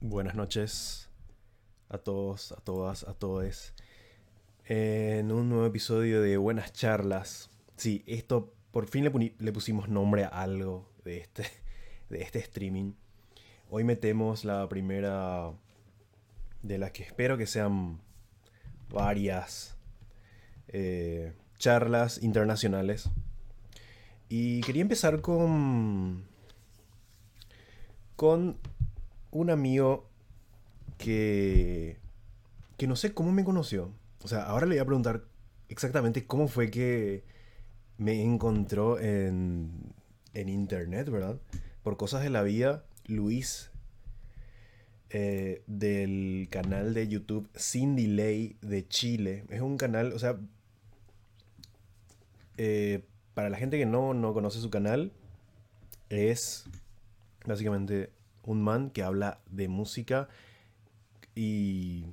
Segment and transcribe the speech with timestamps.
[0.00, 1.10] Buenas noches
[1.88, 3.74] a todos, a todas, a todos.
[4.64, 7.50] En un nuevo episodio de Buenas Charlas.
[7.76, 11.46] Sí, esto por fin le, pusimos nombre a algo de este,
[12.10, 12.92] de este streaming.
[13.70, 15.52] Hoy metemos la primera
[16.62, 18.00] de las que espero que sean
[18.90, 19.76] varias
[20.68, 23.10] eh, charlas internacionales.
[24.28, 26.22] Y quería empezar con.
[28.14, 28.58] con
[29.30, 30.08] un amigo
[30.96, 31.98] que.
[32.76, 33.92] que no sé cómo me conoció.
[34.22, 35.24] O sea, ahora le voy a preguntar
[35.68, 37.24] exactamente cómo fue que
[37.98, 39.94] me encontró en,
[40.34, 41.38] en internet, ¿verdad?
[41.82, 43.70] Por cosas de la vida, Luis,
[45.10, 49.44] eh, del canal de YouTube Sin Delay de Chile.
[49.48, 50.38] Es un canal, o sea,
[52.58, 55.12] eh, para la gente que no, no conoce su canal,
[56.10, 56.66] es
[57.46, 58.10] básicamente
[58.48, 60.28] un man que habla de música
[61.34, 62.06] y,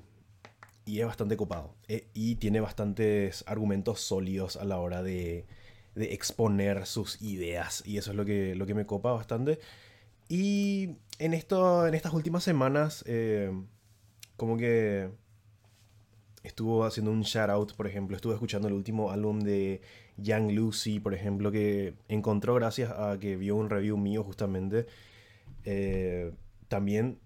[0.85, 1.73] y es bastante copado.
[1.87, 5.46] Eh, y tiene bastantes argumentos sólidos a la hora de,
[5.96, 7.84] de, exponer sus ideas.
[7.85, 9.59] Y eso es lo que, lo que me copa bastante.
[10.27, 13.52] Y en, esto, en estas últimas semanas, eh,
[14.35, 15.09] como que
[16.43, 19.81] estuvo haciendo un shout out, por ejemplo, estuve escuchando el último álbum de
[20.18, 24.85] Young Lucy, por ejemplo, que encontró gracias a que vio un review mío justamente
[25.66, 26.32] eh,
[26.68, 27.20] también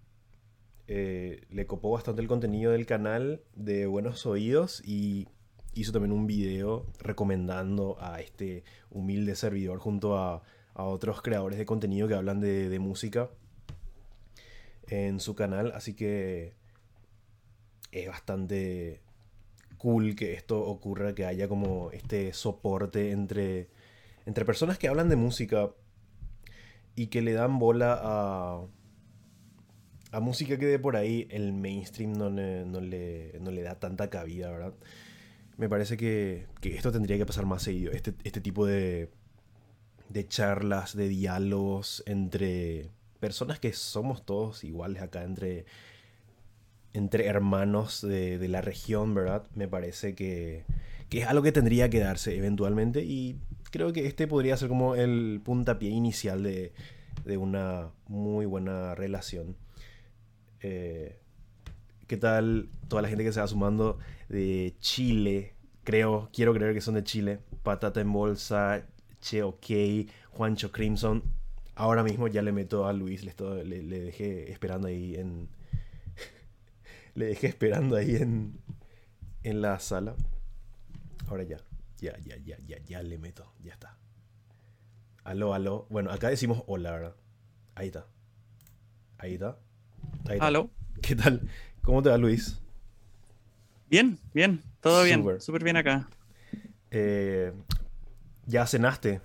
[0.88, 5.28] eh, le copó bastante el contenido del canal de Buenos Oídos y
[5.76, 10.42] hizo también un video recomendando a este humilde servidor junto a,
[10.74, 13.30] otros creadores de contenido que hablan de, música
[14.88, 15.74] en su canal.
[15.76, 16.54] Así que
[17.92, 19.02] es bastante
[19.78, 23.68] cool que esto ocurra, que haya como este soporte entre,
[24.26, 25.70] entre personas que hablan de música
[27.00, 28.62] y que le dan bola a,
[30.12, 34.52] a música que de por ahí el mainstream no le, no le, da tanta cabida,
[34.52, 34.74] ¿verdad?
[35.56, 37.94] Me parece que, esto tendría que pasar más seguido.
[37.94, 39.10] Este, este tipo de,
[40.10, 45.64] de charlas, de diálogos entre personas que somos todos iguales acá, entre,
[46.92, 49.48] entre hermanos de, la región, ¿verdad?
[49.56, 50.66] Me parece que,
[51.08, 54.96] que es algo que tendría que darse eventualmente y creo que este podría ser como
[54.96, 56.74] el puntapié inicial de,
[57.38, 59.56] una muy buena relación.
[60.62, 61.20] Eh,
[62.08, 64.00] ¿Qué tal toda la gente que se va sumando
[64.30, 65.54] de Chile?
[65.84, 67.40] Creo, quiero creer que son de Chile.
[67.62, 68.86] Patata en bolsa,
[69.22, 69.66] Che OK,
[70.32, 71.24] Juancho Crimson.
[71.76, 75.50] Ahora mismo ya le meto a Luis, le, le, dejé esperando ahí en.
[77.16, 78.60] le dejé esperando ahí en,
[79.44, 80.16] en la sala.
[81.28, 81.58] Ahora ya.
[82.00, 83.54] Ya, ya, ya, ya, ya le meto.
[83.62, 83.98] Ya está.
[85.24, 85.86] Aló, aló.
[85.90, 87.16] Bueno, acá decimos hola, ¿verdad?
[87.76, 88.08] Ahí está.
[89.18, 89.60] Ahí está.
[90.26, 90.48] Ahí está.
[90.48, 90.70] Aló.
[91.02, 91.48] ¿Qué tal?
[91.82, 92.60] ¿Cómo te va, Luis?
[93.90, 94.64] Bien, bien.
[94.82, 95.42] Todo bien.
[95.42, 96.10] Súper bien acá.
[96.92, 97.52] Eh,
[98.46, 99.22] ¿Ya cenaste?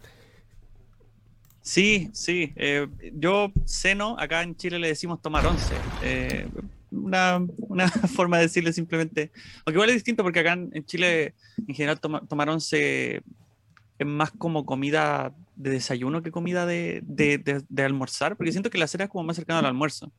[1.61, 2.53] Sí, sí.
[2.57, 5.75] Eh, yo ceno, acá en Chile le decimos tomar once.
[6.03, 6.47] Eh,
[6.95, 9.31] una, una, forma de decirle simplemente.
[9.59, 11.35] Aunque igual es distinto porque acá en, Chile,
[11.67, 13.23] en general, tomar once
[13.99, 18.79] es más como comida de desayuno que comida de, de, de, almorzar, porque siento que
[18.79, 20.11] la cena es como más cercana al almuerzo.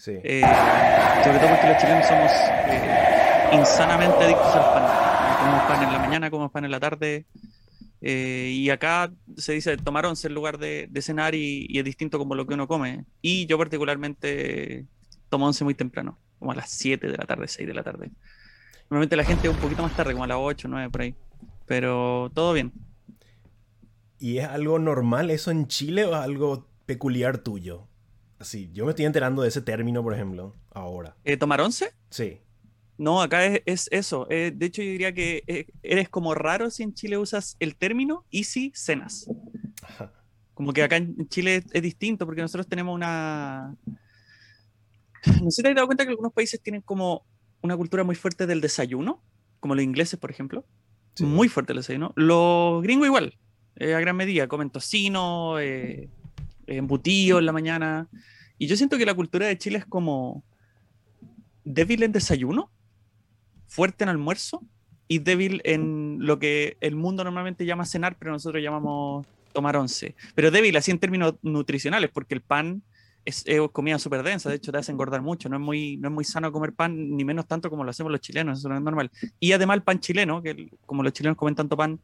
[0.00, 0.12] Sí.
[0.22, 0.42] Eh,
[1.24, 2.30] sobre todo porque los chilenos somos
[2.68, 5.38] eh, insanamente adictos al pan.
[5.38, 7.26] Comemos pan en la mañana, comemos pan en la tarde.
[8.02, 11.84] Eh, y acá se dice tomar once en lugar de, de cenar y, y, es
[11.84, 13.04] distinto como lo que uno come.
[13.22, 14.86] Y yo particularmente
[15.28, 18.10] tomo once muy temprano, como a las 7 de la tarde, 6 de la tarde.
[18.88, 21.14] Normalmente la gente un poquito más tarde, como a las 8, 9 por ahí.
[21.66, 22.72] Pero todo bien.
[24.18, 27.88] ¿Y es algo normal eso en Chile o es algo peculiar tuyo?
[28.38, 31.16] Así, yo me estoy enterando de ese término, por ejemplo, ahora.
[31.24, 31.92] Eh, ¿Tomar once?
[32.10, 32.40] Sí.
[32.98, 34.26] No, acá es, eso.
[34.30, 37.76] Eh, de hecho, yo diría que eh, eres como raro si en Chile usas el
[37.76, 39.28] término y si cenas.
[40.54, 43.76] Como que acá en Chile es distinto porque nosotros tenemos una,
[45.42, 47.24] no sé si te has dado cuenta que algunos países tienen como
[47.62, 49.22] una cultura muy fuerte del desayuno,
[49.60, 50.64] como los ingleses, por ejemplo.
[51.18, 52.12] Muy fuerte el desayuno.
[52.14, 53.38] Los gringos igual,
[53.76, 56.10] eh, a gran medida, comen tocino, eh,
[56.66, 58.08] embutido en la mañana.
[58.58, 60.44] Y yo siento que la cultura de Chile es como
[61.64, 62.70] débil en desayuno,
[63.66, 64.62] fuerte en almuerzo
[65.08, 70.14] y débil en lo que el mundo normalmente llama cenar, pero nosotros llamamos tomar once.
[70.34, 72.82] Pero débil así en términos nutricionales, porque el pan
[73.26, 76.14] es, comida súper densa, de hecho te hace engordar mucho, no es, muy, no es
[76.14, 78.82] muy sano comer pan, ni menos tanto como lo hacemos los chilenos, eso no es
[78.82, 79.10] normal.
[79.40, 82.00] Y además el pan chileno, que como los chilenos comen tanto pan,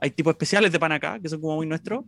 [0.00, 2.04] hay tipos especiales de pan acá, que son como muy nuestros,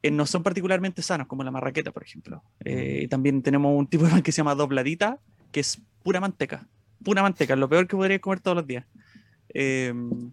[0.00, 2.42] eh, no son particularmente sanos, como la marraqueta, por ejemplo.
[2.64, 5.18] Eh, también tenemos un tipo de pan que se llama dobladita,
[5.50, 6.68] que es pura manteca.
[7.02, 8.86] Pura manteca, lo peor que podría comer todos los días.
[9.48, 10.30] Em,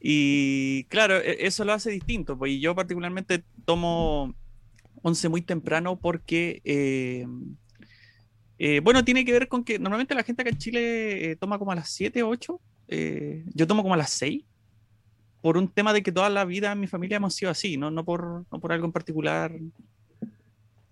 [0.00, 2.38] y claro, e, eso lo hace distinto.
[2.38, 4.34] Pues, yo particularmente tomo
[5.02, 7.56] once muy temprano porque, em,
[8.58, 11.58] eh, bueno, tiene que ver con que normalmente la gente acá en Chile eh, toma
[11.58, 12.60] como a las 7 o 8.
[12.88, 14.44] Eh, yo tomo como a las 6
[15.40, 17.90] por un tema de que toda la vida en mi familia hemos sido así, no,
[17.90, 19.52] no, por, no por algo en particular.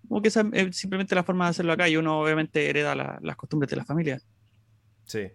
[0.09, 3.37] Como que esa es simplemente la forma de hacerlo acá y uno obviamente hereda las
[3.37, 4.21] costumbres de la familia.
[5.05, 5.29] Sí.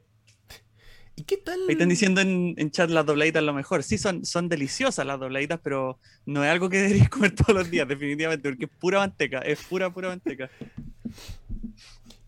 [1.15, 1.59] ¿Y qué tal?
[1.67, 3.83] Ahí están diciendo en, en chat las dobladitas lo mejor.
[3.83, 7.69] Sí, son, son deliciosas las dobladitas, pero no es algo que deberías comer todos los
[7.69, 10.49] días, definitivamente, porque es pura manteca, es pura, pura manteca.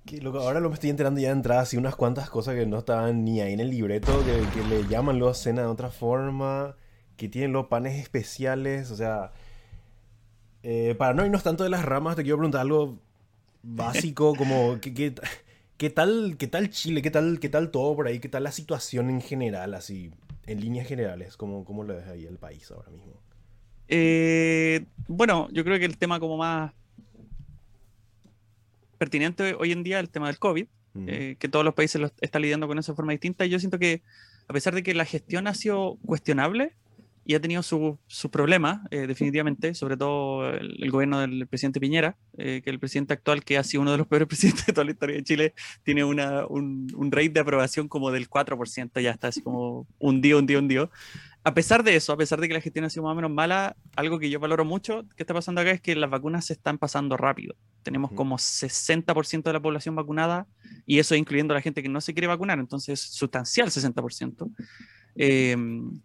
[0.05, 2.77] Que, ahora lo me estoy enterando ya de entrada, así unas cuantas cosas que no
[2.77, 6.75] estaban ni ahí en el libreto, que, que le llaman luego cena de otra forma,
[7.17, 9.31] que tienen los panes especiales, o sea...
[10.67, 12.99] Eh, para no irnos tanto de las ramas, te quiero preguntar algo
[13.63, 14.79] básico, como...
[14.79, 15.15] ¿qué, qué,
[15.77, 17.01] qué tal, ¿Qué tal Chile?
[17.01, 18.19] ¿Qué tal, ¿Qué tal todo por ahí?
[18.19, 20.11] ¿Qué tal la situación en general, así,
[20.45, 21.37] en líneas generales?
[21.37, 23.13] ¿Cómo, cómo lo ves ahí el país ahora mismo?
[23.87, 26.73] Eh, bueno, yo creo que el tema como más
[28.97, 30.65] pertinente hoy en día el tema del COVID,
[31.07, 33.45] eh, que todos los países lo están lidiando con eso de forma distinta.
[33.45, 34.01] Y yo siento que,
[34.47, 36.73] a pesar de que la gestión ha sido cuestionable
[37.25, 42.17] y ha tenido sus su problemas, eh, definitivamente, sobre todo el, gobierno del presidente Piñera,
[42.37, 44.85] eh, que el presidente actual, que ha sido uno de los peores presidentes de toda
[44.85, 49.11] la historia de Chile, tiene una, un, un rate de aprobación como del 4%, ya
[49.11, 50.89] está así como un día, un día, un día
[51.45, 53.29] a pesar de eso, a pesar de que la gestión ha sido más o menos
[53.29, 56.53] mala, algo que yo valoro mucho que está pasando acá es que las vacunas se
[56.53, 57.55] están pasando rápido.
[57.83, 60.47] Tenemos como 60% de la población vacunada
[60.87, 64.49] y eso incluyendo a la gente que no se quiere vacunar, entonces sustancial 60%.
[65.17, 66.01] Em,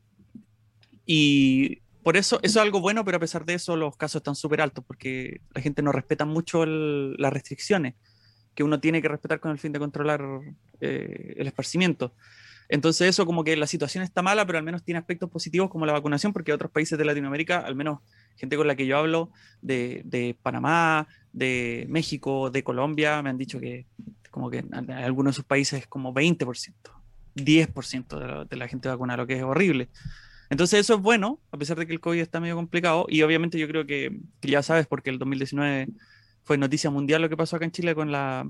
[1.12, 4.36] y por eso, eso es algo bueno, pero a pesar de eso los casos están
[4.36, 7.96] súper altos porque la gente no respeta mucho las restricciones
[8.54, 10.22] que uno tiene que respetar con el fin de controlar
[10.80, 12.14] eh, el esparcimiento.
[12.68, 15.84] Entonces eso como que la situación está mala, pero al menos tiene aspectos positivos como
[15.84, 17.98] la vacunación, porque otros países de Latinoamérica, al menos
[18.36, 19.32] gente con la que yo hablo,
[19.62, 23.86] de, Panamá, de México, de Colombia, me han dicho que
[24.30, 26.46] como que en algunos de sus países es como 20%,
[27.34, 29.88] 10% de la, de la gente vacunada, lo que es horrible.
[30.50, 33.58] Entonces eso es bueno, a pesar de que el COVID está medio complicado, y obviamente
[33.58, 35.88] yo creo que, que ya sabes, porque el 2019
[36.43, 38.47] fue noticia mundial lo que pasó acá en Chile con la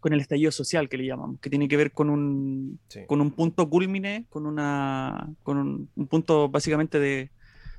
[0.00, 3.30] con el estallido social que le llamamos, que tiene que ver con un, con un
[3.30, 5.58] punto culmine, con, una, con
[5.94, 7.30] un, punto básicamente de,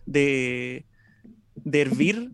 [0.05, 0.85] de,
[1.73, 2.31] hervir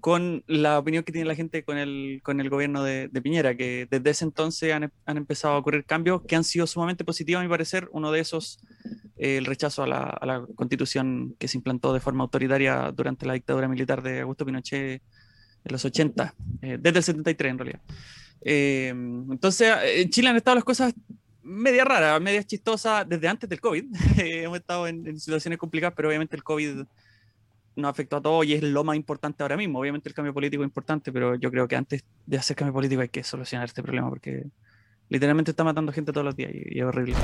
[0.00, 3.88] con la opinión que tiene la gente con el, con el gobierno de, Piñera, que
[3.90, 7.42] desde ese entonces han, han, empezado a ocurrir cambios que han sido sumamente positivos, a
[7.42, 7.88] mi parecer.
[7.90, 8.58] Uno de esos,
[9.24, 13.32] el rechazo a la, a la, constitución que se implantó de forma autoritaria durante la
[13.32, 15.02] dictadura militar de Augusto Pinochet
[15.64, 17.80] en los 80, eh, desde el 73 en realidad.
[18.42, 20.92] Eh, entonces, en Chile han estado las cosas
[21.42, 23.84] media raras, media chistosas desde antes del COVID.
[24.18, 26.84] Hemos estado en, situaciones complicadas, pero obviamente el COVID
[27.76, 29.80] nos afectó a todos y es lo más importante ahora mismo.
[29.80, 33.00] Obviamente el cambio político es importante, pero yo creo que antes de hacer cambio político
[33.00, 34.44] hay que solucionar este problema porque
[35.08, 37.14] literalmente está matando gente todos los días y, es horrible.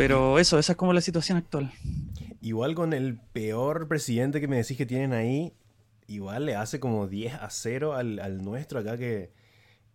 [0.00, 1.70] Pero eso, esa es como la situación actual.
[2.40, 5.52] Igual con el peor presidente que me decís que tienen ahí,
[6.06, 9.30] igual le hace como 10 a 0 al, al nuestro acá que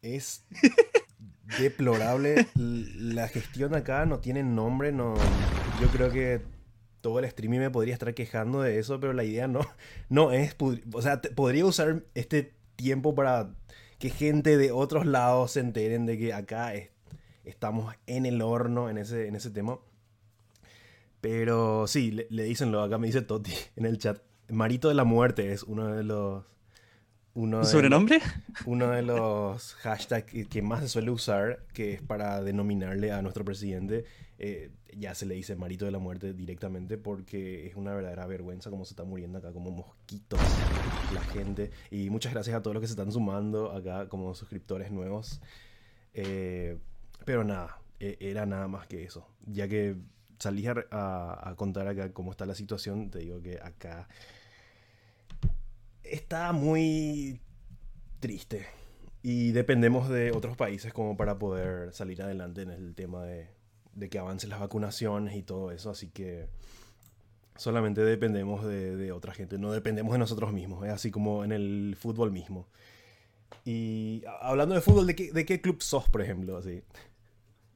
[0.04, 0.46] es
[1.60, 2.46] deplorable.
[2.54, 5.15] La gestión acá no tiene nombre, no.
[5.82, 6.44] Yo creo que
[7.01, 9.62] todo el streaming me podría estar quejando de eso, pero la idea no,
[10.10, 10.56] no es.
[10.94, 13.56] O sea, podría usar este tiempo para
[13.98, 16.74] que gente de otros lados se enteren de que acá
[17.44, 19.79] estamos en el horno en ese, en ese tema.
[21.25, 24.22] Pero sí, le, le dicen lo, acá me dice Toti en el chat.
[24.48, 26.44] Marito de la muerte es uno de los
[27.34, 28.22] uno sobrenombre?
[28.67, 33.44] uno de los hashtags que más se suele usar, que es para denominarle a nuestro
[33.44, 34.05] presidente,
[34.38, 38.70] eh, ya se le dice Marito de la Muerte directamente porque es una verdadera vergüenza
[38.70, 40.39] cómo se está muriendo acá como mosquitos
[41.12, 41.72] la gente.
[41.89, 45.41] Y muchas gracias a todos los que se están sumando acá como suscriptores nuevos.
[46.13, 46.77] Eh,
[47.25, 49.27] pero nada, e, era nada más que eso.
[49.48, 49.98] Ya que
[50.39, 54.08] salí a contar acá cómo está la situación, te digo que acá
[56.04, 57.42] está muy
[58.20, 58.65] triste.
[59.22, 63.50] Y dependemos de otros países como para poder salir adelante en el tema de,
[64.10, 65.89] que avancen las vacunaciones y todo eso.
[65.89, 66.48] Así que
[67.56, 70.86] solamente dependemos de, otra gente, no dependemos de nosotros mismos.
[70.86, 72.68] Es así como en el fútbol mismo.
[73.63, 76.58] Y hablando de fútbol, ¿de qué, de qué club sos, por ejemplo?
[76.58, 76.84] Así.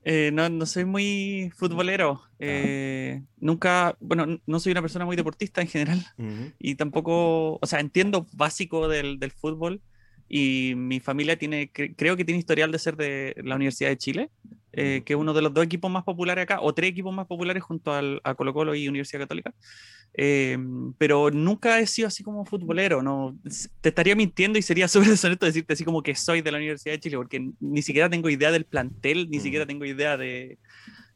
[0.03, 2.22] Eh, no, no, soy muy futbolero.
[2.39, 6.06] Eh, nunca, bueno, no soy una persona muy deportista en general.
[6.58, 9.82] Y tampoco, o sea, entiendo básico del, del, fútbol,
[10.29, 14.29] y mi familia tiene, creo que tiene historial de ser de la Universidad de Chile,
[14.71, 17.25] eh, que es uno de los dos equipos más populares acá, o tres equipos más
[17.25, 19.51] populares junto al, a Colo Colo y Universidad Católica.
[20.13, 20.57] Eh,
[21.00, 23.38] pero nunca he sido así como futbolero, no
[23.81, 26.93] te estaría mintiendo y sería súper deshonesto decirte así como que soy de la Universidad
[26.93, 30.59] de Chile, porque ni siquiera tengo idea del plantel, ni siquiera tengo idea de,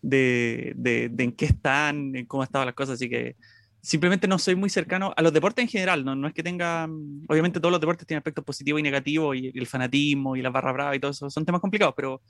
[0.01, 3.35] de, de, de en qué están, en cómo estaban las cosas, así que
[3.83, 6.87] simplemente no soy muy cercano a los deportes en general, no, no es que tenga,
[6.87, 10.49] mm, obviamente todos los deportes tienen aspectos positivos y negativos, y, el fanatismo y la
[10.49, 12.21] barra brava y todo eso, son temas complicados, pero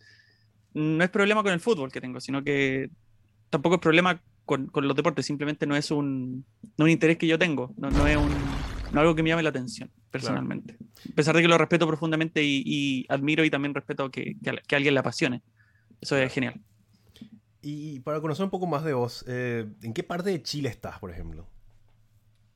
[0.73, 2.89] no es problema con el fútbol que tengo, sino que
[3.51, 6.43] tampoco es problema con, con los deportes, simplemente no es un,
[6.75, 8.31] no un interés que yo tengo, no, no es un,
[8.91, 10.75] no algo que me llame la atención personalmente.
[11.11, 14.75] A pesar de que lo respeto profundamente y, admiro y también respeto que, que, a,
[14.75, 15.43] alguien le apasione.
[16.01, 16.59] Eso es genial.
[17.65, 20.99] Y para conocer un poco más de vos, eh, ¿en qué parte de Chile estás,
[20.99, 21.47] por ejemplo?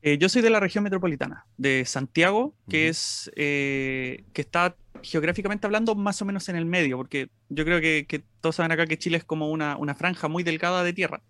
[0.02, 5.66] Eh, yo soy de la región metropolitana, de Santiago, que es eh, que está geográficamente
[5.66, 8.98] hablando más o menos en el medio, porque yo creo que, todos saben acá que
[8.98, 11.22] Chile es como una, una franja muy delgada de tierra,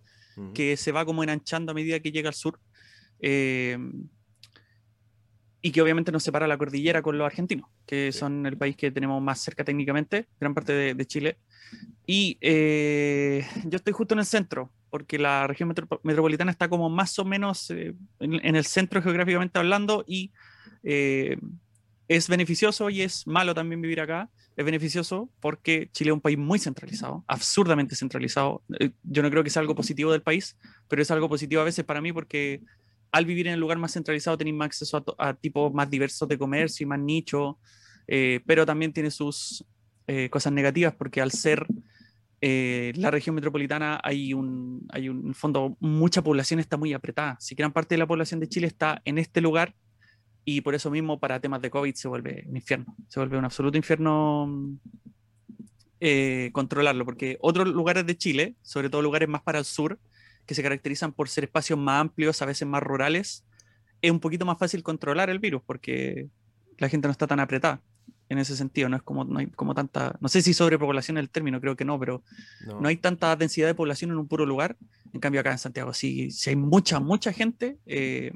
[0.56, 2.60] que se va como enanchando a medida que llega al sur,
[5.62, 8.90] y que obviamente nos separa la cordillera con los argentinos, que son el país que
[8.92, 11.38] tenemos más cerca técnicamente, gran parte de Chile.
[12.10, 17.20] Y eh, yo estoy justo en el centro, porque la región metropolitana está como más
[17.20, 20.32] o menos eh, en, el centro geográficamente hablando y
[20.84, 21.38] eh,
[22.08, 24.30] es beneficioso y es malo también vivir acá.
[24.56, 28.64] Es beneficioso porque Chile es un país muy centralizado, absurdamente centralizado.
[29.04, 30.58] yo no creo que sea algo positivo del país,
[30.88, 32.62] pero es algo positivo a veces para mí porque
[33.12, 36.28] al vivir en el lugar más centralizado tenéis más acceso a, a tipos más diversos
[36.28, 37.60] de comercio y más nicho,
[38.46, 39.64] pero también tiene sus
[40.30, 41.68] cosas negativas porque al ser
[42.40, 47.38] eh, la región metropolitana hay un, hay un, fondo, mucha población está muy apretada.
[47.40, 49.76] Si gran parte de la población de Chile está en este lugar
[50.46, 53.46] y por eso mismo para temas de COVID se vuelve un infierno, se vuelve un
[53.46, 54.78] absoluto infierno
[56.00, 60.00] eh, controlarlo, porque otros lugares de Chile, sobre todo lugares más para el sur,
[60.46, 63.46] que se caracterizan por ser espacios más amplios, a veces más rurales,
[64.02, 66.30] es un poquito más fácil controlar el virus porque
[66.78, 67.82] la gente no está tan apretada
[68.30, 71.22] en ese sentido, no es como, no hay como tanta, no sé si sobrepoblación es
[71.22, 72.24] el término, creo que no, pero
[72.66, 72.88] no.
[72.88, 74.78] hay tanta densidad de población en un puro lugar,
[75.14, 78.34] en cambio acá en Santiago sí, sí hay mucha, mucha gente eh,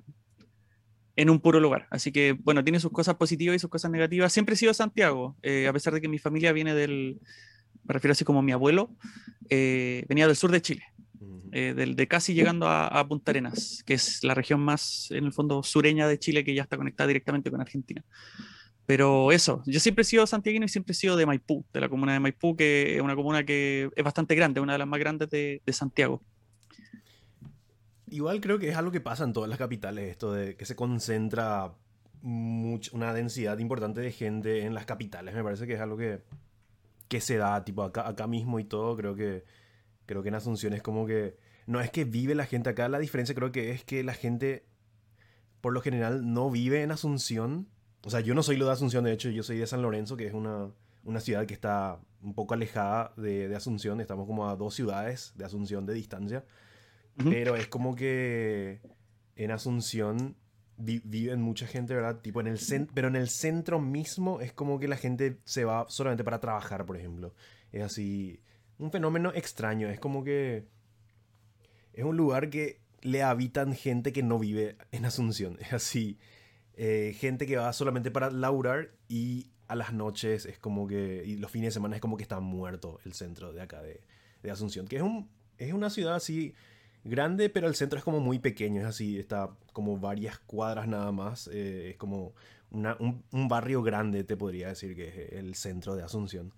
[1.15, 4.31] en un puro lugar, así que bueno, tiene sus cosas positivas y sus cosas negativas,
[4.31, 7.19] siempre he sido Santiago, eh, a pesar de que mi familia viene del,
[7.83, 8.95] me refiero así como mi abuelo,
[9.49, 10.83] eh, venía del sur de Chile,
[11.51, 15.33] del, de casi llegando a, a, Punta Arenas, que es la región más, en el
[15.33, 18.05] fondo, sureña de Chile, que ya está conectada directamente con Argentina.
[18.91, 21.87] Pero eso, yo siempre he sido santiaguino y siempre he sido de Maipú, de la
[21.87, 24.99] comuna de Maipú, que es una comuna que es bastante grande, una de las más
[24.99, 26.21] grandes de, Santiago.
[28.09, 30.75] Igual creo que es algo que pasa en todas las capitales, esto de que se
[30.75, 31.73] concentra
[32.21, 35.33] una densidad importante de gente en las capitales.
[35.35, 36.19] Me parece que es algo que,
[37.07, 38.97] que se da tipo acá, acá mismo y todo.
[38.97, 39.45] Creo que,
[40.05, 41.37] creo que en Asunción es como que...
[41.65, 44.65] No es que vive la gente acá, la diferencia creo que es que la gente
[45.61, 47.69] por lo general no vive en Asunción
[48.03, 50.17] o sea, yo no soy lo de Asunción, de hecho, yo soy de San Lorenzo,
[50.17, 50.71] que es una,
[51.03, 54.01] una ciudad que está un poco alejada de, de, Asunción.
[54.01, 56.43] Estamos como a dos ciudades de Asunción de distancia.
[57.23, 58.81] Pero es como que
[59.35, 60.35] en Asunción
[60.77, 62.21] viven mucha gente, ¿verdad?
[62.21, 62.59] Tipo en el
[62.93, 66.85] pero en el centro mismo es como que la gente se va solamente para trabajar,
[66.85, 67.33] por ejemplo.
[67.71, 68.41] Es así,
[68.77, 69.89] un fenómeno extraño.
[69.89, 70.65] Es como que
[71.93, 75.57] es un lugar que le habitan gente que no vive en Asunción.
[75.61, 76.17] Es así.
[76.77, 81.37] Eh, gente que va solamente para laburar y a las noches es como que, y
[81.37, 84.01] los fines de semana es como que está muerto el centro de acá de,
[84.43, 86.53] de Asunción, que es, un, es una ciudad así
[87.03, 91.11] grande, pero el centro es como muy pequeño, es así, está como varias cuadras nada
[91.11, 92.33] más, eh, es como
[92.69, 96.53] una, un, un, barrio grande, te podría decir que es el centro de Asunción.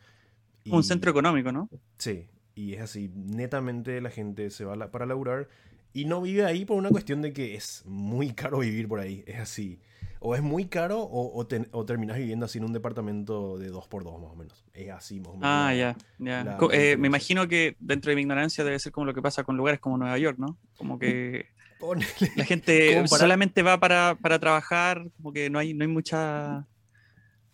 [0.65, 1.70] un centro económico, ¿no?
[1.98, 5.50] Sí, y es así, netamente la gente se va para laburar
[5.93, 9.24] y no vive ahí por una cuestión de que es muy caro vivir por ahí,
[9.27, 9.79] es así
[10.25, 14.06] o es muy caro o, o, terminas viviendo así en un departamento de dos por
[14.06, 14.63] dos más o menos.
[14.74, 15.44] Es así más o menos.
[15.44, 16.58] Ah, ya, ya.
[16.72, 19.58] Eh, me imagino que dentro de mi ignorancia debe ser como lo que pasa con
[19.58, 20.58] lugares como Nueva York, ¿no?
[20.77, 21.48] Como que
[22.38, 26.68] la gente solamente va para, para, trabajar, como que no hay, no hay mucha...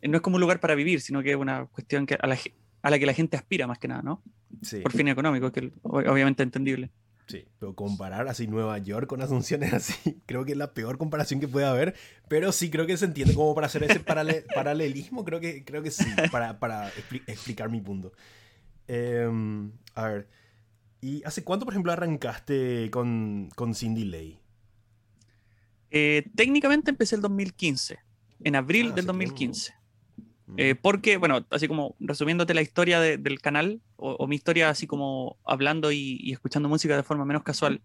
[0.02, 2.38] No es como un lugar para vivir, sino que es una cuestión que a, la,
[2.84, 4.22] a la que la gente aspira más que nada, ¿no?
[4.62, 4.80] Sí.
[4.82, 6.92] Por fin económico, que obviamente entendible.
[7.30, 10.98] Sí, pero comparar así Nueva York con Asunción es así, creo que es la peor
[10.98, 11.94] comparación que puede haber,
[12.28, 14.00] pero sí creo que se entiende como para hacer ese
[14.56, 16.92] paralelismo, creo que, creo que sí, para, para
[17.28, 18.14] explicar mi punto.
[18.88, 20.28] Em, a ver,
[21.02, 24.40] ¿y hace cuánto, por ejemplo, arrancaste con, con Cindy Lay?
[25.92, 28.00] Eh, técnicamente empecé el 2015,
[28.44, 29.79] en abril ah, del 2015.
[30.58, 35.38] Eh, porque, bueno, así como resumiéndote la historia del canal, o, mi historia así como
[35.46, 37.82] hablando y, escuchando música de forma menos casual.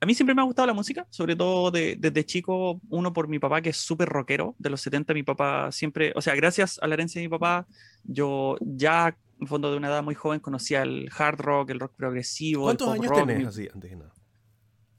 [0.00, 3.38] A mí siempre me ha gustado la música, sobre todo desde chico, uno por mi
[3.38, 6.86] papá que es súper rockero, de los 70 mi papá siempre, o sea, gracias a
[6.86, 7.66] la herencia de mi papá,
[8.04, 11.92] yo ya en fondo de una edad muy joven conocía el hard rock, el rock
[11.96, 12.64] progresivo.
[12.64, 13.26] ¿Cuántos el pop años rock.
[13.26, 14.12] tenés así, antes que nada?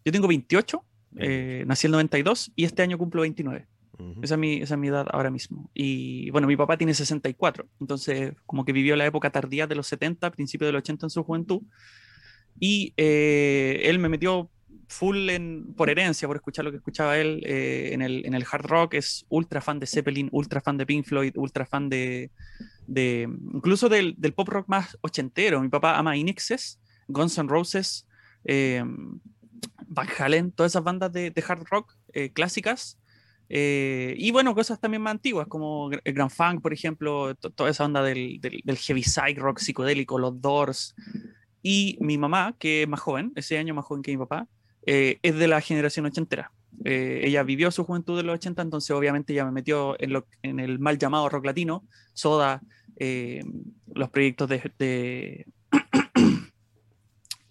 [0.06, 0.86] Yo tengo 28,
[1.18, 3.68] eh, nací en el 92 y este año cumplo 29.
[4.22, 5.70] Esa, es mi, mi, edad ahora mismo.
[5.74, 9.88] Y bueno, mi papá tiene 64, entonces como que vivió la época tardía de los
[9.88, 11.62] 70, principio del 80 en su juventud.
[12.60, 14.50] Y eh, él me metió
[14.88, 18.46] full en, por herencia, por escuchar lo que escuchaba él eh, en, el, en, el,
[18.50, 22.30] hard rock, es ultra fan de Zeppelin, ultra fan de Pink Floyd, ultra fan de,
[22.88, 25.62] incluso del, del, pop rock más ochentero.
[25.62, 28.08] Mi papá ama Inexes, Guns N' Roses,
[28.44, 28.84] eh,
[29.88, 31.96] Van Halen, todas esas bandas de, hard rock
[32.34, 33.01] clásicas.
[33.54, 37.84] Eh, y bueno, cosas también más antiguas, como el Grand Funk, por ejemplo, toda esa
[37.84, 40.96] onda del, del, del heavy side rock psicodélico, los Doors.
[41.62, 44.48] Y mi mamá, que es más joven, ese año más joven que mi papá,
[44.86, 46.54] eh, es de la generación ochentera.
[46.86, 50.26] Eh, ella vivió su juventud de los 80, entonces obviamente ya me metió en, lo,
[50.44, 52.62] en el mal llamado rock latino, Soda,
[52.96, 53.44] eh,
[53.94, 55.46] los proyectos de,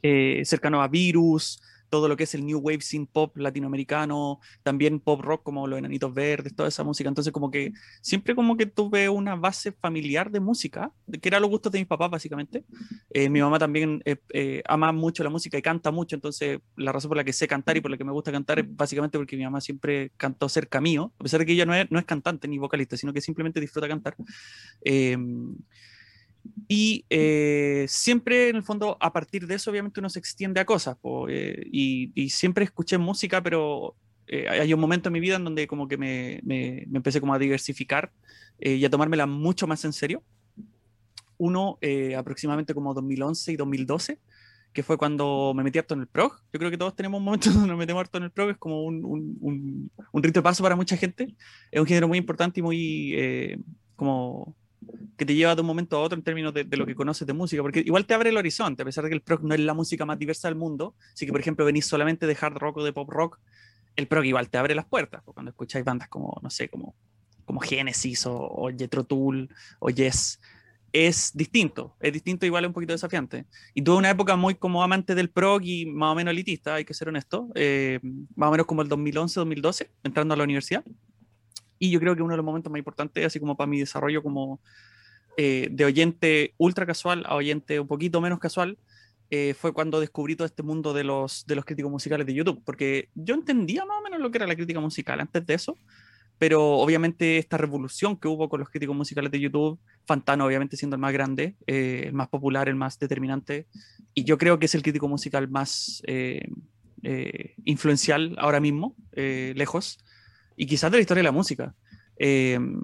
[0.03, 1.61] de cercano a Virus,
[1.91, 5.79] todo lo que es el New Wave Scene Pop latinoamericano, también pop rock como Los
[5.79, 7.09] Enanitos Verdes, toda esa música.
[7.09, 11.51] Entonces como que siempre como que tuve una base familiar de música, que era los
[11.51, 12.65] gustos de mis papás básicamente.
[13.11, 16.93] Eh, mi mamá también eh, eh, ama mucho la música y canta mucho, entonces la
[16.93, 19.19] razón por la que sé cantar y por la que me gusta cantar es básicamente
[19.19, 21.99] porque mi mamá siempre cantó cerca mío, a pesar de que ella no es, no
[21.99, 24.17] es cantante ni vocalista, sino que simplemente disfruta cantar.
[26.69, 30.65] Y eh, siempre, en el fondo, a partir de eso, obviamente uno se extiende a
[30.65, 30.97] cosas.
[31.29, 35.67] Eh, y, siempre escuché música, pero eh, hay un momento en mi vida en donde
[35.67, 38.13] como que me, me, empecé como a diversificar
[38.61, 40.23] y a tomármela mucho más en serio.
[41.39, 41.79] Uno,
[42.17, 44.19] aproximadamente como 2011 y 2012,
[44.73, 46.37] que fue cuando me metí harto en el prog.
[46.53, 48.59] Yo creo que todos tenemos un momento donde nos metemos harto en el prog, es
[48.59, 51.35] como un, un, un, rito de paso para mucha gente.
[51.73, 53.57] Es un género muy importante y muy
[53.97, 54.55] como
[55.17, 57.33] que te lleva de un momento a otro en términos de, lo que conoces de
[57.33, 59.61] música, porque igual te abre el horizonte, a pesar de que el prog no es
[59.61, 62.79] la música más diversa del mundo, si que por ejemplo venís solamente de hard rock
[62.79, 63.39] o de pop rock,
[63.97, 66.95] el prog igual te abre las puertas, cuando escucháis bandas como, no sé, como,
[67.45, 69.07] como Genesis o, o Jethro
[69.81, 70.41] o Yes,
[70.93, 73.47] es distinto, es distinto igual es un poquito desafiante.
[73.75, 76.85] Y tuve una época muy como amante del prog y más o menos elitista, hay
[76.85, 78.01] que ser honesto, eh,
[78.35, 80.85] más o menos como el 2011-2012, entrando a la universidad.
[81.83, 84.23] Y yo creo que uno de los momentos más importantes, así como para mi desarrollo
[84.23, 84.61] como
[85.39, 88.77] eh, de oyente ultra casual a oyente un poquito menos casual,
[89.31, 92.61] eh, fue cuando descubrí todo este mundo de los, de los críticos musicales de YouTube,
[92.67, 95.79] porque yo entendía más o menos lo que era la crítica musical antes de eso,
[96.37, 100.97] pero obviamente esta revolución que hubo con los críticos musicales de YouTube, Fantano obviamente siendo
[100.97, 103.67] el más grande, eh, el más popular, el más determinante,
[104.13, 106.03] y yo creo que es el crítico musical más
[107.65, 109.99] influencial ahora mismo, lejos,
[110.61, 111.75] y quizás de la historia de la música.
[112.17, 112.83] Em,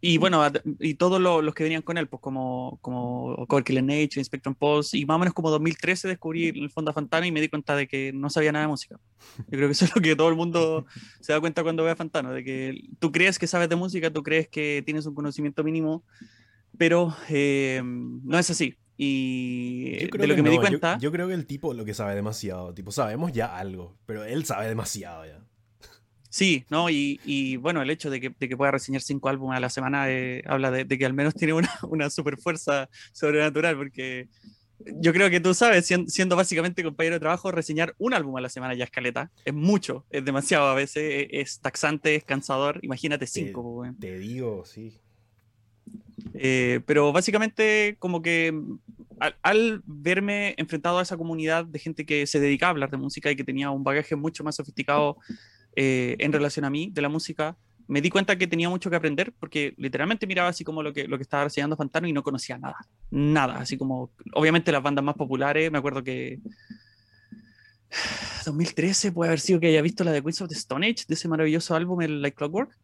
[0.00, 0.42] y bueno,
[0.78, 5.04] y todos los que venían con él, pues como, como Corky Nature, Spectrum Pulse, y
[5.04, 8.14] más o menos como 2013 descubrí el fondo Fantana y me di cuenta de que
[8.14, 8.98] no sabía nada de música.
[9.36, 10.86] Yo creo que eso es lo que todo el mundo
[11.20, 14.10] se da cuenta cuando ve a Fantano, de que tú crees que sabes de música,
[14.10, 16.04] tú crees que tienes un conocimiento mínimo,
[16.78, 18.78] pero em, no es así.
[18.96, 20.94] Y de lo que, me di cuenta...
[20.94, 24.24] Yo, yo creo que el tipo lo que sabe demasiado, tipo, sabemos ya algo, pero
[24.24, 25.49] él sabe demasiado ya.
[26.30, 26.88] Sí, ¿no?
[26.88, 29.68] Y, y, bueno, el hecho de que, de que, pueda reseñar cinco álbumes a la
[29.68, 34.28] semana eh, habla de, de, que al menos tiene una, una super fuerza sobrenatural, porque
[34.86, 38.48] yo creo que tú sabes, siendo, básicamente compañero de trabajo, reseñar un álbum a la
[38.48, 39.30] semana ya escaleta.
[39.44, 42.78] Es mucho, es demasiado a veces, e, es, taxante, es cansador.
[42.82, 43.82] Imagínate cinco.
[43.98, 44.98] Te, te digo, sí.
[46.34, 48.54] Eh, pero básicamente como que
[49.18, 52.98] al, al, verme enfrentado a esa comunidad de gente que se dedica a hablar de
[52.98, 55.16] música y que tenía un bagaje mucho más sofisticado
[55.76, 57.56] eh, en relación a mí, de la música,
[57.90, 61.08] me di cuenta que tenía mucho que aprender porque literalmente miraba así como lo que,
[61.08, 62.76] lo que estaba reseñando Fantano y no conocía nada,
[63.10, 66.38] nada, así como, obviamente las bandas más populares, me acuerdo que
[68.46, 71.14] 2013 puede haber sido que haya visto la de Queens of the Stone Age, de
[71.14, 72.78] ese maravilloso álbum, el Like Clockwork,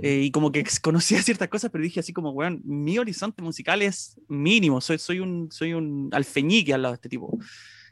[0.00, 3.82] eh, y como que conocía ciertas cosas, pero dije así como, weón, mi horizonte musical
[3.82, 7.36] es mínimo, soy, soy, un, soy un alfeñique al lado de este tipo.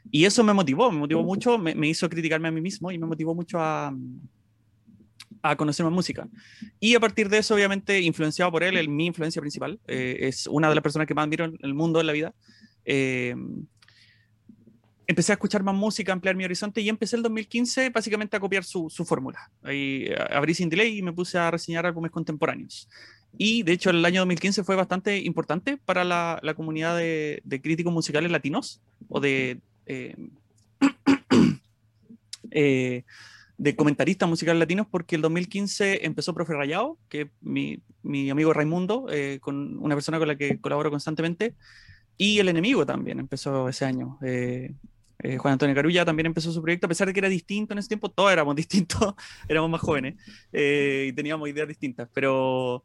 [0.09, 2.97] Y eso me motivó, me motivó mucho, me, me hizo criticarme a mí mismo y
[2.97, 3.93] me motivó mucho a,
[5.41, 6.27] a conocer más música.
[6.79, 10.47] Y a partir de eso, obviamente, influenciado por él, el, mi influencia principal, eh, es
[10.47, 12.33] una de las personas que más admiro en el mundo, en la vida.
[12.85, 13.35] Eh,
[15.11, 18.63] empecé a escuchar más música, ampliar mi horizonte y empecé el 2015 básicamente a copiar
[18.63, 19.51] su, su fórmula.
[19.63, 22.89] Ahí eh, abrí sin delay y me puse a reseñar álbumes contemporáneos.
[23.37, 27.61] Y de hecho el año 2015 fue bastante importante para la, la comunidad de, de,
[27.61, 30.15] críticos musicales latinos o de, eh,
[32.51, 33.03] eh,
[33.61, 39.05] de comentaristas musicales latinos porque el 2015 empezó Profe Rayado, que mi, mi amigo Raimundo,
[39.11, 41.53] eh, con una persona con la que colaboro constantemente,
[42.17, 44.17] y El Enemigo también empezó ese año.
[44.23, 44.73] Eh,
[45.19, 47.77] eh, Juan Antonio Carulla también empezó su proyecto, a pesar de que era distinto en
[47.77, 49.13] ese tiempo, todos éramos distintos,
[49.47, 50.15] éramos más jóvenes
[50.51, 52.83] y teníamos ideas distintas, pero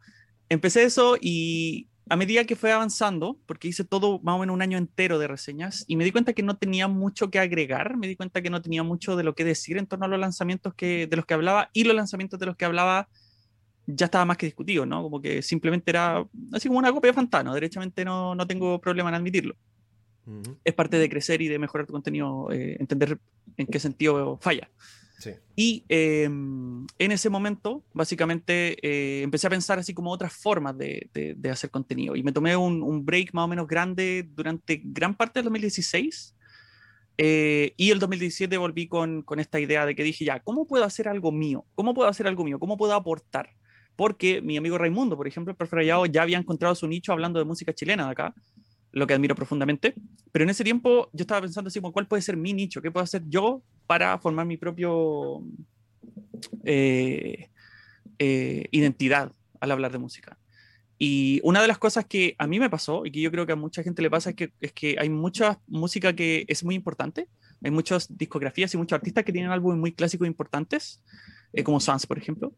[0.50, 4.62] empecé eso y a medida que fue avanzando, porque hice todo más o menos un
[4.62, 8.06] año entero de reseñas, y me di cuenta que no tenía mucho que agregar, me
[8.06, 10.74] di cuenta que no tenía mucho de lo que decir en torno a los lanzamientos
[10.74, 13.08] que, de los que hablaba, y los lanzamientos de los que hablaba
[13.86, 15.02] ya estaba más que discutido, ¿no?
[15.02, 19.08] Como que simplemente era así como una copia de Fantano, derechamente no, no tengo problema
[19.08, 19.54] en admitirlo.
[20.26, 20.58] Uh -huh.
[20.64, 23.18] Es parte de crecer y de mejorar tu contenido, eh, entender
[23.56, 24.68] en qué sentido falla.
[25.18, 25.30] Sí.
[25.54, 31.08] Y eh, en ese momento, básicamente, eh, empecé a pensar así como otras formas de,
[31.14, 32.16] de, de hacer contenido.
[32.16, 36.34] Y me tomé un, un, break más o menos grande durante gran parte del 2016.
[37.18, 40.84] Eh, y el 2017 volví con, con, esta idea de que dije, ya, ¿cómo puedo
[40.84, 41.64] hacer algo mío?
[41.74, 42.58] ¿Cómo puedo hacer algo mío?
[42.58, 43.50] ¿Cómo puedo aportar?
[43.96, 47.38] Porque mi amigo Raimundo, por ejemplo, el profe Rayado, ya había encontrado su nicho hablando
[47.38, 48.34] de música chilena de acá,
[48.96, 49.94] lo que admiro profundamente.
[50.32, 52.80] Pero en ese tiempo yo estaba pensando así, ¿cuál puede ser mi nicho?
[52.80, 55.42] ¿Qué puedo hacer yo para formar mi propio
[56.64, 57.50] eh,
[58.18, 60.38] eh, identidad al hablar de música.
[60.98, 63.52] Y una de las cosas que a mí me pasó y que yo creo que
[63.52, 66.74] a mucha gente le pasa es que, es que hay mucha música que es muy
[66.74, 67.28] importante.
[67.62, 71.02] Hay muchas discografías y muchos artistas que tienen álbumes muy clásicos importantes,
[71.52, 72.54] eh, como Swans, por ejemplo.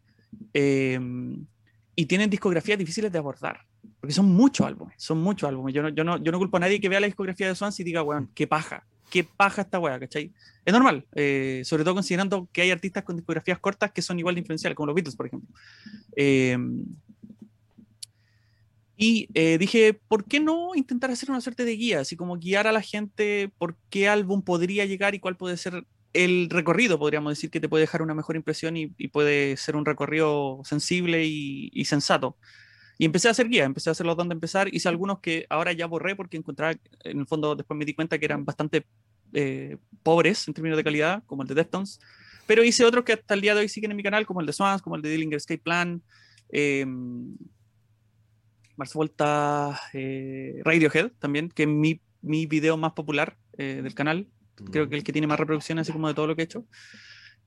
[0.55, 3.62] Y tienen discografías difíciles de abordar,
[4.01, 5.74] porque son muchos álbumes, son muchos álbumes.
[5.74, 7.79] Yo no, yo, no, yo no culpo a nadie que vea la discografía de Swans
[7.81, 10.33] y diga, weón, qué paja, qué paja esta weá, ¿cachai?
[10.64, 14.35] Es normal, eh, sobre todo considerando que hay artistas con discografías cortas que son igual
[14.35, 15.48] de influenciales, como los Beatles, por ejemplo.
[16.16, 16.57] Eh,
[19.01, 22.01] y eh, dije, ¿por qué no intentar hacer una suerte de guía?
[22.01, 25.85] Así como guiar a la gente por qué álbum podría llegar y cuál puede ser
[26.12, 29.77] el recorrido, podríamos decir, que te puede dejar una mejor impresión y, y puede ser
[29.77, 32.37] un recorrido sensible y, y, sensato.
[32.98, 34.68] Y empecé a hacer guía, empecé a hacerlos donde empezar.
[34.74, 38.18] Hice algunos que ahora ya borré porque encontraba, en el fondo, después me di cuenta
[38.18, 38.84] que eran bastante
[39.32, 42.00] eh, pobres en términos de calidad, como el de Deftones.
[42.46, 44.46] Pero hice otros que hasta el día de hoy siguen en mi canal, como el
[44.46, 46.02] de Swans, como el de Dillinger Escape Plan,
[46.50, 46.84] eh,
[48.78, 54.28] Mars Volta, eh, Radiohead también, que es mi, mi video más popular eh, del canal.
[54.72, 56.64] Creo que el que tiene más reproducciones, así como de todo lo que he hecho.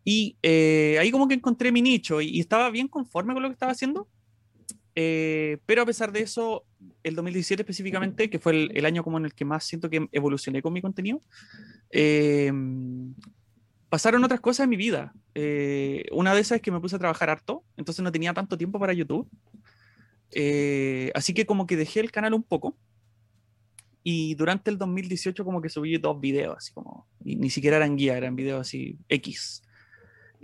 [0.03, 3.49] Y eh, ahí como que encontré mi nicho y, y, estaba bien conforme con lo
[3.49, 4.07] que estaba haciendo.
[4.95, 6.65] Eh, pero a pesar de eso,
[7.03, 10.07] el 2017 específicamente, que fue el, el, año como en el que más siento que
[10.11, 11.21] evolucioné con mi contenido,
[11.91, 12.51] eh,
[13.91, 15.13] pasaron otras cosas en mi vida.
[15.35, 18.57] Eh, una de esas es que me puse a trabajar harto, entonces no tenía tanto
[18.57, 19.29] tiempo para YouTube.
[20.31, 22.77] Eh, así que como que dejé el canal un poco.
[24.01, 28.15] Y durante el 2018 como que subí dos videos, así como, ni siquiera eran guía,
[28.15, 29.61] eran videos así X.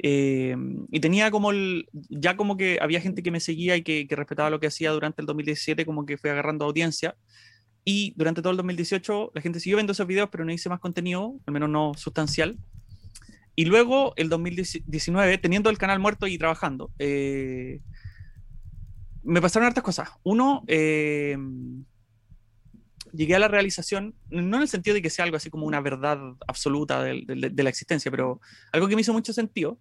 [0.03, 0.55] Eh,
[0.91, 4.15] y tenía como el, ya como que había gente que me seguía y que, que,
[4.15, 7.15] respetaba lo que hacía durante el 2017, como que fue agarrando audiencia.
[7.83, 10.79] Y durante todo el 2018 la gente siguió viendo esos videos, pero no hice más
[10.79, 12.57] contenido, al menos no sustancial.
[13.55, 17.81] Y luego el 2019, teniendo el canal muerto y trabajando, eh,
[19.23, 20.09] me pasaron hartas cosas.
[20.23, 21.37] Uno, eh,
[23.17, 25.81] llegué a la realización, no en el sentido de que sea algo así como una
[25.81, 28.39] verdad absoluta de, de, de la existencia, pero
[28.71, 29.79] algo que me hizo mucho sentido.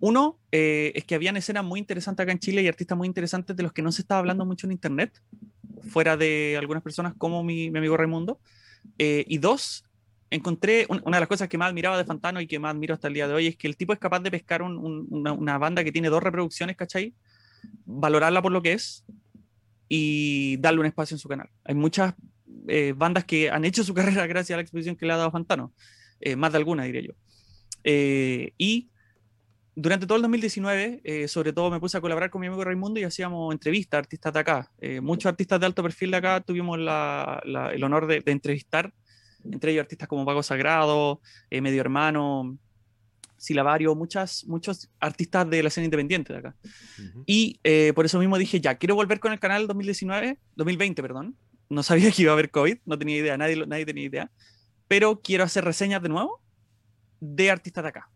[0.00, 3.54] Uno, eh, es que habían escenas muy interesantes acá en Chile y artistas muy interesantes
[3.54, 5.20] de los que no se estaba hablando mucho en Internet,
[5.90, 8.40] fuera de algunas personas como mi, mi amigo Raimundo.
[8.98, 9.84] Eh, y dos,
[10.30, 12.94] encontré un, una de las cosas que más admiraba de Fantano y que más admiro
[12.94, 15.06] hasta el día de hoy es que el tipo es capaz de pescar un, un,
[15.10, 17.14] una, una, banda que tiene dos reproducciones, ¿cachai?
[17.84, 19.04] Valorarla por lo que es
[19.88, 21.48] y darle un espacio en su canal.
[21.64, 22.14] Hay muchas
[22.68, 25.30] eh, bandas que han hecho su carrera gracias a la exposición que le ha dado
[25.30, 25.72] Fantano,
[26.20, 27.12] eh, más de alguna diría yo.
[27.84, 28.88] Eh, y
[29.74, 33.00] durante todo el 2019, eh, sobre todo me puse a colaborar con mi amigo Raimundo
[33.00, 34.70] y hacíamos entrevistas a artistas de acá.
[35.00, 38.92] muchos artistas de alto perfil de acá tuvimos la, la, el honor de, de, entrevistar,
[39.44, 42.56] entre ellos artistas como Pago Sagrado, Medio Hermano,
[43.38, 46.54] Silabario, muchas, muchos artistas de la escena independiente de acá.
[46.62, 47.24] Uh -huh.
[47.26, 51.36] Y por eso mismo dije, ya, quiero volver con el canal 2019, 2020, perdón,
[51.72, 54.30] no sabía que iba a haber COVID, no tenía idea, nadie, nadie tenía idea,
[54.88, 56.40] pero quiero hacer reseñas de nuevo
[57.20, 58.10] de artistas de acá,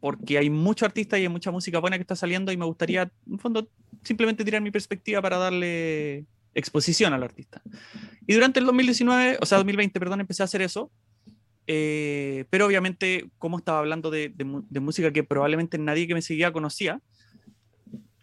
[0.00, 3.10] porque hay muchos artistas y hay mucha música buena que está saliendo y me gustaría,
[3.30, 3.68] en fondo,
[4.02, 7.62] simplemente tirar mi perspectiva para darle exposición al artista.
[8.26, 10.90] Y durante el 2019, o sea, 2020, perdón, empecé a hacer eso
[11.72, 14.32] Eh, pero obviamente, como estaba hablando de,
[14.80, 17.00] música que probablemente nadie que me seguía conocía,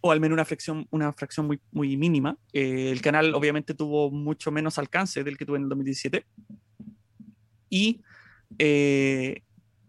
[0.01, 4.11] o al menos una fracción, una fracción muy, muy mínima, eh, el canal obviamente tuvo
[4.11, 6.25] mucho menos alcance del que tuve en el 2017.
[7.69, 8.01] Y
[8.59, 9.41] eh,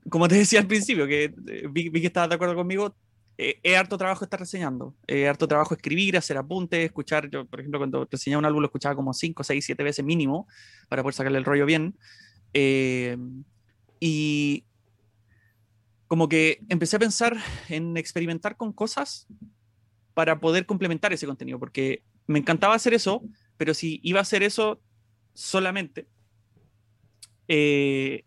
[0.08, 1.32] como te decía al principio, que
[1.70, 2.94] vi, vi que estabas de acuerdo conmigo,
[3.40, 7.30] eh, es harto trabajo estar reseñando, es harto trabajo escribir, hacer apuntes, escuchar.
[7.30, 10.48] Yo, por ejemplo, cuando reseñaba un álbum lo escuchaba como 5, 6, 7 veces mínimo
[10.88, 11.96] para poder sacarle el rollo bien.
[12.52, 13.16] Eh,
[14.00, 14.64] y
[16.08, 17.36] como que empecé a pensar
[17.68, 19.28] en experimentar con cosas
[20.18, 23.22] para poder complementar ese contenido, porque me encantaba hacer eso,
[23.56, 24.82] pero si iba a hacer eso
[25.32, 26.08] solamente,
[27.46, 28.24] eh,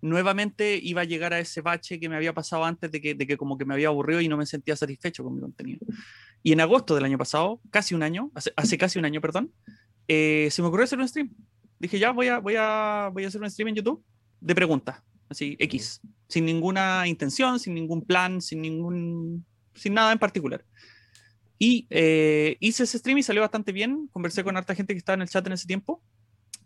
[0.00, 3.26] nuevamente iba a llegar a ese bache que me había pasado antes de que, de
[3.26, 5.84] que como que me había aburrido y no me sentía satisfecho con mi contenido.
[6.42, 9.52] Y en agosto del año pasado, casi un año, hace, hace casi un año, perdón,
[10.08, 11.28] eh, se me ocurrió hacer un stream.
[11.78, 14.02] Dije, ya voy a, voy, a, voy a hacer un stream en YouTube
[14.40, 20.18] de preguntas, así, X, sin ninguna intención, sin ningún plan, sin ningún, sin nada en
[20.18, 20.64] particular.
[21.58, 24.08] Y eh, hice ese stream y salió bastante bien.
[24.12, 26.02] Conversé con harta gente que estaba en el chat en ese tiempo.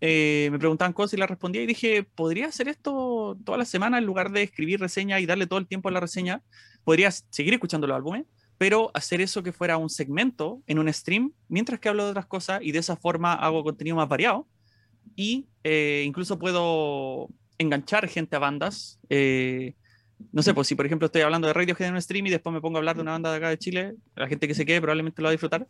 [0.00, 3.98] Eh, me preguntaban cosas y las respondía y dije, ¿podría hacer esto toda la semana
[3.98, 6.42] en lugar de escribir reseña y darle todo el tiempo a la reseña?
[6.84, 8.24] Podría seguir escuchando los álbumes,
[8.58, 12.26] pero hacer eso que fuera un segmento en un stream mientras que hablo de otras
[12.26, 14.46] cosas y de esa forma hago contenido más variado
[15.16, 19.00] y eh, incluso puedo enganchar gente a bandas.
[19.08, 19.74] Eh,
[20.32, 22.52] no sé, pues si por ejemplo estoy hablando de Radiohead en un stream y después
[22.52, 24.66] me pongo a hablar de una banda de acá de Chile, la gente que se
[24.66, 25.66] quede probablemente lo va a disfrutar.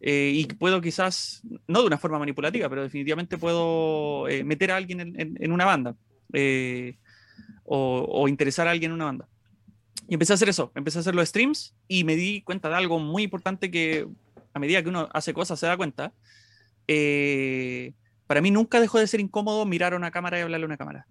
[0.00, 4.76] Eh, y puedo quizás, no de una forma manipulativa, pero definitivamente puedo eh, meter a
[4.76, 5.94] alguien en, una banda
[6.32, 6.96] eh,
[7.64, 9.28] o, interesar a alguien en una banda.
[10.08, 12.76] Y empecé a hacer eso, empecé a hacer los streams y me di cuenta de
[12.76, 14.08] algo muy importante que
[14.54, 16.12] a medida que uno hace cosas se da cuenta.
[18.26, 20.76] para mí nunca dejó de ser incómodo mirar a una cámara y hablarle a una
[20.78, 21.06] cámara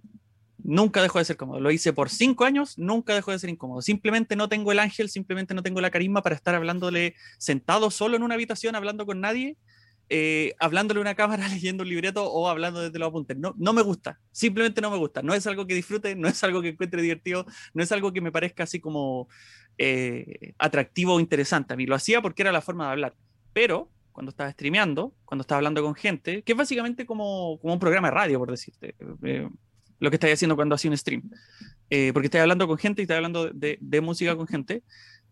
[0.70, 1.60] nunca dejó de ser cómodo.
[1.60, 3.82] Lo hice por cinco años, nunca dejó de ser incómodo.
[3.82, 8.16] Simplemente no tengo el ángel, simplemente no tengo la carisma para estar hablándole sentado solo
[8.16, 9.58] en una habitación, hablando con nadie,
[10.10, 13.36] eh, hablándole a una cámara, leyendo un libreto o hablando desde los apuntes.
[13.36, 15.24] No, no me gusta, simplemente no me gusta.
[15.24, 18.22] No es algo que disfrute, no es algo que encuentre divertido, no es algo que
[18.22, 19.28] me parezca así como
[19.80, 21.74] eh, atractivo o interesante.
[21.74, 23.16] A mí lo hacía porque era la forma de hablar.
[23.54, 27.80] Pero cuando estaba streameando, cuando estaba hablando con gente, que es básicamente como, como un
[27.80, 28.94] programa de radio, por decirte.
[29.24, 29.50] Eh,
[30.00, 31.30] lo que estáis haciendo cuando hacía un stream.
[31.90, 34.84] Eh, porque estáis hablando con gente y estáis hablando de, música con gente,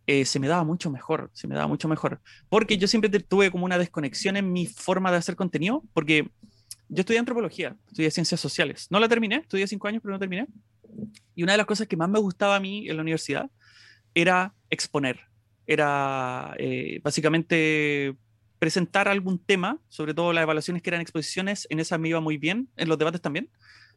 [0.06, 2.22] eh, se me daba mucho mejor, se me daba mucho mejor.
[2.50, 6.30] Porque yo siempre tuve como una desconexión en mi forma de hacer contenido, porque
[6.90, 8.88] yo estudié antropología, estudié ciencias sociales.
[8.90, 10.48] No la terminé, estudié cinco años, pero no terminé.
[11.36, 13.50] Y una de las cosas que más me gustaba a mí en la universidad
[14.14, 15.20] era exponer,
[15.68, 18.16] era eh, básicamente
[18.58, 22.38] presentar algún tema, sobre todo las evaluaciones que eran exposiciones, en esas me iba muy
[22.38, 23.50] bien, en los debates también.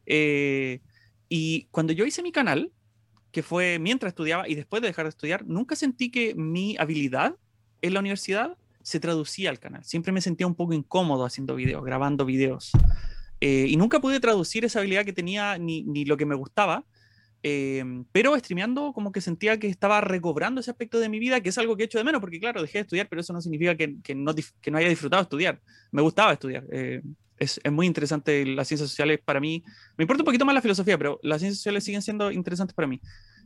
[0.05, 0.81] Eh,
[1.29, 2.71] y cuando yo hice mi canal,
[3.31, 7.35] que fue mientras estudiaba y después de dejar de estudiar, nunca sentí que mi habilidad
[7.81, 9.83] en la universidad se traducía al canal.
[9.83, 12.71] Siempre me sentía un poco incómodo haciendo videos, grabando videos.
[13.39, 16.85] Eh, y nunca pude traducir esa habilidad que tenía ni, ni lo que me gustaba.
[17.43, 21.49] Eh, pero streameando como que sentía que estaba recobrando ese aspecto de mi vida, que
[21.49, 23.41] es algo que he hecho de menos, porque claro, dejé de estudiar, pero eso no
[23.41, 25.59] significa que, que, no, que no, haya disfrutado estudiar.
[25.91, 26.65] Me gustaba estudiar
[27.41, 29.63] es, muy interesante las ciencias sociales para mí.
[29.97, 32.87] Me importa un poquito más la filosofía, pero las ciencias sociales siguen siendo interesantes para
[32.87, 33.01] mí.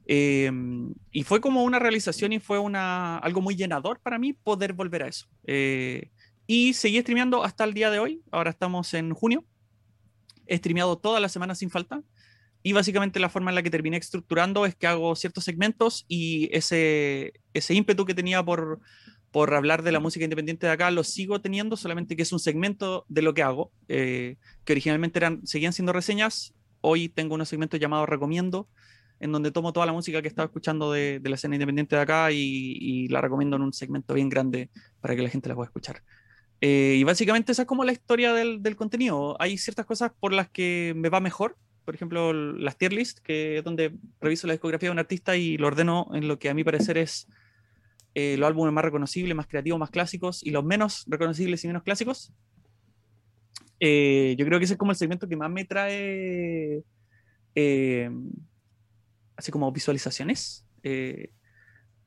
[0.05, 4.73] Em, y fue como una realización y fue una, algo muy llenador para mí poder
[4.73, 5.27] volver a eso.
[5.47, 6.09] Eh,
[6.45, 8.21] y seguí streameando hasta el día de hoy.
[8.31, 9.45] Ahora estamos en junio.
[10.45, 12.03] He streameado todas las semanas sin falta.
[12.61, 16.49] Y básicamente la forma en la que terminé estructurando es que hago ciertos segmentos y
[16.51, 18.81] ese, ese ímpetu que tenía por,
[19.35, 22.39] por hablar de la música independiente de acá, lo sigo teniendo, solamente que es un
[22.39, 26.53] segmento de lo que hago, eh, que originalmente eran, seguían siendo reseñas.
[26.79, 28.69] Hoy tengo unos segmentos llamados Recomiendo,
[29.19, 32.31] en donde tomo toda la música que estaba escuchando de, la escena independiente de acá
[32.31, 34.69] y, la recomiendo en un segmento bien grande
[35.01, 36.01] para que la gente la pueda escuchar.
[36.61, 39.35] Eh, y básicamente esa es como la historia del, del, contenido.
[39.41, 41.57] Hay ciertas cosas por las que me va mejor.
[41.83, 45.57] Por ejemplo, las tier list, que es donde reviso la discografía de un artista y
[45.57, 47.27] lo ordeno en lo que a mi parecer es
[48.17, 51.83] eh, los álbumes más reconocibles, más creativos, más clásicos y los menos reconocibles y menos
[51.83, 52.31] clásicos.
[53.81, 56.81] Eh, yo creo que ese es como el segmento que más me trae
[57.55, 58.09] eh,
[59.35, 60.65] así como visualizaciones.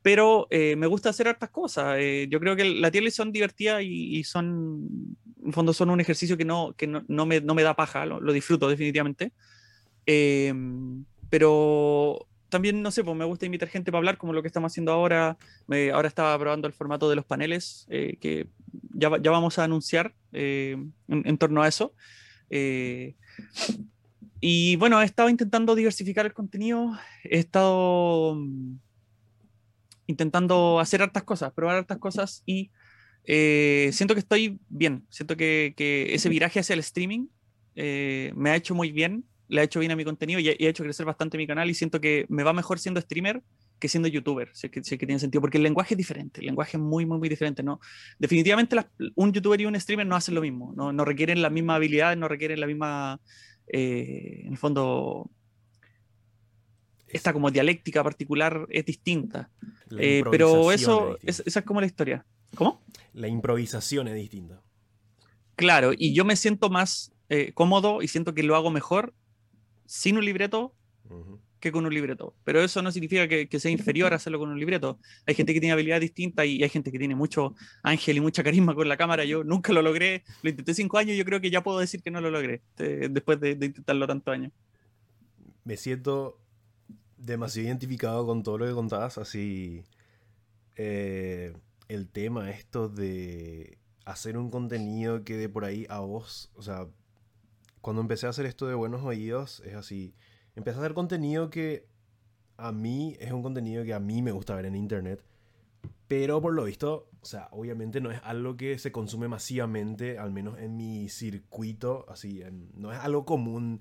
[0.01, 1.99] pero me gusta hacer hartas cosas.
[2.31, 4.89] yo creo que la tier son divertidas y, son,
[5.45, 8.07] en fondo, son un ejercicio que no, que no, no, me, no me, da paja,
[8.07, 9.33] lo, lo disfruto definitivamente.
[11.29, 14.73] pero también, no sé, pues me gusta invitar gente para hablar, como lo que estamos
[14.73, 15.37] haciendo ahora.
[15.93, 18.49] ahora estaba probando el formato de los paneles, eh, que
[18.95, 20.77] ya, ya, vamos a anunciar eh,
[21.09, 21.95] en, torno a eso.
[22.51, 23.15] Eh,
[24.41, 28.77] y bueno, he estado intentando diversificar el contenido, he estado mm,
[30.07, 32.71] intentando hacer hartas cosas, probar hartas cosas y
[33.25, 37.27] eh, siento que estoy bien, siento que, que ese viraje hacia el streaming
[37.75, 40.55] eh, me ha hecho muy bien, le ha hecho bien a mi contenido y, ha
[40.59, 43.43] hecho crecer bastante mi canal y siento que me va mejor siendo streamer
[43.79, 46.77] que siendo youtuber, si que, que tiene sentido, porque el lenguaje es diferente, el lenguaje
[46.77, 47.81] es muy, muy, muy diferente, ¿no?
[48.19, 48.77] Definitivamente
[49.15, 52.17] un youtuber y un streamer no hacen lo mismo, no, no requieren la misma habilidad,
[52.17, 53.21] no requieren la misma,
[53.69, 55.31] eh, en el fondo,
[57.07, 59.49] esta como dialéctica particular es distinta.
[59.97, 62.27] Eh, pero eso, es esa es como la historia.
[62.55, 62.83] ¿Cómo?
[63.13, 64.61] La improvisación es distinta.
[65.55, 69.15] Claro, y yo me siento más eh, cómodo y siento que lo hago mejor
[69.89, 70.75] sin un libreto
[71.61, 72.35] que con un libreto.
[72.45, 74.99] Pero eso no significa que, sea inferior a hacerlo con un libreto.
[75.27, 78.45] Hay gente que tiene habilidades distintas y hay gente que tiene mucho ángel y mucha
[78.45, 79.25] carisma con la cámara.
[79.25, 80.25] Yo nunca lo logré.
[80.43, 82.61] Lo intenté cinco años y yo creo que ya puedo decir que no lo logré
[82.79, 84.53] eh, después de, intentarlo tantos años.
[85.65, 86.39] Me siento
[87.17, 89.17] demasiado identificado con todo lo que contabas.
[89.17, 89.85] Así,
[90.77, 91.55] eh,
[91.89, 96.87] el tema esto de hacer un contenido que de por ahí a vos, o sea,
[97.89, 100.15] cuando empecé a hacer esto de buenos oídos, es así
[100.55, 101.89] empecé a hacer contenido que
[102.59, 105.25] a mí es un contenido que a mí me gusta ver en internet.
[106.07, 110.31] Pero por lo visto, o sea, obviamente no es algo que se consume masivamente, al
[110.33, 112.43] menos en mi circuito, así,
[112.75, 113.81] no es algo común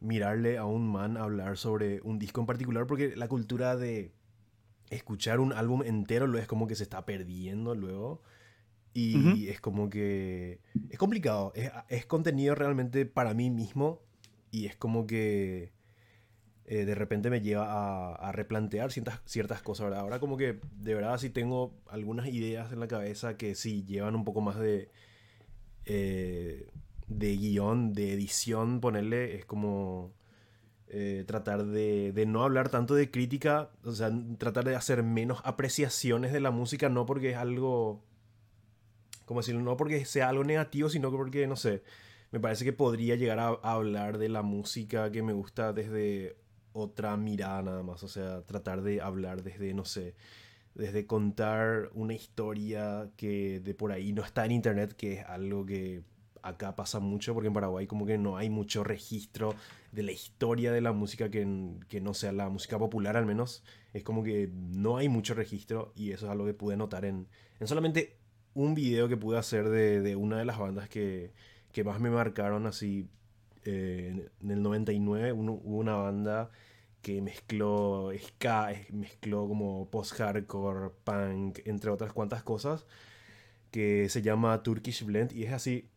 [0.00, 4.16] mirarle a un man hablar sobre un disco en particular, porque la cultura de
[4.90, 8.20] escuchar un álbum entero lo es como que se está perdiendo luego.
[8.96, 11.52] Y es como que es complicado,
[11.88, 14.00] es, contenido realmente para mí mismo
[14.52, 15.72] y es como que
[16.66, 20.00] eh, de repente me lleva a, replantear ciertas, ciertas cosas, ¿verdad?
[20.00, 24.14] Ahora como que de verdad sí tengo algunas ideas en la cabeza que sí llevan
[24.14, 24.88] un poco más de,
[25.86, 26.70] eh,
[27.08, 30.14] de guion, de edición, ponerle, es como
[30.88, 35.40] eh, tratar de, de, no hablar tanto de crítica, o sea, tratar de hacer menos
[35.44, 38.04] apreciaciones de la música, no porque es algo,
[39.24, 41.82] como decirlo, no porque sea algo negativo, sino porque, no sé,
[42.30, 46.36] me parece que podría llegar a hablar de la música que me gusta desde
[46.72, 50.16] otra mirada nada más, o sea, tratar de hablar desde, no sé,
[50.74, 55.64] desde contar una historia que de por ahí no está en internet, que es algo
[55.64, 56.02] que
[56.42, 59.54] acá pasa mucho, porque en Paraguay como que no hay mucho registro
[59.92, 61.46] de la historia de la música que,
[61.88, 65.92] que no sea la música popular al menos, es como que no hay mucho registro
[65.94, 67.28] y eso es algo que pude notar en,
[67.60, 68.18] en solamente
[68.54, 71.32] un video que pude hacer de, de una de las bandas que,
[71.72, 73.08] que más me marcaron así
[73.64, 76.50] eh, en el 99 hubo una banda
[77.02, 82.86] que mezcló ska, mezcló como post-hardcore, punk, entre otras cuantas cosas,
[83.70, 85.88] que se llama Turkish Blend y es así.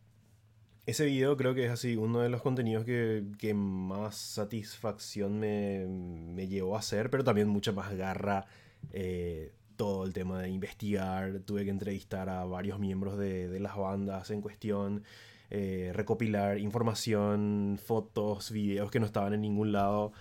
[0.86, 5.86] Ese video creo que es así uno de los contenidos que, que más satisfacción me,
[5.86, 8.46] me, llevó a hacer, pero también mucha más garra.
[8.92, 14.30] Eh, todo el tema de investigar, tuve que entrevistar a varios miembros de, las bandas
[14.30, 15.04] en cuestión,
[15.50, 20.12] eh, recopilar información, fotos, videos que no estaban en ningún lado.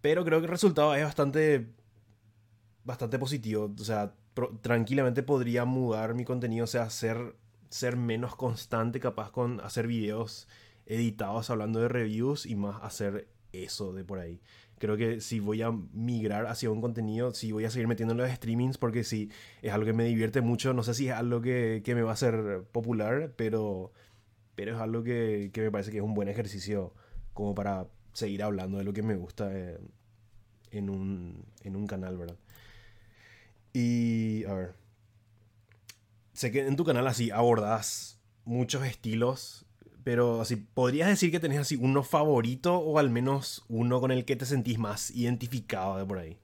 [0.00, 1.68] Pero creo que el resultado es bastante,
[2.82, 3.72] bastante positivo.
[3.78, 4.14] O sea,
[4.62, 7.36] tranquilamente podría mudar mi contenido, o sea, ser,
[7.68, 10.48] ser menos constante, capaz con hacer videos
[10.86, 14.40] editados hablando de reviews y más hacer eso de por ahí.
[14.80, 18.18] Creo que si voy a migrar hacia un contenido, si voy a seguir metiendo en
[18.18, 21.42] los streamings, porque si es algo que me divierte mucho, no sé si es algo
[21.42, 23.92] que, que me va a hacer popular, pero,
[24.54, 26.94] pero es algo que, que me parece que es un buen ejercicio
[27.34, 29.78] como para seguir hablando de lo que me gusta eh,
[30.70, 32.38] en, un, en un canal, ¿verdad?
[33.74, 34.74] Y, a ver,
[36.32, 39.66] sé que en tu canal así abordas muchos estilos,
[40.04, 44.24] pero así, ¿podrías decir que tenés así uno favorito o al menos uno con el
[44.24, 46.38] que te sentís más identificado de por ahí?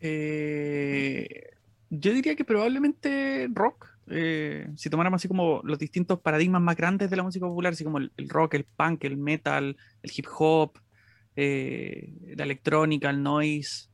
[0.00, 1.50] Eh,
[1.90, 3.88] yo diría que probablemente rock.
[4.08, 7.84] Eh, si tomáramos así como los distintos paradigmas más grandes de la música popular, así
[7.84, 10.78] como el, rock, el punk, el metal, el hip hop,
[11.36, 13.88] eh, la electrónica, el noise,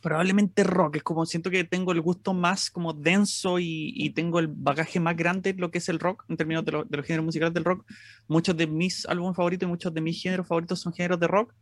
[0.00, 4.48] probablemente rock, es como siento que tengo el gusto más como denso y, tengo el
[4.48, 7.54] bagaje más grande lo que es el rock en términos de, de los géneros musicales
[7.54, 7.84] del rock.
[8.28, 11.54] Muchos de mis álbumes favoritos y muchos de mis géneros favoritos son géneros de rock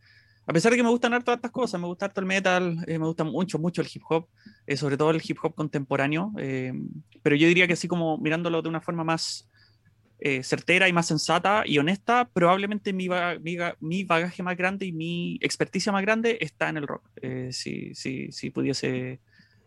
[0.49, 2.99] a pesar de que me gustan todas estas cosas, me gusta harto el metal, eh,
[2.99, 4.29] me gusta mucho, mucho el hip hop,
[4.67, 6.73] eh, sobre todo el hip hop contemporáneo, eh,
[7.23, 9.47] pero yo diría que así como mirándolo de una forma más
[10.43, 16.03] certera y más sensata y honesta, probablemente mi, bagaje más grande y mi experticia más
[16.03, 17.09] grande está en el rock.
[17.51, 19.21] si, si, si, pudiese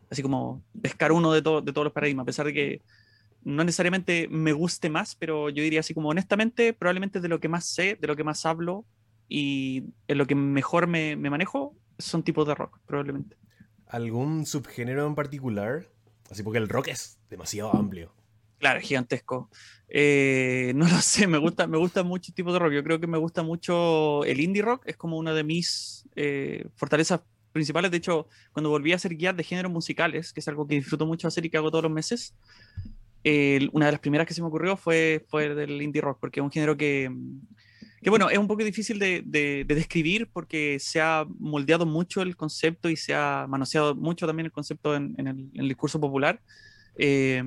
[0.10, 2.82] así como pescar uno de, de todos los paradigmas, a pesar de que
[3.44, 7.50] no necesariamente me guste más, pero yo diría así como honestamente, probablemente de lo que
[7.50, 8.86] más sé, de lo que más hablo
[9.28, 13.38] y en lo que mejor me, me manejo, son tipos de rock, probablemente.
[13.88, 15.88] ¿Algún subgénero en particular?
[16.30, 18.14] Así porque el rock es demasiado amplio.
[18.62, 19.50] Claro, gigantesco.
[19.90, 22.74] Eh, no lo sé, me gusta, me gusta mucho el tipo de rock.
[22.74, 26.66] Yo creo que me gusta mucho el indie rock, es como una de mis eh,
[26.76, 27.90] fortalezas principales.
[27.90, 31.08] De hecho, cuando volví a hacer guías de géneros musicales, que es algo que disfruto
[31.08, 32.36] mucho hacer y que hago todos los meses,
[33.74, 36.44] una de las primeras que se me ocurrió fue, fue del indie rock, porque es
[36.44, 37.12] un género que,
[38.02, 42.36] que bueno, es un poco difícil de, de, describir porque se ha moldeado mucho el
[42.36, 46.40] concepto y se ha manoseado mucho también el concepto en, el, en discurso popular.
[46.96, 47.44] Eh,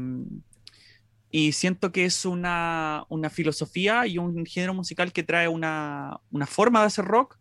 [1.36, 6.46] y siento que es una, una, filosofía y un género musical que trae una, una,
[6.46, 7.40] forma de hacer rock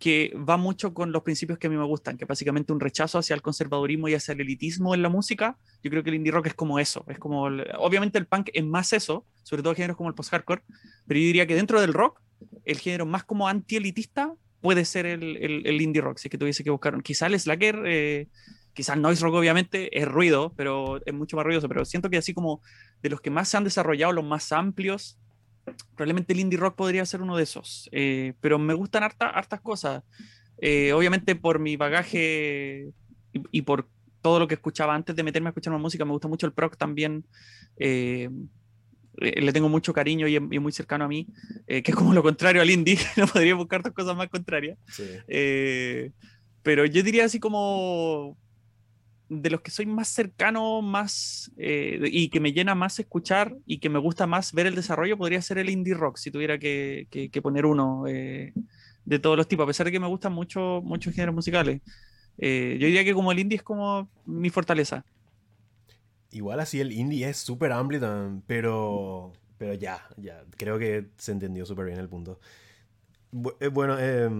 [0.00, 3.16] que va mucho con los principios que a mí me gustan, que básicamente un rechazo
[3.16, 5.56] hacia el conservadurismo y hacia el elitismo en la música.
[5.84, 7.44] Yo creo que el indie rock es como eso, es como,
[7.78, 10.64] obviamente el punk es más eso, sobre todo géneros como el post-hardcore,
[11.06, 12.20] pero yo diría que dentro del rock,
[12.64, 16.70] el género más como anti-elitista puede ser el, el, indie rock, si que tuviese que
[16.70, 18.26] buscar, quizá el slacker eh,
[18.78, 22.32] quizás noise rock obviamente es ruido, pero es mucho más ruidoso, pero siento que así
[22.32, 22.62] como
[23.02, 25.18] de los que más se han desarrollado, los más amplios,
[25.96, 29.60] probablemente el indie rock podría ser uno de esos, eh, pero me gustan harta, hartas
[29.62, 30.04] cosas,
[30.58, 32.92] eh, obviamente por mi bagaje
[33.32, 33.88] y, y, por
[34.22, 36.52] todo lo que escuchaba antes de meterme a escuchar más música, me gusta mucho el
[36.52, 37.24] prog también.
[37.78, 38.30] Eh,
[39.20, 41.26] le tengo mucho cariño y es, muy cercano a mí,
[41.66, 44.78] eh, que es como lo contrario al indie, no podría buscar dos cosas más contrarias.
[44.86, 45.02] Sí.
[45.26, 46.12] Eh,
[46.62, 48.36] pero yo diría así como
[49.28, 53.78] de los que soy más cercano, más eh, y que me llena más escuchar y
[53.78, 57.06] que me gusta más ver el desarrollo, podría ser el indie rock, si tuviera que,
[57.10, 58.54] que, que poner uno eh,
[59.04, 61.82] de todos los tipos, a pesar de que me gustan mucho, muchos géneros musicales.
[62.38, 65.04] Eh, yo diría que como el indie es como mi fortaleza.
[66.30, 71.32] Igual así el indie es súper amplio también, pero, pero ya, ya, creo que se
[71.32, 72.38] entendió súper bien el punto.
[73.30, 74.30] Bueno, eh,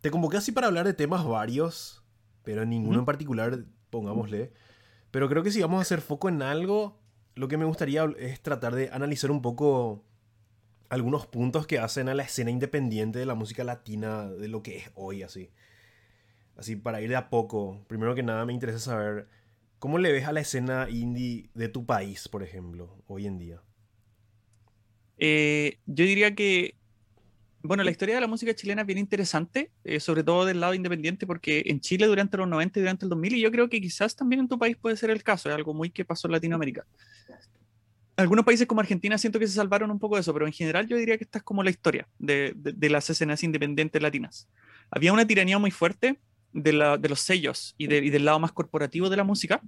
[0.00, 2.04] te convoqué así para hablar de temas varios,
[2.44, 3.00] pero ninguno ¿Mm?
[3.00, 4.52] en particular pongámosle.
[5.10, 6.98] Pero creo que si vamos a hacer foco en algo,
[7.34, 10.04] lo que me gustaría es tratar de analizar un poco
[10.88, 14.78] algunos puntos que hacen a la escena independiente de la música latina de lo que
[14.78, 15.50] es hoy, así.
[16.56, 19.28] Así, para ir de a poco, primero que nada me interesa saber
[19.78, 23.62] cómo le ves a la escena indie de tu país, por ejemplo, hoy en día.
[25.18, 26.77] Eh, yo diría que
[27.62, 30.74] bueno, la historia de la música chilena es bien interesante, eh, sobre todo del lado
[30.74, 33.80] independiente, porque en Chile durante los 90 y durante el 2000, y yo creo que
[33.80, 36.32] quizás también en tu país puede ser el caso, es algo muy que pasó en
[36.32, 36.86] Latinoamérica.
[38.16, 40.88] Algunos países como Argentina siento que se salvaron un poco de eso, pero en general
[40.88, 44.48] yo diría que esta es como la historia de, de, de las escenas independientes latinas.
[44.90, 46.18] Había una tiranía muy fuerte
[46.52, 49.60] de, la, de los sellos y, y, del lado más corporativo de la música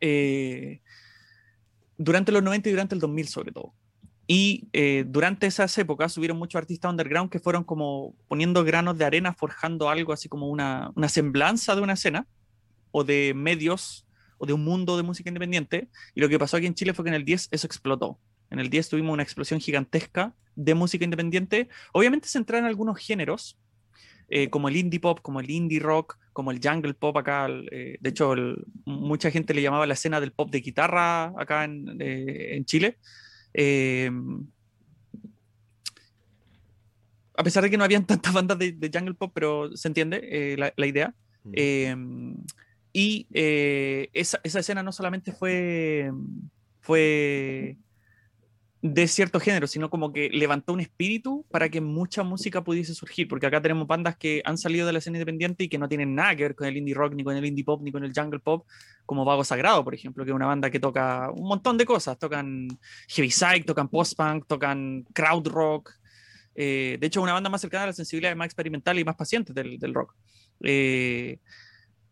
[0.00, 0.80] eh,
[1.96, 3.74] durante los 90 y durante el 2000 sobre todo.
[4.30, 9.06] Y eh, durante esas épocas hubieron muchos artistas underground que fueron como poniendo granos de
[9.06, 12.26] arena, forjando algo así como una, semblanza de una escena
[12.90, 14.06] o de medios
[14.36, 15.88] o de un mundo de música independiente.
[16.14, 18.18] Y lo que pasó aquí en Chile fue que en el 10 eso explotó.
[18.50, 23.56] En el 10 tuvimos una explosión gigantesca de música independiente, obviamente centrada en algunos géneros,
[24.28, 27.48] eh, como el indie pop, como el indie rock, como el jungle pop acá.
[27.70, 28.34] Eh, de hecho,
[28.84, 32.98] mucha gente le llamaba la escena del pop de guitarra acá en, eh, en Chile.
[33.54, 34.10] Eh,
[37.36, 40.20] a pesar de que no habían tantas bandas de, de jungle pop, pero se entiende
[40.22, 41.14] eh, la, la, idea.
[41.44, 41.52] Mm.
[41.54, 41.96] Eh,
[42.92, 46.10] y esa, esa, escena no solamente fue,
[46.80, 47.76] fue
[48.80, 53.26] de cierto género, sino como que levantó un espíritu para que mucha música pudiese surgir,
[53.26, 56.14] porque acá tenemos bandas que han salido de la escena independiente y que no tienen
[56.14, 58.12] nada que ver con el indie rock, ni con el indie pop, ni con el
[58.14, 58.66] jungle pop,
[59.04, 62.18] como Vago Sagrado, por ejemplo, que es una banda que toca un montón de cosas,
[62.18, 62.68] tocan
[63.08, 65.92] heavy psych, tocan post-punk, tocan crowd rock,
[66.54, 69.52] eh, de hecho una banda más cercana a la sensibilidad más experimental y más paciente
[69.52, 70.14] del, rock.
[70.62, 71.38] Eh,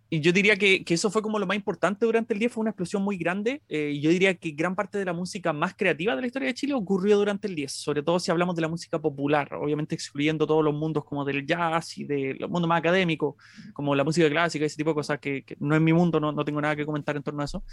[0.09, 2.61] y yo diría que, que, eso fue como lo más importante durante el día, fue
[2.61, 3.63] una explosión muy grande.
[3.69, 6.55] Eh, yo diría que gran parte de la música más creativa de la historia de
[6.55, 10.47] Chile ocurrió durante el 10, sobre todo si hablamos de la música popular, obviamente excluyendo
[10.47, 13.37] todos los mundos como del jazz y del mundo más académico,
[13.73, 16.31] como la música clásica, ese tipo de cosas que, que no es mi mundo, no,
[16.31, 17.65] no, tengo nada que comentar en torno a eso.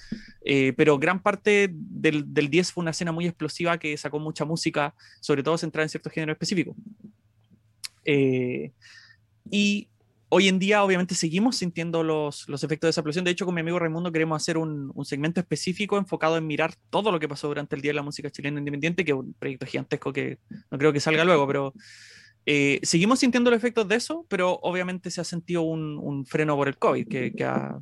[0.44, 4.44] Eh, pero gran parte del, del 10 fue una escena muy explosiva que sacó mucha
[4.44, 6.76] música, sobre todo centrada en ciertos géneros específicos.
[8.06, 8.72] Eh,
[9.50, 9.90] y
[10.34, 13.24] hoy en día obviamente seguimos sintiendo los, los, efectos de esa explosión.
[13.24, 16.74] De hecho, con mi amigo Raimundo queremos hacer un, un, segmento específico enfocado en mirar
[16.90, 19.34] todo lo que pasó durante el Día de la Música Chilena Independiente, que es un
[19.34, 20.40] proyecto gigantesco que
[20.72, 21.74] no creo que salga luego, pero
[22.46, 26.56] eh, seguimos sintiendo los efectos de eso, pero obviamente se ha sentido un, un freno
[26.56, 27.80] por el COVID, que, que ha,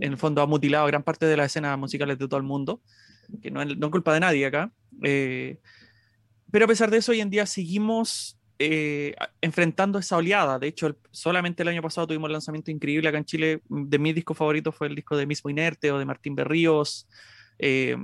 [0.00, 2.80] en el fondo ha mutilado gran parte de las escenas musicales de todo el mundo.
[3.42, 4.72] que no es no culpa de nadie acá.
[5.02, 5.58] Eh,
[6.50, 10.58] pero a pesar de eso, hoy en día seguimos eh, enfrentando esa oleada.
[10.58, 13.62] De hecho, solamente el año pasado tuvimos un lanzamiento increíble acá en Chile.
[13.68, 17.08] De mis discos favoritos fue el disco de Mismo Inerte o de Martín Berríos,
[17.58, 17.96] eh,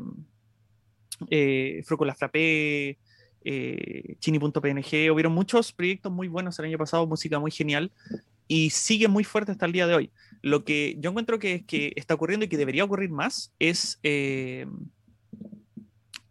[1.30, 2.98] eh, Frócola Frappé,
[3.44, 5.10] eh, Chini.png.
[5.10, 7.92] Hubieron muchos proyectos muy buenos el año pasado, música muy genial
[8.48, 10.10] y sigue muy fuerte hasta el día de hoy.
[10.42, 14.66] Lo que yo encuentro que, que está ocurriendo y que debería ocurrir más es, eh,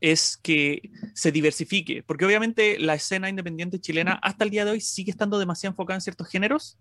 [0.04, 4.82] es que se diversifique, porque obviamente la escena independiente chilena hasta el día de hoy
[4.82, 6.78] sigue estando demasiado enfocada en ciertos géneros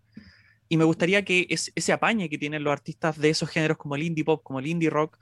[0.68, 3.94] y me gustaría que es, ese apañe que tienen los artistas de esos géneros como
[3.94, 5.18] el indie pop, como el indie rock,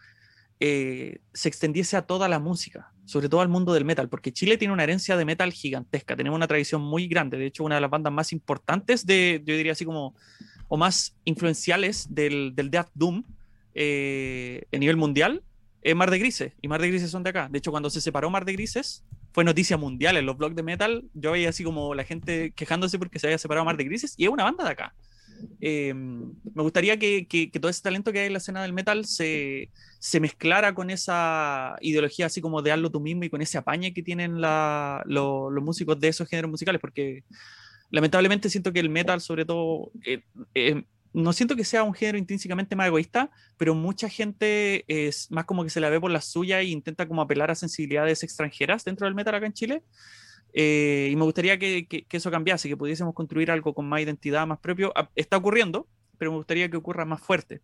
[0.61, 4.57] eh, se extendiese a toda la música, sobre todo al mundo del metal, porque Chile
[4.57, 7.83] tiene una herencia de metal gigantesca, tenemos una tradición muy grande, de hecho una de
[7.83, 10.15] las bandas más importantes de, yo diría así como,
[10.69, 13.25] o más influenciales del, del Death Doom
[13.75, 15.43] eh, a nivel mundial,
[15.83, 17.49] es Mar de Grises, y Mar de Grises son de acá.
[17.51, 20.63] De hecho, cuando se separó Mar de Grises, fue noticia mundial en los blogs de
[20.63, 24.15] metal, yo veía así como la gente quejándose porque se había separado Mar de Grises,
[24.17, 24.95] y es una banda de acá.
[25.61, 28.75] Eh, me gustaría que, que, que, todo ese talento que hay en la escena del
[28.75, 33.41] metal se, se, mezclara con esa ideología así como de hazlo tú mismo y con
[33.41, 37.25] ese apañe que tienen la, lo, los músicos de esos géneros musicales, porque
[37.91, 39.91] lamentablemente siento que el metal sobre todo...
[40.05, 40.23] Eh,
[40.55, 45.45] eh, no siento que sea un género intrínsecamente más egoísta, pero mucha gente es más
[45.45, 48.85] como que se la ve por la suya e intenta como apelar a sensibilidades extranjeras
[48.85, 49.83] dentro del metal acá en Chile.
[50.53, 54.59] Eh, y me gustaría que, eso cambiase, que pudiésemos construir algo con más identidad, más
[54.59, 54.93] propio.
[54.95, 55.89] Ah, está ocurriendo,
[56.19, 57.61] pero me gustaría que ocurra más fuerte,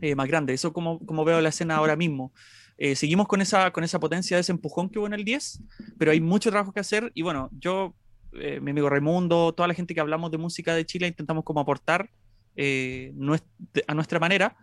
[0.00, 0.52] eh, más grande.
[0.52, 2.32] Eso como, como veo la escena ahora mismo.
[2.76, 5.62] Eh, seguimos con esa, con esa potencia, ese empujón que hubo en el 10,
[5.96, 7.12] pero hay mucho trabajo que hacer.
[7.14, 7.94] Y bueno, yo,
[8.32, 12.10] mi amigo Raimundo, toda la gente que hablamos de música de Chile, intentamos como aportar
[12.56, 13.12] eh,
[13.86, 14.56] a nuestra manera,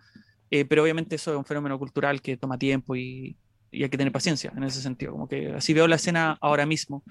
[0.68, 3.38] pero obviamente eso es un fenómeno cultural que toma tiempo y,
[3.70, 5.12] y hay que tener paciencia en ese sentido.
[5.12, 7.02] Como que así veo la escena ahora mismo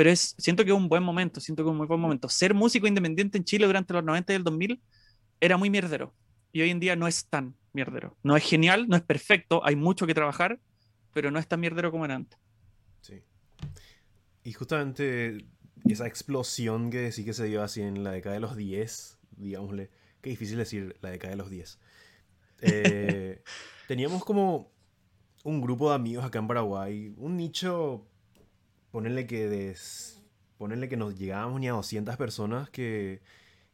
[0.00, 2.26] pero es, siento que es un buen momento, siento que es un muy buen momento.
[2.30, 4.80] Ser músico independiente en Chile durante los 90 y el 2000
[5.42, 6.14] era muy mierdero
[6.52, 8.16] y hoy en día no es tan mierdero.
[8.22, 10.58] No es genial, no es perfecto, hay mucho que trabajar,
[11.12, 12.38] pero no es tan mierdero como era antes.
[13.02, 13.22] Sí.
[14.42, 15.44] Y justamente
[15.84, 19.90] esa explosión que decís que se dio así en la década de los 10, digámosle,
[20.20, 21.78] qué difícil decir la década de los 10.
[22.62, 23.42] Eh,
[23.88, 24.70] teníamos como
[25.44, 28.06] un grupo de amigos acá en Paraguay, un nicho
[28.90, 30.22] ponerle que des,
[30.58, 33.20] ponerle que nos llegábamos ni a 200 personas que,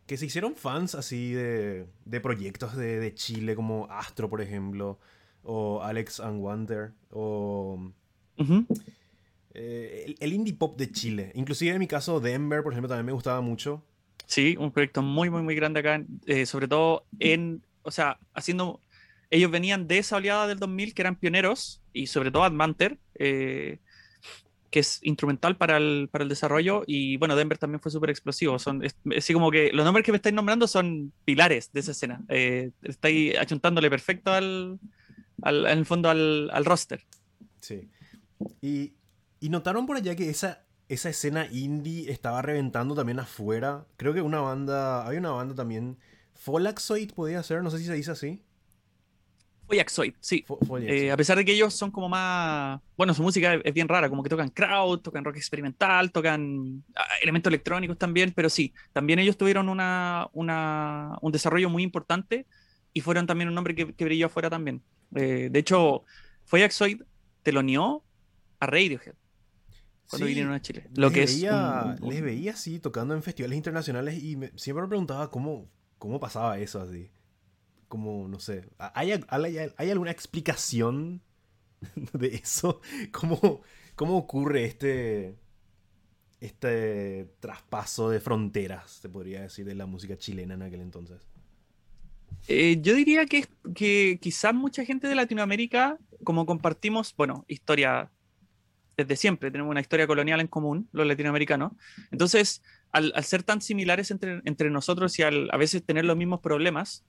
[0.07, 4.99] que se hicieron fans así de, de proyectos de, de, Chile como Astro, por ejemplo,
[5.43, 7.93] o Alex and Wonder, o
[8.39, 8.67] uh -huh.
[9.55, 11.33] eh, el, el, indie pop de Chile.
[11.35, 13.83] Inclusive en mi caso, Denver, por ejemplo, también me gustaba mucho.
[14.25, 18.81] Sí, un proyecto muy, muy, muy grande acá, eh, sobre todo en, o sea, haciendo...
[19.29, 23.81] Ellos venían de esa oleada del 2000 que eran pioneros, y sobre todo Admanter, eh,
[24.71, 26.85] que es instrumental para el, para el desarrollo.
[26.87, 28.59] Y bueno, Denver también fue súper explosivo.
[28.59, 28.83] Son,
[29.17, 32.21] así como que los nombres que me estáis nombrando son pilares de esa escena.
[32.29, 34.79] Eh, estáis achuntándole perfecto al,
[35.43, 37.05] al, en el fondo al, al roster.
[37.61, 37.89] Sí.
[38.61, 38.93] Y,
[39.41, 43.87] y, notaron por allá que esa, esa escena indie estaba reventando también afuera.
[43.97, 45.99] Creo que una banda, hay una banda también,
[46.35, 48.43] Folaxoid podía ser, no sé si se dice así.
[49.67, 50.45] Foyaxoid, sí.
[50.83, 52.81] Eh, a pesar de que ellos son como más.
[52.97, 57.05] Bueno, su música es bien rara, como que tocan crowd, tocan rock experimental, tocan ah,
[57.21, 62.47] elementos electrónicos también, pero sí, también ellos tuvieron una, una, un desarrollo muy importante
[62.93, 64.83] y fueron también un nombre que, que brilló afuera también.
[65.17, 66.05] Eh, de hecho,
[66.45, 67.03] Foyaxoid
[67.43, 68.05] teloneó
[68.61, 69.15] a Radiohead
[70.09, 70.89] cuando sí, vinieron a Chile.
[70.95, 72.01] Lo les que veía, es.
[72.01, 76.21] Un, les veía así tocando en festivales internacionales y me, siempre me preguntaba cómo, cómo
[76.21, 77.11] pasaba eso así
[77.89, 81.23] como, no sé, ¿hay, hay, hay alguna explicación
[82.13, 82.81] de eso?
[83.13, 83.63] ¿Cómo,
[83.95, 85.37] ¿Cómo ocurre este,
[86.41, 91.27] este traspaso de fronteras, se podría decir, de la música chilena en aquel entonces?
[92.49, 98.13] Eh, yo diría que, que quizás mucha gente de Latinoamérica, como compartimos, bueno, historia
[98.97, 101.73] desde siempre, tenemos una historia colonial en común, los latinoamericanos,
[102.11, 107.05] entonces, al, ser tan similares entre, nosotros y al, a veces tener los mismos problemas,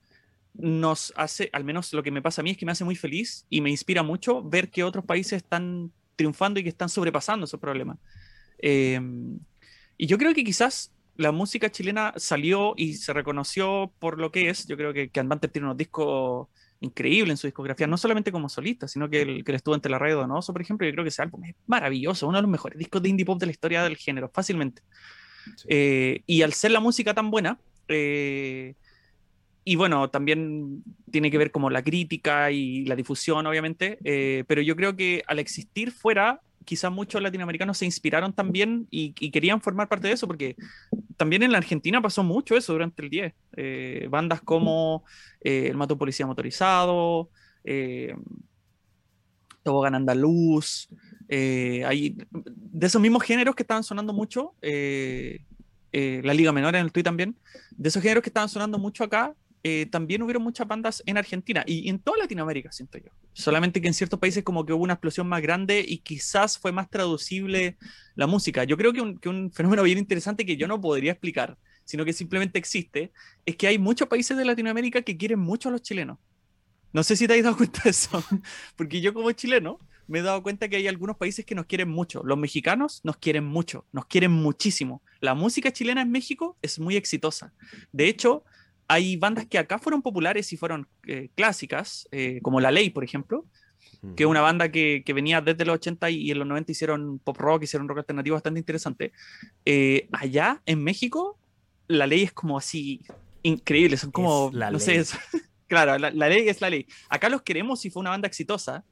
[0.54, 2.96] nos hace, al menos lo que me pasa a mí es que me hace muy
[2.96, 7.44] feliz y me inspira mucho ver que otros países están triunfando y que están sobrepasando
[7.44, 7.98] esos problemas.
[8.58, 9.00] Eh,
[9.96, 14.50] y yo creo que quizás la música chilena salió y se reconoció por lo que
[14.50, 14.66] es.
[14.66, 16.48] Yo creo que, que Advanter tiene unos discos
[16.80, 19.98] increíbles en su discografía, no solamente como solista, sino que el que estuvo ante la
[19.98, 22.78] radio Donoso, por ejemplo, yo creo que ese álbum es maravilloso, uno de los mejores
[22.78, 24.82] discos de indie pop de la historia del género, fácilmente.
[25.56, 25.66] Sí.
[25.68, 27.58] Eh, y al ser la música tan buena,
[27.88, 28.74] eh,
[29.64, 34.62] y bueno, también tiene que ver como la crítica y la difusión, obviamente, eh, pero
[34.62, 39.88] yo creo que al existir fuera, quizás muchos latinoamericanos se inspiraron también y, querían formar
[39.88, 40.56] parte de eso, porque
[41.16, 43.34] también en la Argentina pasó mucho eso durante el 10.
[43.56, 45.04] Eh, bandas como
[45.40, 47.30] eh, El Mato Policía Motorizado,
[49.62, 50.88] Tobogán Andaluz,
[51.28, 57.02] hay, de esos mismos géneros que estaban sonando mucho, la Liga Menor en el Tui
[57.02, 57.36] también,
[57.72, 59.34] de esos géneros que estaban sonando mucho acá,
[59.64, 63.10] eh, también hubieron muchas bandas en Argentina y en toda Latinoamérica, siento yo.
[63.32, 66.70] Solamente que en ciertos países como que hubo una explosión más grande y quizás fue
[66.70, 67.76] más traducible
[68.14, 68.64] la música.
[68.64, 72.58] Yo creo que un, fenómeno bien interesante que yo no podría explicar, sino que simplemente
[72.58, 73.12] existe,
[73.46, 76.18] es que hay muchos países de Latinoamérica que quieren mucho a los chilenos.
[76.92, 78.22] No sé si te has dado cuenta de eso,
[78.76, 81.88] porque yo como chileno me he dado cuenta que hay algunos países que nos quieren
[81.88, 82.22] mucho.
[82.24, 85.02] Los mexicanos nos quieren mucho, nos quieren muchísimo.
[85.20, 87.52] La música chilena en México es muy exitosa.
[87.92, 88.44] De hecho,
[88.88, 93.04] hay bandas que acá fueron populares y fueron eh, clásicas, eh, como La Ley, por
[93.04, 93.44] ejemplo,
[94.16, 97.36] que es una banda que, venía desde los 80 y, en los 90 hicieron pop
[97.36, 99.12] rock, hicieron rock alternativo bastante interesante.
[99.64, 101.38] Eh, allá en México,
[101.86, 103.02] La Ley es como así
[103.42, 105.04] increíble, son como, la no sé,
[105.66, 106.86] claro, la, Ley es La Ley.
[107.08, 108.84] Acá los queremos y fue una banda exitosa.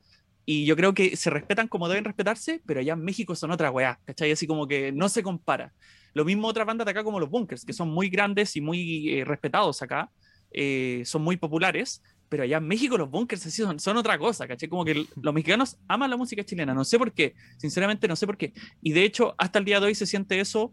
[0.48, 3.70] Y yo creo que se respetan como deben respetarse, pero allá en México son otra
[3.72, 4.30] weá, ¿cachai?
[4.30, 5.74] Así como que no se compara.
[6.14, 9.10] Lo mismo otras bandas de acá como los Bunkers, que son muy grandes y muy
[9.10, 10.10] eh, respetados acá,
[10.52, 14.68] eh, son muy populares, pero allá en México los Bunkers son, son otra cosa, ¿caché?
[14.68, 18.24] Como que los mexicanos aman la música chilena, no sé por qué, sinceramente no sé
[18.26, 18.52] por qué.
[18.80, 20.72] Y de hecho, hasta el día de hoy se siente eso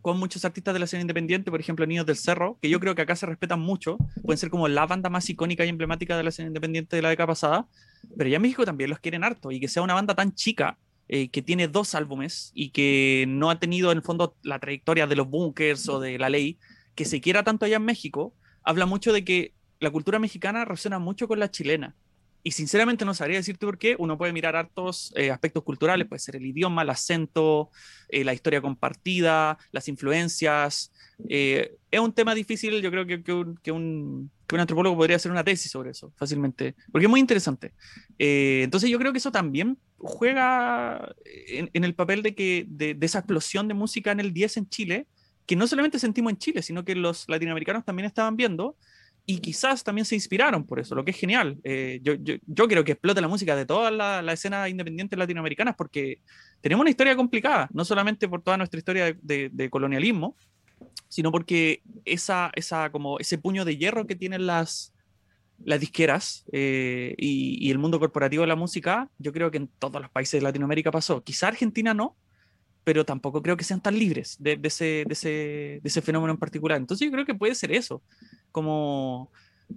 [0.00, 2.94] con muchos artistas de la escena independiente, por ejemplo, Niños del Cerro, que yo creo
[2.94, 6.22] que acá se respetan mucho, pueden ser como la banda más icónica y emblemática de
[6.22, 7.68] la escena independiente de la década pasada,
[8.16, 10.78] pero allá en México también los quieren harto, y que sea una banda tan chica,
[11.10, 15.06] eh, que tiene dos álbumes y que no ha tenido en el fondo la trayectoria
[15.06, 16.58] de los bunkers o de la ley,
[16.94, 20.98] que se quiera tanto allá en México, habla mucho de que la cultura mexicana resuena
[20.98, 21.96] mucho con la chilena.
[22.42, 23.96] Y sinceramente no sabría decirte por qué.
[23.98, 27.70] Uno puede mirar hartos eh, aspectos culturales, puede ser el idioma, el acento,
[28.10, 30.92] eh, la historia compartida, las influencias.
[31.26, 35.16] es un tema difícil, yo creo que, que, un, que, un, que, un, antropólogo podría
[35.16, 37.74] hacer una tesis sobre eso fácilmente, porque es muy interesante.
[38.18, 43.68] entonces yo creo que eso también juega en, el papel de, que, de, esa explosión
[43.68, 45.06] de música en el 10 en Chile,
[45.46, 48.76] que no solamente sentimos en Chile, sino que los latinoamericanos también estaban viendo
[49.30, 51.58] y quizás también se inspiraron por eso, lo que es genial.
[51.62, 55.16] Eh, yo, yo, yo, creo que explota la música de toda la, la, escena independiente
[55.16, 56.22] latinoamericana porque
[56.62, 60.34] tenemos una historia complicada, no solamente por toda nuestra historia de, de colonialismo,
[61.08, 64.92] sino porque esa, esa, como ese puño de hierro que tienen las,
[65.64, 70.00] las disqueras eh, y, el mundo corporativo de la música, yo creo que en todos
[70.00, 71.22] los países de Latinoamérica pasó.
[71.22, 72.16] Quizá Argentina no,
[72.84, 76.78] pero tampoco creo que sean tan libres de, ese, de, ese, fenómeno en particular.
[76.78, 78.02] Entonces yo creo que puede ser eso,
[78.52, 79.30] como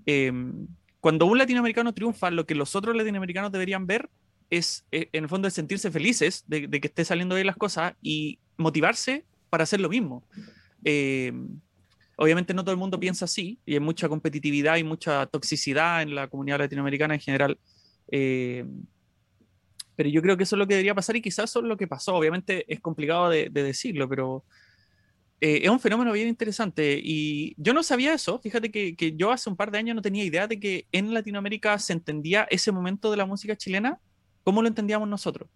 [0.06, 0.68] em,
[1.00, 4.10] cuando un latinoamericano triunfa, lo que los otros latinoamericanos deberían ver
[4.50, 7.96] es, eh, en el fondo, es sentirse felices de, que esté saliendo bien las cosas
[8.02, 10.24] y motivarse para hacer lo mismo.
[10.84, 11.32] Eh,
[12.22, 16.14] Obviamente no todo el mundo piensa así y hay mucha competitividad y mucha toxicidad en
[16.14, 17.60] la comunidad latinoamericana en general.
[18.12, 18.64] Eh,
[19.96, 21.78] pero yo creo que eso es lo que debería pasar y quizás eso es lo
[21.78, 22.14] que pasó.
[22.14, 24.46] Obviamente es complicado de, decirlo, pero
[25.40, 27.02] eh, es un fenómeno bien interesante.
[27.04, 28.38] Y yo no sabía eso.
[28.38, 31.16] Fíjate que, que, yo hace un par de años no tenía idea de que en
[31.16, 34.00] Latinoamérica se entendía ese momento de la música chilena
[34.44, 35.50] como lo entendíamos nosotros.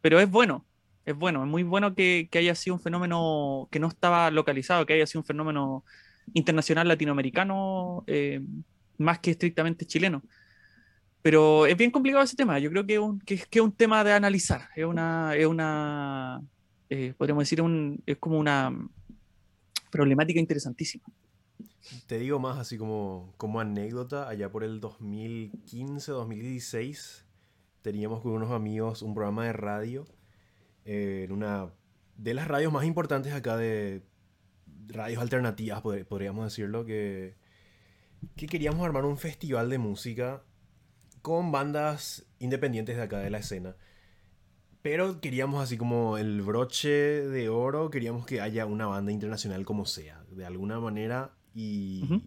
[0.00, 0.64] Pero es bueno,
[1.08, 4.92] es bueno, es muy bueno que, haya sido un fenómeno que no estaba localizado, que
[4.92, 5.82] haya sido un fenómeno
[6.34, 8.42] internacional latinoamericano eh,
[8.98, 10.22] más que estrictamente chileno.
[11.22, 14.84] Pero es bien complicado ese tema, yo creo que, es un tema de analizar, es
[14.84, 16.42] una, es una
[16.90, 18.70] eh, podríamos decir, un, es como una
[19.90, 21.04] problemática interesantísima.
[22.06, 27.24] Te digo más así como, como anécdota, allá por el 2015, 2016,
[27.80, 30.06] teníamos con unos amigos un programa de radio
[30.88, 31.70] en una
[32.16, 34.02] de las radios más importantes acá de
[34.88, 37.36] radios alternativas, podríamos decirlo, que,
[38.36, 40.42] que queríamos armar un festival de música
[41.20, 43.76] con bandas independientes de acá de la escena.
[44.80, 49.84] Pero queríamos así como el broche de oro, queríamos que haya una banda internacional como
[49.84, 51.32] sea, de alguna manera.
[51.54, 52.22] Y,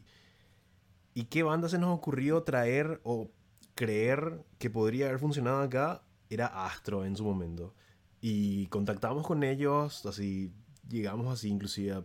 [1.14, 3.32] ¿Y qué banda se nos ocurrió traer o
[3.74, 6.04] creer que podría haber funcionado acá?
[6.30, 7.74] Era Astro en su momento.
[8.22, 10.54] Y contactamos con ellos, así
[10.88, 12.04] llegamos así inclusive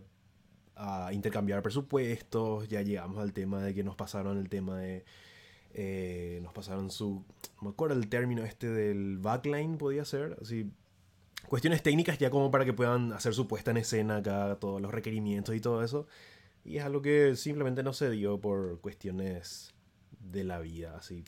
[0.75, 5.05] a, intercambiar presupuestos, ya llegamos al tema de que nos pasaron el tema de...
[5.73, 7.23] Eh, nos pasaron su...
[7.57, 10.71] No me acuerdo el término este del backline, podía ser, así...
[11.47, 14.91] Cuestiones técnicas ya como para que puedan hacer su puesta en escena acá, todos los
[14.91, 16.07] requerimientos y todo eso.
[16.65, 19.73] Y es algo que simplemente no se dio por cuestiones
[20.19, 21.23] de la vida, así.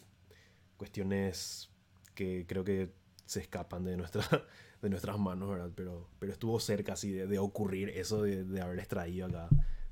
[0.77, 1.69] Cuestiones
[2.15, 2.91] que creo que
[3.25, 4.45] se escapan de, nuestra,
[4.81, 5.71] de nuestras manos, ¿verdad?
[5.75, 9.49] Pero, pero estuvo cerca así de, ocurrir eso de, de haberles traído acá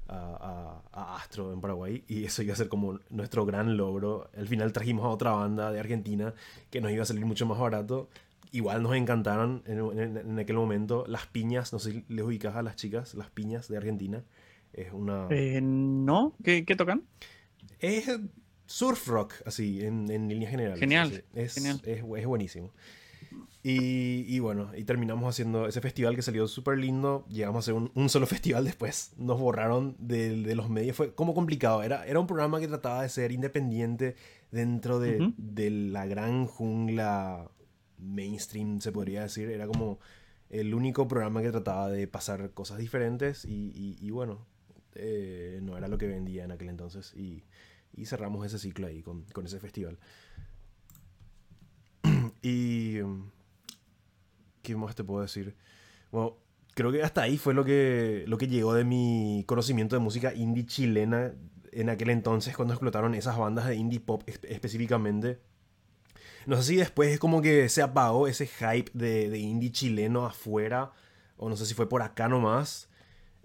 [0.10, 4.30] a, Astro en Paraguay y eso iba a ser como nuestro gran logro.
[4.36, 6.34] Al final trajimos a otra banda de Argentina
[6.70, 8.10] que nos iba a salir mucho más barato.
[8.52, 12.76] Igual nos encantaron en, aquel momento las piñas, no sé si les ubicas a las
[12.76, 14.24] chicas, las piñas de Argentina.
[14.74, 15.28] Es una...
[15.30, 17.04] Eh, no, ¿Qué, tocan?
[17.80, 18.10] Es
[18.66, 20.80] surf rock, así, en, en líneas generales.
[20.80, 21.24] Genial.
[21.34, 22.72] Es, es buenísimo.
[23.70, 27.26] Y, bueno, y terminamos haciendo ese festival que salió súper lindo.
[27.28, 29.12] Llegamos a hacer un, solo festival después.
[29.18, 30.96] Nos borraron de, los medios.
[30.96, 31.84] Fue como complicado.
[31.84, 34.16] Era, era un programa que trataba de ser independiente
[34.52, 35.34] dentro de,
[35.92, 37.52] la gran jungla
[37.98, 39.50] mainstream, se podría decir.
[39.50, 40.00] Era como
[40.50, 43.44] el único programa que trataba de pasar cosas diferentes.
[43.44, 44.48] Y, bueno,
[44.96, 47.14] eh, no era lo que vendía en aquel entonces.
[47.16, 47.44] Y,
[48.06, 50.00] cerramos ese ciclo ahí con, con ese festival.
[52.42, 53.02] y
[54.68, 55.56] ¿Qué más te puedo decir?
[56.12, 56.36] Bueno,
[56.74, 60.34] creo que hasta ahí fue lo que, lo que llegó de mi conocimiento de música
[60.34, 61.32] indie chilena
[61.72, 65.40] en aquel entonces, cuando explotaron esas bandas de indie pop específicamente.
[66.48, 70.26] No sé si después es como que se apagó ese hype de, de indie chileno
[70.26, 70.92] afuera,
[71.38, 72.90] o no sé si fue por acá nomás.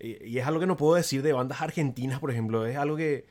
[0.01, 2.67] Y, y es algo que no puedo decir de bandas argentinas, por ejemplo.
[2.67, 3.27] Es algo que,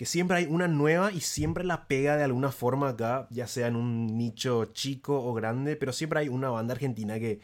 [0.00, 3.66] que siempre hay una nueva y siempre la pega de alguna forma acá, ya sea
[3.66, 7.38] en un nicho chico o grande, pero siempre hay una banda argentina que,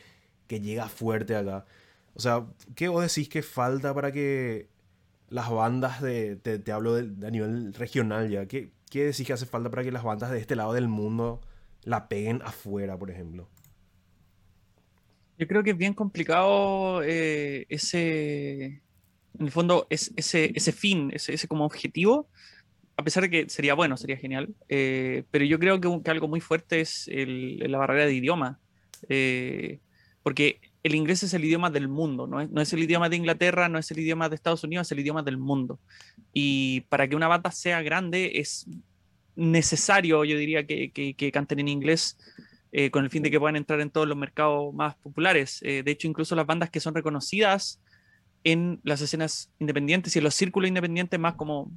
[0.46, 1.66] que llega fuerte acá.
[2.14, 4.68] O sea, ¿qué vos decís que falta para que
[5.28, 9.44] las bandas de, te, hablo de, a nivel regional ya, ¿qué, ¿qué decís que hace
[9.44, 11.42] falta para que las bandas de este lado del mundo
[11.82, 13.50] la peguen afuera, por ejemplo?
[15.36, 18.80] Yo creo que es bien complicado eh, ese,
[19.38, 22.28] en el fondo, es, ese, fin, ese, como objetivo,
[22.96, 26.40] a pesar de que sería bueno, sería genial, eh, pero yo creo que, algo muy
[26.40, 28.58] fuerte es la barrera de idioma,
[29.08, 29.80] eh,
[30.22, 33.16] porque el inglés es el idioma del mundo, ¿no es, no es, el idioma de
[33.16, 35.78] Inglaterra, no es el idioma de Estados Unidos, es el idioma del mundo.
[36.32, 38.66] Y para que una banda sea grande es
[39.34, 42.16] necesario, yo diría, que, que, canten en inglés.
[42.72, 45.60] Eh, con el fin de que puedan entrar en todos los mercados más populares.
[45.60, 47.80] de hecho, incluso las bandas que son reconocidas
[48.46, 51.68] en las escenas independientes y en los círculos independientes más como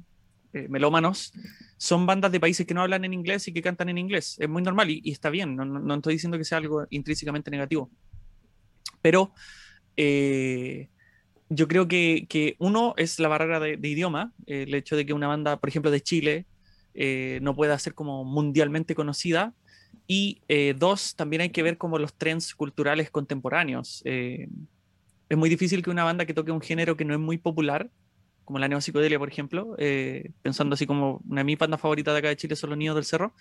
[0.52, 1.32] eh, melómanos,
[1.76, 4.36] son bandas de países que no hablan en inglés y que cantan en inglés.
[4.38, 7.90] Es muy normal y, está bien, no, no, estoy diciendo que sea algo intrínsecamente negativo.
[9.02, 9.32] Pero
[9.96, 10.90] eh,
[11.48, 15.26] yo creo que, que, uno es la barrera de, idioma, el hecho de que una
[15.26, 16.46] banda, por ejemplo, de Chile,
[16.94, 19.54] eh, no pueda ser como mundialmente conocida.
[20.06, 20.40] Y
[20.76, 24.02] dos, también hay que ver como los trends culturales contemporáneos
[25.30, 27.88] es muy difícil que una banda que toque un género que no es muy popular,
[28.44, 32.18] como la neopsicodelia, por ejemplo, eh, pensando así como una de mis bandas favoritas de
[32.18, 33.32] acá de Chile son los Niños del Cerro,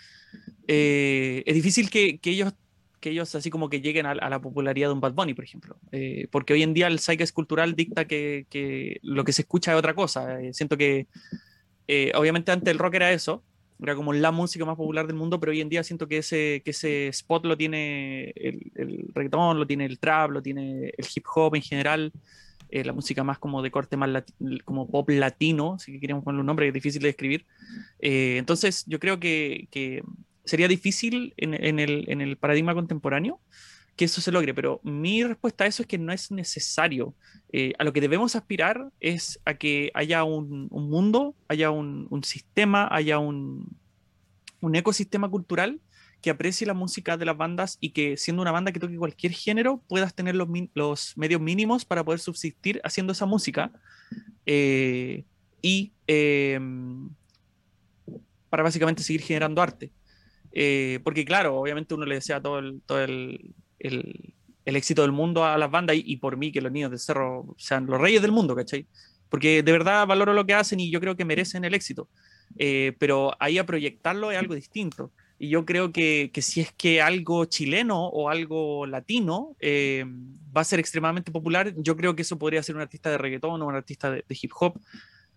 [0.67, 2.53] eh, es difícil que, que, ellos
[2.99, 5.79] que ellos así como que lleguen a, la popularidad de un Bad Bunny, por ejemplo.
[5.91, 9.71] Eh, porque hoy en día el psyche cultural dicta que, que, lo que se escucha
[9.71, 10.37] es otra cosa.
[10.51, 11.07] siento que,
[12.13, 13.43] obviamente antes el rock era eso,
[13.82, 16.61] era como la música más popular del mundo, pero hoy en día siento que ese,
[16.65, 21.07] que ese spot lo tiene el, el reggaetón, lo tiene el trap, lo tiene el
[21.15, 22.11] hip hop en general,
[22.69, 24.23] eh, la música más como de corte más
[24.65, 27.45] como pop latino, si queremos ponerle un nombre, es difícil de escribir.
[27.99, 30.03] Eh, entonces yo creo que, que
[30.43, 33.39] sería difícil en, en, el, en el paradigma contemporáneo
[34.00, 37.14] que eso se logre, pero mi respuesta a eso es que no es necesario.
[37.52, 42.88] Eh, a lo que debemos aspirar es a que haya un, mundo, haya un, sistema,
[42.91, 43.78] haya un,
[44.74, 45.82] ecosistema cultural
[46.22, 49.34] que aprecie la música de las bandas y que siendo una banda que toque cualquier
[49.34, 53.70] género puedas tener los, medios mínimos para poder subsistir haciendo esa música
[54.45, 55.26] eh,
[55.62, 57.10] y em,
[58.50, 59.91] para básicamente seguir generando arte.
[60.54, 64.34] Eh, porque claro, obviamente uno le desea todo todo el, el,
[64.65, 67.88] éxito del mundo a las bandas y, por mí que los niños del cerro sean
[67.88, 68.86] los reyes del mundo, ¿cachai?
[69.27, 72.07] Porque de verdad valoro lo que hacen y yo creo que merecen el éxito.
[72.57, 75.11] Eh, pero ahí a proyectarlo es algo distinto.
[75.39, 80.05] Y yo creo que, que si es que algo chileno o algo latino eh,
[80.55, 83.61] va a ser extremadamente popular, yo creo que eso podría ser un artista de reggaetón
[83.61, 84.80] o un artista de, de hip hop,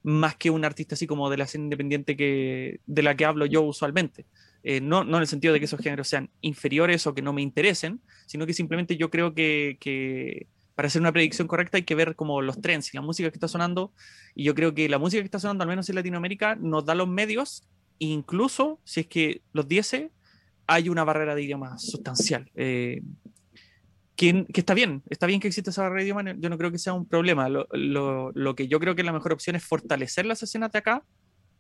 [0.03, 3.47] más que un artista así como de la escena independiente que, de la que hablo
[3.47, 4.27] yo usualmente.
[4.63, 7.33] Eh, no, no en el sentido de que esos géneros sean inferiores o que no
[7.33, 11.83] me interesen, sino que simplemente yo creo que, que, para hacer una predicción correcta hay
[11.83, 13.93] que ver como los trends y la música que está sonando,
[14.35, 16.95] y yo creo que la música que está sonando, al menos en Latinoamérica, nos da
[16.95, 20.11] los medios, incluso si es que los diese,
[20.67, 22.51] hay una barrera de idioma sustancial.
[22.55, 23.03] Eh,
[24.17, 26.79] que, está bien, está bien que exista esa barrera de idioma, yo no creo que
[26.79, 27.49] sea un problema.
[27.49, 27.67] Lo,
[28.35, 31.05] lo, que yo creo que la mejor opción es fortalecer las escenas de acá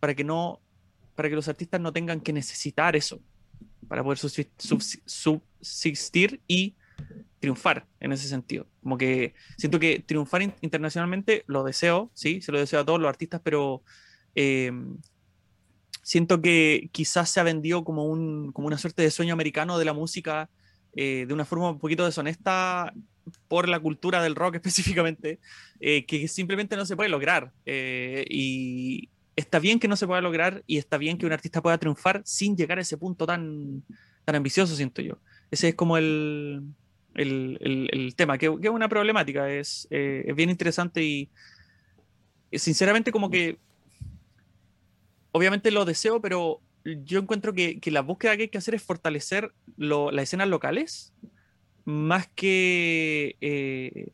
[0.01, 0.61] para que no
[1.15, 3.21] para que los artistas no tengan que necesitar eso
[3.89, 6.75] para poder subsistir y
[7.41, 8.67] triunfar en ese sentido.
[8.83, 13.09] Como que siento que triunfar internacionalmente lo deseo, sí, se lo deseo a todos los
[13.09, 13.83] artistas, pero
[14.35, 14.99] em,
[16.03, 19.85] siento que quizás se ha vendido como, un, como una suerte de sueño americano de
[19.85, 20.49] la música
[20.95, 22.93] eh, de una forma un poquito deshonesta
[23.49, 25.41] por la cultura del rock específicamente,
[25.81, 27.53] eh, que simplemente no se puede lograr.
[27.67, 31.63] Eh, y está bien que no se pueda lograr y está bien que un artista
[31.63, 33.83] pueda triunfar sin llegar a ese punto tan,
[34.25, 35.19] tan ambicioso, siento yo.
[35.51, 36.63] Ese es como el,
[37.15, 41.31] el, tema, que, es una problemática, es, es bien interesante y
[42.53, 43.59] sinceramente como que
[45.33, 49.53] obviamente lo deseo, pero yo encuentro que, la búsqueda que hay que hacer es fortalecer
[49.77, 51.13] las escenas locales
[51.85, 54.13] más que eh,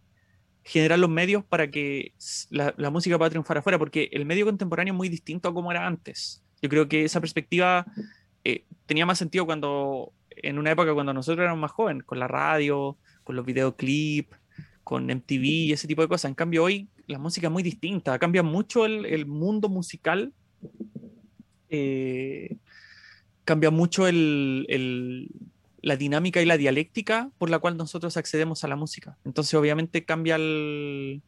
[0.69, 2.13] generar los medios para que
[2.51, 5.87] la, música pueda triunfar afuera, porque el medio contemporáneo es muy distinto a como era
[5.87, 6.43] antes.
[6.63, 7.87] Yo creo que esa perspectiva
[8.45, 12.29] eh, tenía más sentido cuando, en una época cuando nosotros éramos más jóvenes, con la
[12.29, 14.37] radio, con los videoclips,
[14.85, 16.29] con MTV y ese tipo de cosas.
[16.31, 20.33] En cambio, hoy la música es muy distinta, cambia mucho el, el mundo musical
[21.71, 22.57] eh,
[23.45, 24.07] cambia mucho
[25.81, 29.19] la dinámica y la dialéctica por la cual nosotros accedemos a la música.
[29.25, 31.21] Entonces, obviamente, cambia eh,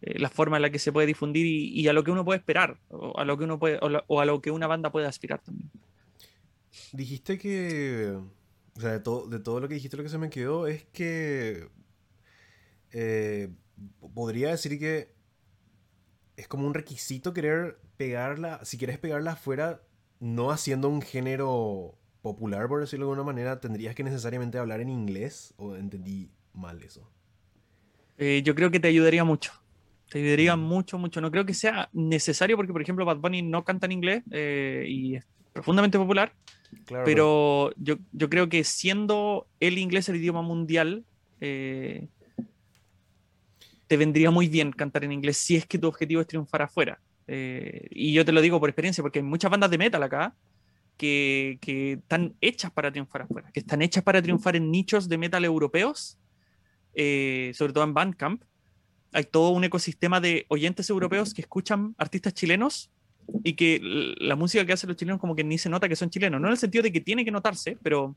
[0.00, 2.78] la forma en la que se puede difundir y, a lo que uno puede esperar,
[2.88, 5.70] o a lo que uno puede, o, a lo que una banda puede aspirar también.
[6.92, 8.16] Dijiste que.
[8.76, 10.84] O sea, de todo, de todo lo que dijiste, lo que se me quedó es
[10.86, 11.68] que.
[12.92, 13.50] Eh,
[14.14, 15.12] podría decir que
[16.36, 19.82] es como un requisito querer pegarla, si quieres pegarla afuera,
[20.20, 21.98] no haciendo un género
[22.28, 26.82] popular, por decirlo de alguna manera, tendrías que necesariamente hablar en inglés o entendí mal
[26.82, 27.10] eso.
[28.18, 29.52] Eh, yo creo que te ayudaría mucho.
[30.10, 30.60] Te ayudaría mm.
[30.60, 31.22] mucho, mucho.
[31.22, 34.84] No creo que sea necesario porque, por ejemplo, Bad Bunny no canta en inglés eh,
[34.86, 35.24] y es
[35.54, 36.34] profundamente popular.
[36.86, 41.04] pero yo, yo, creo que siendo el inglés el idioma mundial,
[41.40, 42.08] eh,
[43.86, 47.00] te vendría muy bien cantar en inglés si es que tu objetivo es triunfar afuera.
[47.26, 50.34] Y yo te lo digo por experiencia, porque hay muchas bandas de metal acá
[50.98, 51.58] que,
[52.02, 56.18] están hechas para triunfar afuera, que están hechas para triunfar en nichos de metal europeos,
[56.94, 58.42] eh, sobre todo en Bandcamp.
[59.12, 62.90] Hay todo un ecosistema de oyentes europeos que escuchan artistas chilenos
[63.44, 63.80] y que
[64.20, 66.48] la música que hacen los chilenos como que ni se nota que son chilenos, no
[66.48, 68.14] en el sentido de que tiene que notarse, pero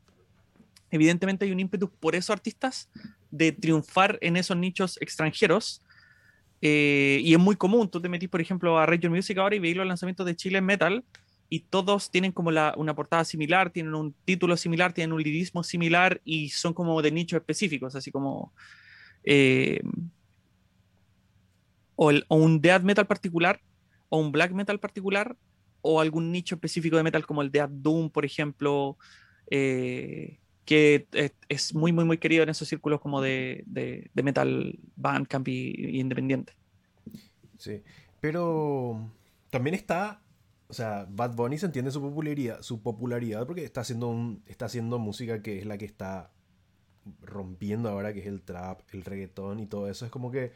[0.89, 2.89] evidentemente hay un ímpetu por esos artistas
[3.29, 5.81] de triunfar en esos nichos extranjeros
[6.61, 9.59] eh, y es muy común, tú te metís, por ejemplo, a Radio Music ahora y
[9.59, 11.03] veis los lanzamientos de Chile en Metal
[11.53, 16.21] y todos tienen como una portada similar, tienen un título similar, tienen un lirismo similar
[16.23, 18.53] y son como de nichos específicos, así como...
[19.25, 19.81] Eh,
[21.97, 23.59] o, un death metal particular,
[24.07, 25.35] o un black metal particular,
[25.81, 28.97] o algún nicho específico de metal como el death doom, por ejemplo,
[29.49, 31.05] eh, que
[31.49, 36.53] es muy, muy, muy querido en esos círculos como de, de, metal, bandcamp y, independiente.
[37.57, 37.83] Sí,
[38.21, 39.11] pero
[39.49, 40.21] también está,
[40.71, 44.67] o sea, Bad Bunny se entiende su popularidad, su popularidad porque está haciendo, un, está
[44.67, 46.31] haciendo música que es la que está
[47.21, 50.05] rompiendo ahora, que es el trap, el reggaetón y todo eso.
[50.05, 50.53] Es como que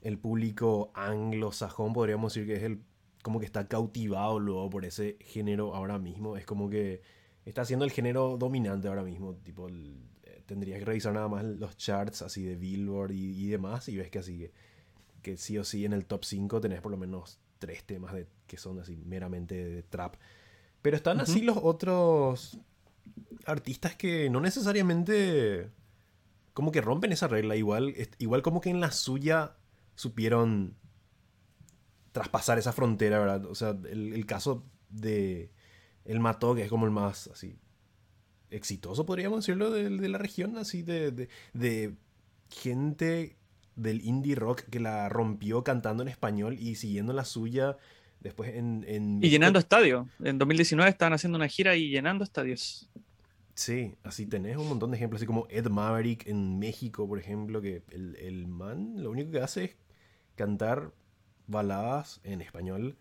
[0.00, 2.82] el público anglosajón, podríamos decir que es el,
[3.22, 6.38] como que está cautivado luego por ese género ahora mismo.
[6.38, 7.02] Es como que
[7.44, 9.34] está siendo el género dominante ahora mismo.
[9.34, 13.98] Tipo, eh, tendrías que revisar nada más los charts así de Billboard y, demás y
[13.98, 14.50] ves que así
[15.20, 18.26] que, sí o sí en el top 5 tenés por lo menos tres temas de,
[18.52, 20.16] que son así meramente de trap.
[20.82, 22.60] Pero están así los otros
[23.46, 25.70] artistas que no necesariamente
[26.52, 27.56] como que rompen esa regla.
[27.56, 29.56] Igual, igual como que en la suya
[29.94, 30.76] supieron
[32.12, 33.46] traspasar esa frontera, ¿verdad?
[33.46, 35.50] O sea, el caso de
[36.04, 37.58] el Mató, que es como el más así
[38.50, 41.28] exitoso, podríamos decirlo, de, la región, así de,
[42.50, 43.38] gente
[43.76, 47.78] del indie rock que la rompió cantando en español y siguiendo la suya
[48.22, 49.20] después en...
[49.22, 50.06] y llenando estadios.
[50.22, 52.88] En 2019 estaban haciendo una gira y llenando estadios.
[53.54, 57.60] Sí, así tenés un montón de ejemplos, así como Ed Maverick en México, por ejemplo,
[57.60, 59.76] que el, el man lo único que hace es
[60.36, 60.92] cantar
[61.46, 62.96] baladas en español.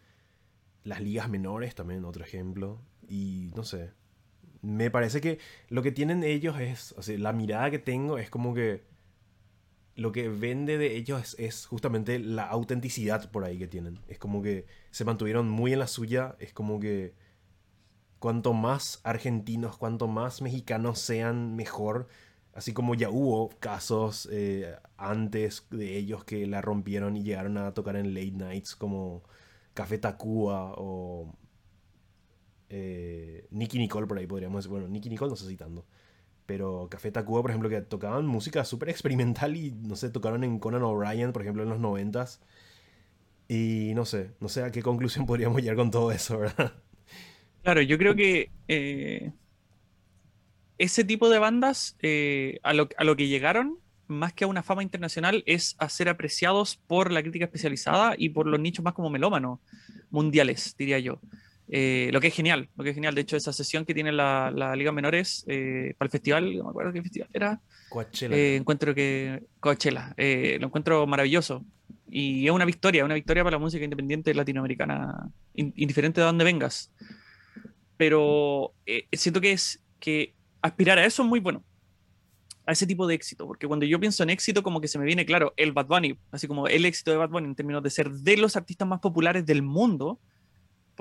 [0.84, 2.82] Las ligas menores también, otro ejemplo.
[3.08, 3.92] Y no sé.
[4.62, 6.94] Me parece que lo que tienen ellos es.
[6.98, 8.84] O sea, la mirada que tengo es como que.
[9.96, 14.00] Lo que vende de ellos es, justamente la autenticidad por ahí que tienen.
[14.08, 16.36] Es como que se mantuvieron muy en la suya.
[16.39, 17.14] Es como que.
[18.20, 22.08] Cuanto más argentinos, cuanto más mexicanos sean, mejor.
[22.54, 27.74] Así como ya hubo casos eh, antes de ellos que la rompieron y llegaron a
[27.74, 29.24] tocar en late nights como
[29.74, 31.34] Café Tacuba o
[32.70, 34.72] eh, Nicky Nicole por ahí podríamos decir.
[34.72, 35.86] Bueno, Nicky Nicole no sé si tanto.
[36.52, 40.60] Pero Café Tacuba, por ejemplo, que tocaban música súper experimental y no sé, tocaron en
[40.60, 42.41] Conan O'Brien, por ejemplo, en los noventas.
[43.47, 46.74] Y no sé, no sé a qué conclusión podríamos llegar con todo eso, ¿verdad?
[47.64, 49.32] Claro, yo creo que eh,
[50.78, 54.62] ese tipo de bandas, eh, a, lo, a, lo, que llegaron, más que a una
[54.62, 58.93] fama internacional, es a ser apreciados por la crítica especializada y por los nichos más
[58.93, 59.60] como melómanos
[60.10, 61.22] mundiales, diría yo.
[61.68, 63.16] Eh, lo que es genial, lo que es genial.
[63.16, 66.66] De hecho, esa sesión que tiene la, la Liga Menores eh, para el festival, no
[66.66, 67.62] me acuerdo qué festival era.
[67.89, 68.36] Coachella.
[68.36, 69.43] Eh, encuentro que.
[69.59, 70.14] Coachella.
[70.18, 71.66] lo encuentro maravilloso.
[72.09, 76.91] Y es una victoria, una victoria para la música independiente latinoamericana, indiferente de dónde vengas.
[77.95, 78.74] Pero
[79.14, 81.64] siento que es que aspirar a eso es muy bueno.
[82.66, 83.47] A ese tipo de éxito.
[83.47, 86.18] Porque cuando yo pienso en éxito, como que se me viene claro el Bad Bunny,
[86.32, 88.99] así como el éxito de Bad Bunny en términos de ser de los artistas más
[88.99, 90.20] populares del mundo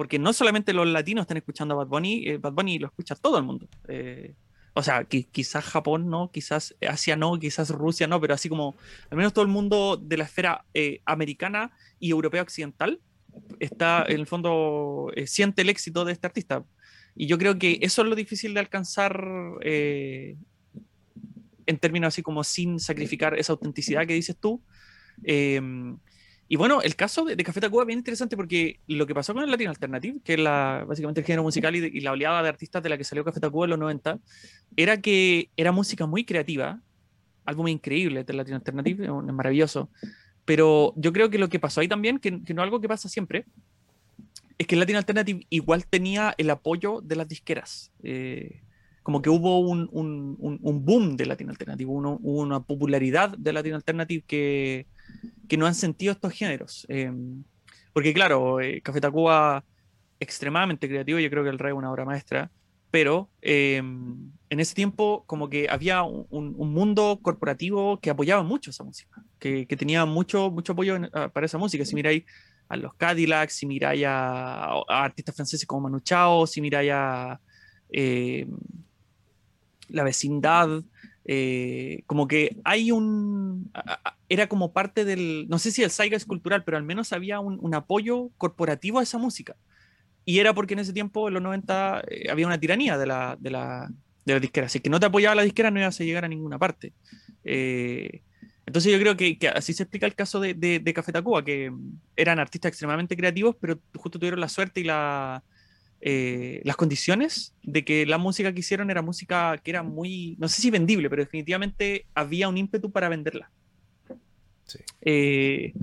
[0.00, 3.14] porque no solamente los latinos están escuchando a Bad Bunny, eh, Bad Bunny lo escucha
[3.14, 3.68] todo el mundo.
[3.86, 4.32] Eh,
[4.72, 8.76] o sea, quizás Japón no, quizás Asia no, quizás Rusia no, pero así como
[9.10, 12.98] al menos todo el mundo de la esfera eh, americana y europea occidental
[13.58, 16.64] está en el fondo, siente el éxito de este artista.
[17.14, 19.22] Y yo creo que eso es lo difícil de alcanzar
[19.60, 20.38] en
[21.78, 24.62] términos así como sin sacrificar esa autenticidad que dices tú.
[26.52, 29.44] Y bueno, el caso de, Café Tacuba es bien interesante porque lo que pasó con
[29.44, 32.82] el Latin Alternative, que es la, básicamente el género musical y, la oleada de artistas
[32.82, 34.18] de la que salió Café Tacuba en los 90,
[34.76, 36.80] era que era música muy creativa,
[37.54, 39.90] muy increíble del Latin Alternative, es maravilloso.
[40.44, 43.08] Pero yo creo que lo que pasó ahí también, que, que no algo que pasa
[43.08, 43.44] siempre,
[44.58, 47.92] es que el Latin Alternative igual tenía el apoyo de las disqueras.
[48.02, 48.60] Eh,
[49.04, 53.74] como que hubo un, un, un, boom de Latin Alternative, hubo una popularidad de Latin
[53.74, 54.86] Alternative que
[55.48, 56.86] que no han sentido estos géneros.
[56.88, 57.42] Em,
[57.92, 59.64] porque claro, eh, Café Tacuba,
[60.20, 62.50] extremadamente creativo, yo creo que el Rey es una obra maestra,
[62.90, 68.84] pero em, en ese tiempo como que había un, mundo corporativo que apoyaba mucho esa
[68.84, 70.98] música, que, tenía mucho, mucho apoyo
[71.32, 71.84] para esa música.
[71.84, 72.24] Si miráis
[72.68, 77.40] a los Cadillacs, si miráis a, artistas franceses como Manu Chao, si miráis a
[77.90, 78.48] em,
[79.88, 80.82] La Vecindad,
[81.24, 83.70] eh, como que hay un,
[84.28, 87.74] era como parte del, no sé si el es cultural, pero al menos había un,
[87.74, 89.56] apoyo corporativo a esa música.
[90.24, 93.36] Y era porque en ese tiempo, en los 90, eh, había una tiranía de la,
[93.40, 93.90] de la,
[94.24, 94.68] de la disquera.
[94.68, 96.92] Si que no te apoyaba la disquera, no ibas a llegar a ninguna parte.
[97.44, 98.22] Eh,
[98.66, 101.72] entonces yo creo que, así se explica el caso de, de, de Café Tacuba, que
[102.16, 105.42] eran artistas extremadamente creativos, pero justo tuvieron la suerte y la,
[106.02, 110.48] eh, las condiciones de que la música que hicieron era música que era muy, no
[110.48, 113.50] sé si vendible, pero definitivamente había un ímpetu para venderla.
[115.02, 115.74] Eh,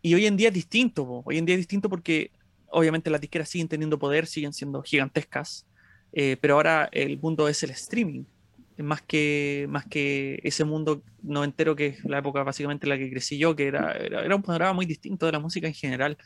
[0.00, 2.30] y hoy en día es distinto, hoy en día es distinto porque
[2.68, 5.66] obviamente las disqueras siguen teniendo poder, siguen siendo gigantescas,
[6.12, 8.24] eh, pero ahora el mundo es el streaming,
[8.78, 12.98] más que, más que ese mundo no entero que es la época básicamente en la
[12.98, 15.74] que crecí yo, que era, era, era un panorama muy distinto de la música en
[15.74, 16.16] general.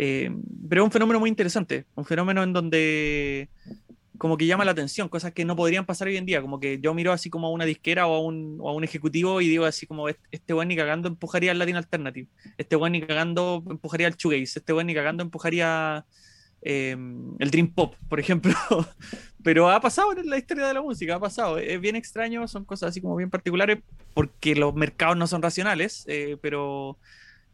[0.00, 0.30] Eh,
[0.68, 3.48] pero es un fenómeno muy interesante, un fenómeno en donde
[4.16, 6.78] como que llama la atención, cosas que no podrían pasar hoy en día, como que
[6.80, 9.48] yo miro así como a una disquera o a un, o a un ejecutivo y
[9.48, 12.28] digo así como este buen ni cagando empujaría al Latin Alternative,
[12.58, 16.04] este buen ni cagando empujaría al Shoegaze, este buen ni cagando empujaría
[16.62, 18.54] em, el Dream Pop, por ejemplo,
[19.42, 22.64] pero ha pasado en la historia de la música, ha pasado, es bien extraño, son
[22.64, 23.78] cosas así como bien particulares,
[24.14, 26.98] porque los mercados no son racionales, eh, pero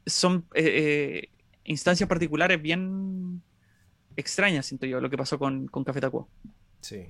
[0.07, 0.47] son...
[0.55, 1.29] Eh,
[1.65, 3.43] instancias particulares bien
[4.17, 6.27] extrañas, siento yo, lo que pasó con, con Café Tacuba.
[6.81, 7.07] Sí,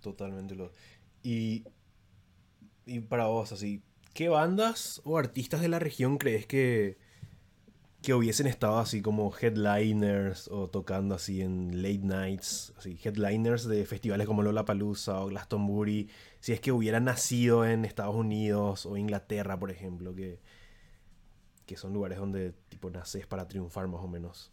[0.00, 0.54] totalmente.
[0.54, 0.72] Lo...
[1.22, 1.64] Y,
[2.86, 3.82] y para vos, así,
[4.14, 6.98] ¿qué bandas o artistas de la región crees que,
[8.02, 13.84] que hubiesen estado así como headliners o tocando así en late nights, así, headliners de
[13.86, 16.08] festivales como Lollapalooza o Glastonbury,
[16.40, 20.40] si es que hubieran nacido en Estados Unidos o Inglaterra, por ejemplo, que,
[21.68, 24.50] que son lugares donde tipo naces para triunfar más o menos?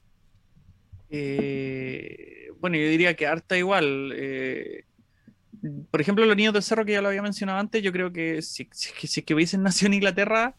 [1.09, 4.11] Eh, bueno, yo diría que harta igual.
[4.13, 4.83] Eh,
[5.89, 8.41] por ejemplo, los niños del cerro que ya lo había mencionado antes, yo creo que
[8.41, 10.55] si, si, que hubiesen nacido en Inglaterra,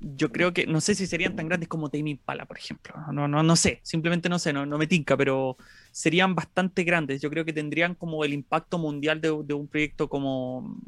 [0.00, 2.94] yo creo que no sé si serían tan grandes como Tame Impala, por ejemplo.
[3.12, 5.58] No, no, no sé, simplemente no sé, no, no me tinca, pero
[5.92, 7.20] serían bastante grandes.
[7.20, 10.80] Yo creo que tendrían como el impacto mundial de, de un proyecto como,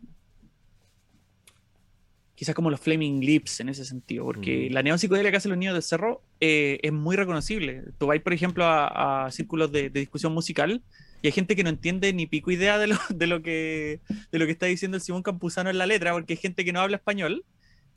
[2.37, 5.75] quizás como los Flaming Lips en ese sentido, porque la neopsicodelia que hacen los niños
[5.75, 7.83] del cerro eh, es muy reconocible.
[7.99, 10.83] Tú vas, por ejemplo, a, círculos de, discusión musical
[11.23, 14.39] y hay gente que no entiende ni pico idea de lo, de lo, que, de
[14.39, 16.81] lo que está diciendo el Simón Campuzano en la letra, porque hay gente que no
[16.81, 17.45] habla español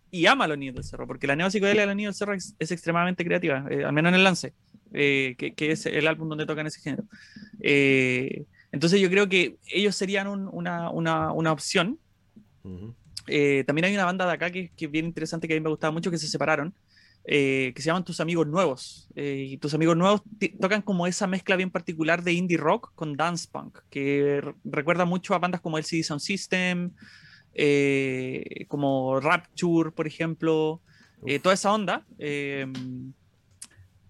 [0.10, 2.34] y ama a los niños del cerro, porque la neopsicodelia de los niños del cerro
[2.34, 4.54] es, extremadamente creativa, eh, al menos en el lance,
[4.94, 7.04] eh, que, que, es el álbum donde tocan ese género.
[7.60, 12.00] Eh, entonces yo creo que ellos serían una, una, una, opción.
[13.66, 15.70] También hay una banda de acá que, que, es bien interesante, que a mí me
[15.70, 16.74] gustaba mucho, que se separaron,
[17.26, 19.08] que se llaman Tus Amigos Nuevos.
[19.16, 20.22] y Tus Amigos Nuevos
[20.60, 25.36] tocan como esa mezcla bien particular de indie rock con dance punk, que recuerda mucho
[25.36, 26.92] a bandas como el CD Sound System,
[27.54, 30.82] eh, como Rapture, por ejemplo,
[31.26, 32.06] eh, toda esa onda.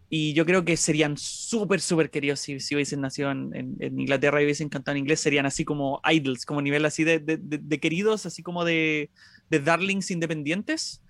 [0.10, 4.45] Y yo creo que serían súper, súper queridos si, si hubiesen nacido en, Inglaterra y
[4.45, 8.41] hubiesen cantado en inglés, serían así como idols, como nivel así de, de, queridos, así
[8.41, 9.10] como de,
[9.49, 11.01] darlings independientes.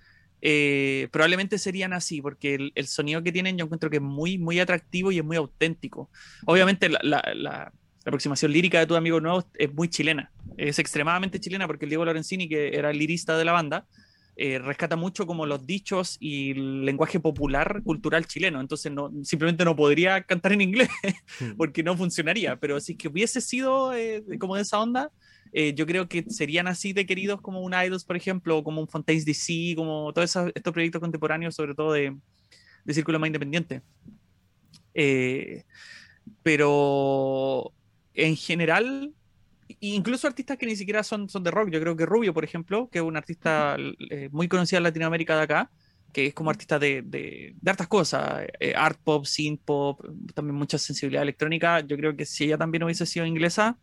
[0.42, 4.60] Eh, probablemente serían así, porque el, sonido que tienen yo encuentro que es muy, muy
[4.60, 6.10] atractivo y es muy auténtico.
[6.46, 7.74] Obviamente la, la
[8.06, 12.06] aproximación lírica de tu amigo nuevo es muy chilena es extremadamente chilena porque el Diego
[12.06, 13.86] Lorenzini, que era el lirista de la banda,
[14.42, 18.62] eh, rescata mucho como los dichos y el lenguaje popular cultural chileno.
[18.62, 20.88] Entonces no, simplemente no podría cantar en inglés
[21.58, 22.56] porque no funcionaría.
[22.56, 25.12] Pero si que hubiese sido eh, como de esa onda,
[25.52, 28.88] eh, yo creo que serían así de queridos como un Idols, por ejemplo, como un
[28.88, 32.16] Fontaines DC, como todos estos proyectos contemporáneos, sobre todo de,
[32.86, 33.82] de círculo más independiente.
[36.44, 37.74] pero
[38.14, 39.14] en general,
[39.80, 41.70] incluso artistas que ni siquiera son, son de rock.
[41.70, 43.78] Yo creo que Rubio, por ejemplo, que es un artista
[44.10, 45.72] eh, muy conocido en Latinoamérica de acá,
[46.12, 50.04] que es como artista de, de, hartas cosas, eh, art pop, synth pop,
[50.34, 51.82] también mucha sensibilidad electrónica.
[51.82, 53.78] Yo creo que si ella también hubiese sido inglesa,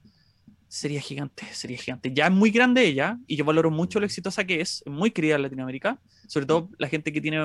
[0.69, 2.13] sería gigante, sería gigante.
[2.13, 5.37] Ya es muy grande ella y yo valoro mucho lo exitosa que es, muy querida
[5.37, 7.39] en Latinoamérica, sobre todo la gente que tiene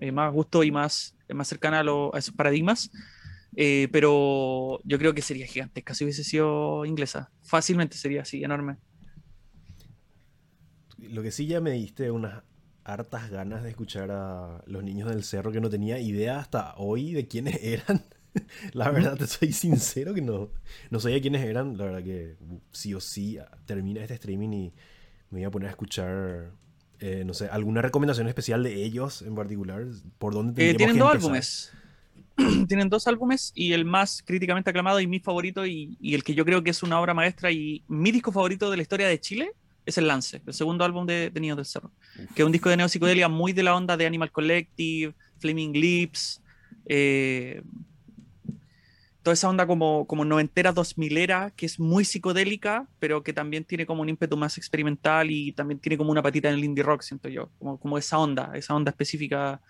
[0.00, 2.90] eh, más gusto y más, más cercana a, a esos paradigmas.
[3.54, 7.30] Eh, pero yo creo que sería gigantesca si hubiese sido inglesa.
[7.42, 8.76] Fácilmente sería así, enorme.
[10.98, 12.42] Lo que sí ya me diste unas
[12.84, 17.12] hartas ganas de escuchar a los niños del cerro que no tenía idea hasta hoy
[17.12, 18.02] de quiénes eran.
[18.72, 20.50] La verdad, te soy sincero que no,
[20.90, 21.76] no sabía quiénes eran.
[21.76, 22.36] La verdad que
[22.72, 24.74] sí o sí termina este streaming y
[25.30, 26.52] me voy a poner a escuchar,
[27.00, 29.84] eh, no sé, alguna recomendación especial de ellos en particular.
[30.18, 31.72] ¿Por dónde eh, Tienen dos álbumes.
[32.68, 36.44] tienen dos álbumes y el más críticamente aclamado y mi favorito y, el que yo
[36.44, 39.52] creo que es una obra maestra y mi disco favorito de la historia de Chile
[39.84, 41.92] es El Lance, el segundo álbum de, de Niños del Cerro,
[42.34, 46.42] que es un disco de neopsicodelia muy de la onda de Animal Collective, Flaming Lips,
[46.86, 47.62] eh,
[49.22, 53.64] toda esa onda como, como noventera, dos milera, que es muy psicodélica, pero que también
[53.64, 56.84] tiene como un ímpetu más experimental y también tiene como una patita en el indie
[56.84, 59.60] rock, siento yo, como, como esa onda, esa onda específica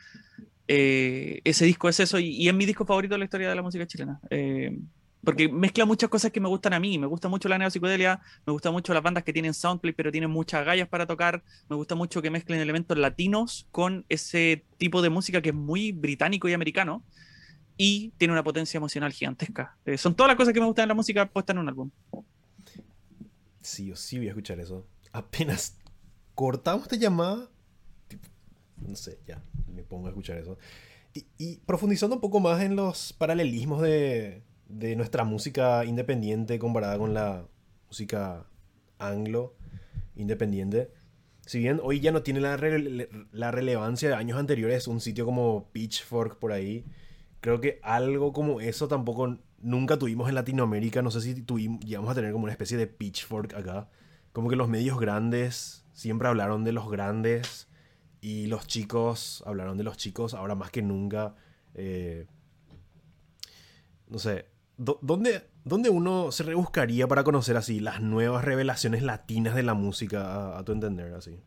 [0.69, 3.63] eh, ese disco es eso y, es mi disco favorito de la historia de la
[3.63, 4.21] música chilena.
[4.31, 4.79] Eh,
[5.27, 6.99] porque mezcla muchas cosas que me gustan a mí.
[6.99, 10.31] Me gusta mucho la neopsicodelia, me gusta mucho las bandas que tienen soundplay, pero tienen
[10.31, 11.43] muchas gallas para tocar.
[11.69, 15.91] Me gusta mucho que mezclen elementos latinos con ese tipo de música que es muy
[15.91, 17.03] británico y americano
[17.77, 19.77] y tiene una potencia emocional gigantesca.
[19.85, 21.91] Eh, son todas las cosas que me gustan en la música puesta en un álbum.
[23.61, 24.87] Sí, yo sí voy a escuchar eso.
[25.13, 25.77] Apenas
[26.37, 27.51] cortamos esta llamada,
[28.79, 30.59] no sé, ya, me pongo a escuchar eso.
[31.39, 37.15] Y, profundizando un poco más en los paralelismos de, de, nuestra música independiente comparada con
[37.15, 37.47] la
[37.89, 38.47] música
[38.99, 39.55] anglo
[40.15, 40.91] independiente.
[41.47, 42.59] Si bien hoy ya no tiene la,
[43.33, 46.85] la relevancia de años anteriores, un sitio como Pitchfork por ahí,
[47.41, 51.03] creo que algo como eso tampoco nunca tuvimos en Latinoamérica.
[51.03, 53.89] No sé si tuvimos, llegamos a tener como una especie de Pitchfork acá.
[54.33, 57.69] Como que los medios grandes siempre hablaron de los grandes
[58.21, 61.35] y los chicos, hablaron de los chicos ahora más que nunca.
[61.75, 62.27] Eh,
[64.09, 64.47] no sé,
[64.77, 70.57] ¿dónde, ¿dónde, uno se rebuscaría para conocer así las nuevas revelaciones latinas de la música,
[70.57, 71.41] a, tu entender, así?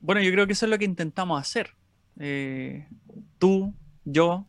[0.00, 1.74] Bueno, yo creo que eso es lo que intentamos hacer.
[2.18, 2.86] Eh,
[3.38, 4.46] tú, yo,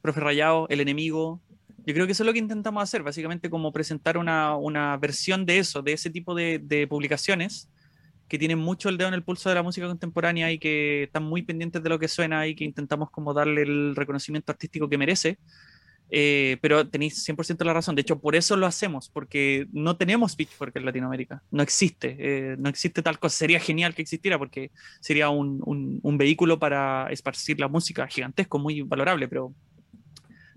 [0.00, 1.40] profe Rayado, el enemigo.
[1.84, 5.46] Yo creo que eso es lo que intentamos hacer, básicamente como presentar una, una versión
[5.46, 7.68] de eso, de ese tipo de, de publicaciones
[8.28, 11.22] que tienen mucho el dedo en el pulso de la música contemporánea y que están
[11.22, 14.98] muy pendientes de lo que suena y que intentamos como darle el reconocimiento artístico que
[14.98, 15.38] merece.
[16.08, 17.94] Eh, pero tenéis 100% la razón.
[17.96, 21.42] De hecho, por eso lo hacemos, porque no tenemos Pitchfork en Latinoamérica.
[21.50, 22.16] No existe.
[22.18, 23.36] Eh, no existe tal cosa.
[23.36, 24.70] Sería genial que existiera, porque
[25.00, 25.60] sería un,
[26.02, 29.28] un, vehículo para esparcir la música gigantesco, muy valorable.
[29.28, 29.52] Pero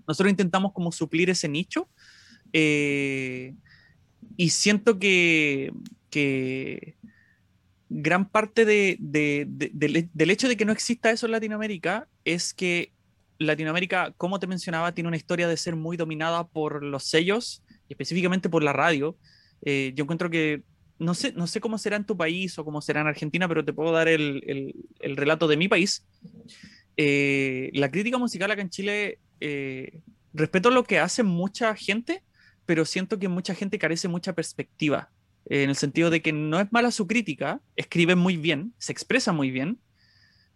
[0.06, 1.88] nosotros intentamos como suplir ese nicho.
[2.52, 3.54] Eh,
[4.36, 5.72] y siento que,
[6.10, 6.96] que
[7.90, 12.92] gran parte de, del hecho de que no exista eso en Latinoamérica es que
[13.38, 18.48] Latinoamérica, como te mencionaba, tiene una historia de ser muy dominada por los sellos específicamente
[18.48, 19.18] por la radio,
[19.62, 20.62] eh, yo encuentro que,
[20.98, 23.64] no sé, no sé cómo será en tu país o cómo será en Argentina, pero
[23.64, 24.74] te puedo dar el
[25.16, 26.06] relato de mi país.
[27.02, 30.02] Eh, la crítica musical acá en Chile, eh,
[30.34, 32.22] respeto lo que hace mucha gente,
[32.66, 35.10] pero siento que mucha gente carece mucha perspectiva,
[35.46, 39.32] en el sentido de que no es mala su crítica, escribe muy bien, se expresa
[39.32, 39.78] muy bien,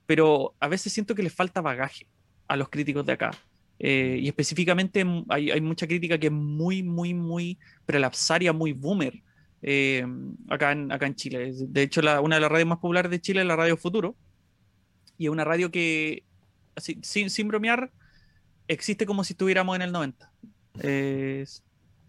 [0.06, 2.06] pero a veces siento que le falta bagaje
[2.47, 3.31] a los críticos de acá.
[3.78, 9.20] Eh, y específicamente hay, hay, mucha crítica que es muy, muy, muy prelapsaria, muy boomer
[9.62, 10.06] eh,
[10.48, 11.52] acá, en, acá en Chile.
[11.52, 14.15] De hecho, una de las radios más populares de Chile es la Radio Futuro.
[15.19, 16.23] Y es una radio que,
[16.77, 17.90] sin, sin bromear,
[18.69, 20.31] existe como si estuviéramos en el 90.
[20.81, 21.64] Es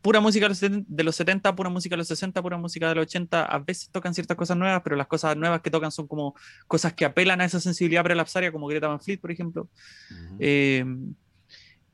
[0.06, 3.44] pura música de los 70, pura música de los 60, pura música de los 80.
[3.44, 6.36] A veces tocan ciertas cosas nuevas, pero las cosas nuevas que tocan son como
[6.68, 9.64] cosas que apelan a esa sensibilidad prelapsaria, como Greta Van Fleet, por ejemplo.
[9.64, 10.38] Uh -huh.
[10.42, 10.86] eh,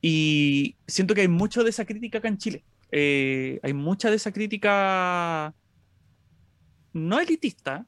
[0.02, 2.64] y siento que hay mucho de esa crítica acá en Chile.
[2.90, 5.54] Eh, hay mucha de esa crítica
[6.92, 7.86] no elitista,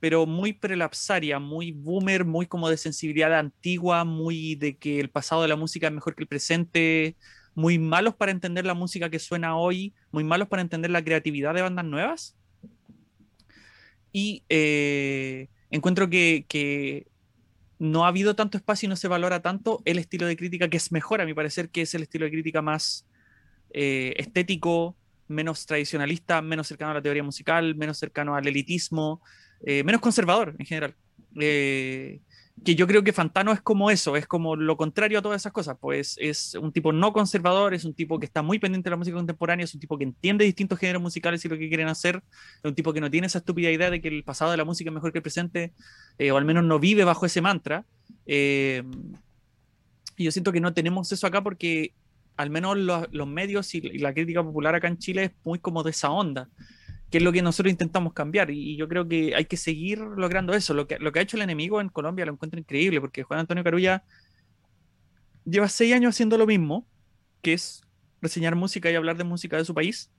[0.00, 5.42] pero muy prelapsaria, muy boomer, muy como de sensibilidad antigua, muy de que el pasado
[5.42, 7.16] de la música es mejor que el presente,
[7.56, 11.54] muy malos para entender la música que suena hoy, muy malos para entender la creatividad
[11.54, 12.36] de bandas nuevas.
[14.12, 17.06] Y eh, encuentro que,
[17.78, 20.78] no ha habido tanto espacio y no se valora tanto el estilo de crítica que
[20.78, 23.06] es mejor, a mi parecer, que es el estilo de crítica más
[23.70, 24.96] eh, estético,
[25.28, 29.20] menos tradicionalista, menos cercano a la teoría musical, menos cercano al elitismo,
[29.62, 30.94] eh, menos conservador en general.
[32.64, 35.52] Que yo creo que Fantano es como eso, es como lo contrario a todas esas
[35.52, 38.92] cosas, pues es un tipo no conservador, es un tipo que está muy pendiente de
[38.92, 41.88] la música contemporánea, es un tipo que entiende distintos géneros musicales y lo que quieren
[41.88, 42.22] hacer,
[42.56, 44.64] es un tipo que no tiene esa estúpida idea de que el pasado de la
[44.64, 45.74] música es mejor que el presente,
[46.18, 47.84] eh, o al menos no vive bajo ese mantra.
[48.24, 48.82] Eh,
[50.16, 51.92] y yo siento que no tenemos eso acá porque
[52.36, 55.82] al menos los, los medios y la crítica popular acá en Chile es muy como
[55.82, 56.48] de esa onda
[57.10, 58.50] que es lo que nosotros intentamos cambiar.
[58.50, 60.74] Y, yo creo que hay que seguir logrando eso.
[60.74, 63.40] Lo que, lo que ha hecho el enemigo en Colombia lo encuentro increíble, porque Juan
[63.40, 64.04] Antonio Carulla
[65.44, 66.86] lleva seis años haciendo lo mismo,
[67.42, 67.82] que es
[68.20, 70.10] reseñar música y hablar de música de su país.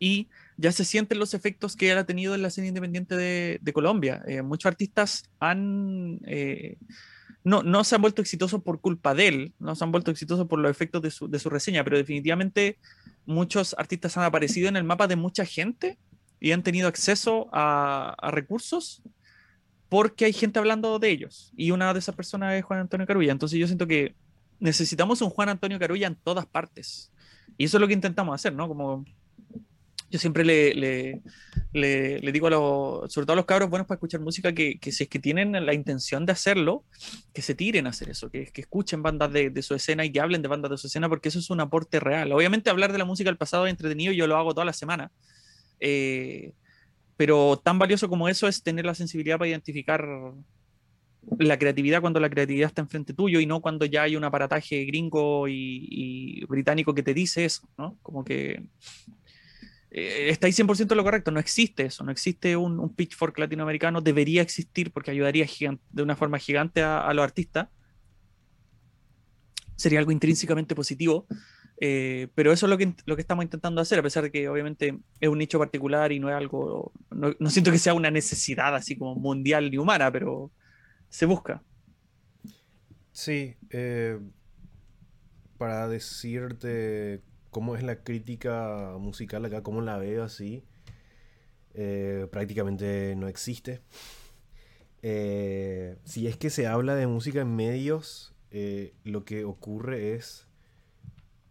[0.00, 3.72] Y ya se sienten los efectos que él ha tenido en la escena independiente de,
[3.72, 4.22] Colombia.
[4.26, 6.20] Eh, muchos artistas han...
[6.24, 6.78] Eh,
[7.48, 10.46] no, no se han vuelto exitosos por culpa de él, no se han vuelto exitosos
[10.46, 12.78] por los efectos de su, reseña, pero definitivamente
[13.24, 15.98] muchos artistas han aparecido en el mapa de mucha gente
[16.40, 19.02] y han tenido acceso a, a, recursos
[19.88, 21.52] porque hay gente hablando de ellos.
[21.56, 23.32] Y una de esas personas es Juan Antonio Carulla.
[23.32, 24.14] Entonces yo siento que
[24.60, 27.10] necesitamos un Juan Antonio Carulla en todas partes.
[27.56, 28.68] Y eso es lo que intentamos hacer, ¿no?
[28.68, 29.06] Como
[30.10, 31.22] yo siempre le, le,
[31.72, 34.90] le, digo a los, sobre todo a los cabros buenos para escuchar música, que, que,
[34.90, 36.84] si es que tienen la intención de hacerlo,
[37.34, 40.10] que se tiren a hacer eso, que, que escuchen bandas de, de, su escena y
[40.10, 42.32] que hablen de bandas de su escena, porque eso es un aporte real.
[42.32, 45.12] Obviamente hablar de la música del pasado es entretenido, yo lo hago toda la semana,
[45.80, 46.52] eh,
[47.16, 50.06] pero tan valioso como eso es tener la sensibilidad para identificar
[51.38, 54.84] la creatividad cuando la creatividad está enfrente tuyo y no cuando ya hay un aparataje
[54.86, 57.98] gringo y, y británico que te dice eso, ¿no?
[58.02, 58.62] Como que
[59.90, 64.42] eh, está ahí 100% lo correcto, no existe eso, no existe un, pitchfork latinoamericano, debería
[64.42, 65.46] existir porque ayudaría
[65.90, 67.68] de una forma gigante a, los artistas.
[69.76, 71.26] Sería algo intrínsecamente positivo,
[71.80, 74.48] eh, pero eso es lo que, lo que estamos intentando hacer, a pesar de que
[74.48, 78.10] obviamente es un nicho particular y no es algo, no, no siento que sea una
[78.10, 80.50] necesidad así como mundial ni humana, pero
[81.08, 81.62] se busca.
[83.12, 84.18] Sí, eh,
[85.56, 87.20] para decirte
[87.50, 90.62] cómo es la crítica musical acá, cómo la veo así,
[91.74, 93.80] eh, prácticamente no existe.
[95.02, 100.46] Eh, si es que se habla de música en medios, eh, lo que ocurre es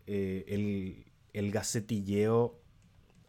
[0.05, 2.61] el, el gacetilleo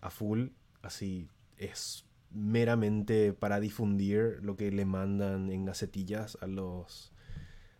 [0.00, 0.48] a full,
[0.82, 7.12] así es meramente para difundir lo que le mandan en gacetillas a los,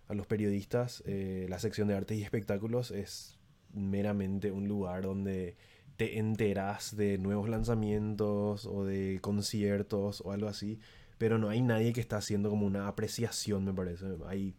[0.08, 1.04] a los periodistas.
[1.06, 3.37] La sección de artes y espectáculos es
[3.72, 5.56] meramente un lugar donde
[5.96, 10.78] te enteras de nuevos lanzamientos o de conciertos o algo así,
[11.18, 14.06] pero no hay nadie que está haciendo como una apreciación, me parece.
[14.26, 14.54] Hay,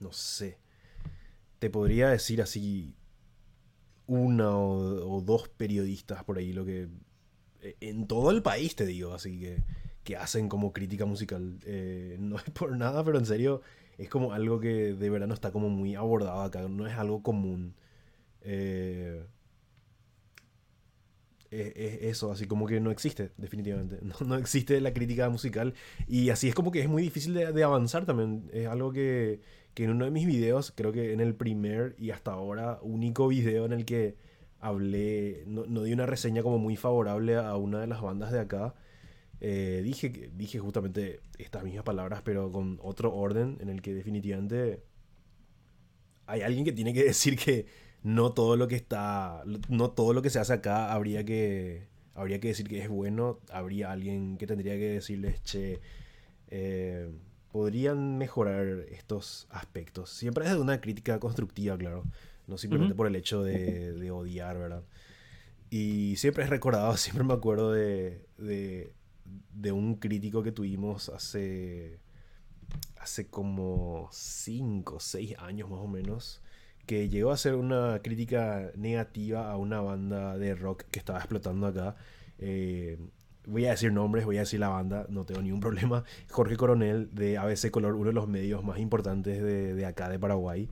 [0.00, 0.58] no sé,
[1.58, 2.96] te podría decir así
[4.06, 6.88] una o, dos periodistas por ahí, lo que
[7.80, 9.62] en todo el país te digo, así que
[10.04, 11.58] que hacen como crítica musical.
[11.64, 13.62] Eh, no es por nada, pero en serio
[13.98, 17.22] es como algo que de verdad no está como muy abordado acá, no es algo
[17.22, 17.74] común.
[18.44, 19.24] Eh,
[21.50, 23.98] es, es, eso, así como que no existe, definitivamente.
[24.26, 25.74] No, existe la crítica musical.
[26.08, 28.50] Y así es como que es muy difícil de, de, avanzar también.
[28.52, 29.40] Es algo que,
[29.74, 33.28] que en uno de mis videos, creo que en el primer y hasta ahora único
[33.28, 34.16] video en el que
[34.60, 38.40] hablé, no, no, di una reseña como muy favorable a una de las bandas de
[38.40, 38.74] acá.
[39.40, 44.84] Eh, dije, dije justamente estas mismas palabras, pero con otro orden en el que definitivamente
[46.26, 47.66] hay alguien que tiene que decir que
[48.02, 52.40] no todo lo que está, no todo lo que se hace acá habría que, habría
[52.40, 53.40] que decir que es bueno.
[53.50, 55.80] Habría alguien que tendría que decirles, che,
[56.48, 57.10] eh,
[57.52, 60.10] podrían mejorar estos aspectos.
[60.10, 62.04] Siempre es de una crítica constructiva, claro.
[62.46, 64.82] No simplemente por el hecho de, odiar, ¿verdad?
[65.70, 72.00] Y siempre es recordado, siempre me acuerdo de, de, un crítico que tuvimos hace,
[72.98, 76.41] hace como 5 o 6 años más o menos,
[76.86, 81.66] que llegó a hacer una crítica negativa a una banda de rock que estaba explotando
[81.66, 81.96] acá.
[82.38, 82.98] Eh,
[83.46, 86.04] voy a decir nombres, voy a decir la banda, no tengo ningún problema.
[86.30, 90.18] Jorge Coronel de ABC Color, uno de los medios más importantes de, de acá de
[90.18, 90.68] Paraguay.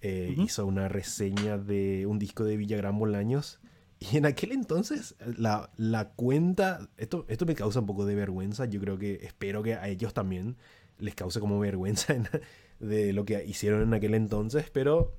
[0.00, 3.60] Eh, hizo una reseña de un disco de Villagrán Bolaños.
[3.98, 8.66] Y en aquel entonces, la, la, cuenta, esto, esto me causa un poco de vergüenza,
[8.66, 10.56] yo creo que espero que a ellos también
[10.98, 12.14] les cause como vergüenza
[12.80, 15.14] de lo que hicieron en aquel entonces, pero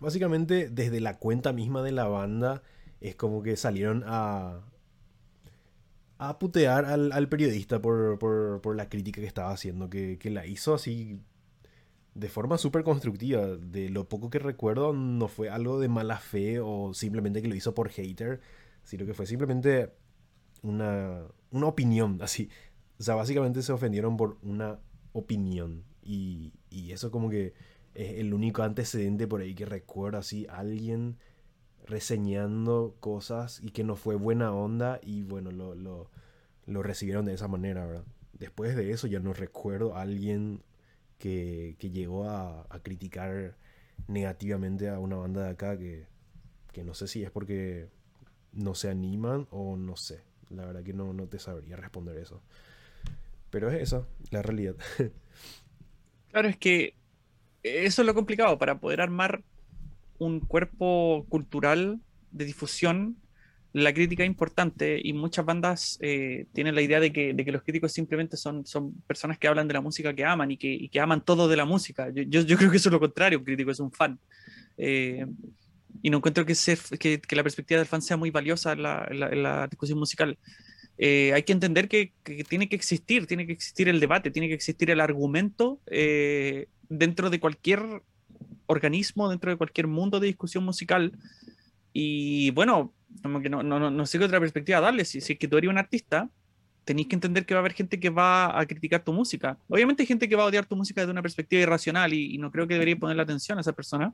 [0.00, 2.62] básicamente desde la cuenta misma de la banda
[3.00, 4.60] es como que salieron a,
[6.18, 10.46] a putear al, periodista por, por, por, la crítica que estaba haciendo, que, que la
[10.46, 11.20] hizo así
[12.14, 13.46] de forma súper constructiva.
[13.56, 17.54] De lo poco que recuerdo, no fue algo de mala fe o simplemente que lo
[17.54, 18.40] hizo por hater,
[18.84, 19.92] sino que fue simplemente
[20.62, 22.48] una, una opinión, así.
[22.98, 24.78] O sea, básicamente se ofendieron por una
[25.12, 25.84] opinión.
[26.02, 27.54] Y, y eso como que
[27.94, 31.16] es el único antecedente por ahí que recuerdo, así, alguien
[31.86, 37.48] reseñando cosas y que no fue buena onda y bueno, lo, lo, recibieron de esa
[37.48, 38.04] manera, ¿verdad?
[38.32, 40.62] Después de eso ya no recuerdo a alguien
[41.18, 43.56] que, llegó a, criticar
[44.08, 46.06] negativamente a una banda de acá que,
[46.84, 47.88] no sé si es porque
[48.52, 50.22] no se animan o no sé.
[50.50, 52.42] La verdad que no, no te sabría responder eso.
[53.50, 54.76] Pero es esa, la realidad.
[56.30, 56.96] Claro, es que
[57.64, 59.42] eso es lo complicado para poder armar
[60.18, 62.00] un cuerpo cultural
[62.30, 63.16] de difusión
[63.74, 67.50] la crítica es importante y muchas bandas eh, tienen la idea de que, de que,
[67.50, 70.88] los críticos simplemente son, son personas que hablan de la música que aman y que,
[70.88, 72.08] que aman todo de la música.
[72.14, 74.16] Yo, yo, creo que eso es lo contrario, un crítico es un fan.
[74.78, 75.26] Eh,
[76.02, 76.54] y no encuentro que,
[77.00, 80.38] que, que, la perspectiva del fan sea muy valiosa en la, la, discusión musical.
[80.98, 82.12] Eh, hay que entender que,
[82.48, 85.80] tiene que existir, tiene que existir el debate, tiene que existir el argumento
[86.88, 88.02] dentro de cualquier
[88.66, 91.12] organismo, dentro de cualquier mundo de discusión musical.
[91.92, 92.92] Y bueno,
[93.22, 95.04] como que no, no, no sé qué otra perspectiva darle.
[95.04, 96.30] Si, si es que tú eres un artista,
[96.84, 99.58] tenéis que entender que va a haber gente que va a criticar tu música.
[99.68, 102.50] Obviamente hay gente que va a odiar tu música desde una perspectiva irracional y, no
[102.50, 104.12] creo que debería ponerle atención a esa persona.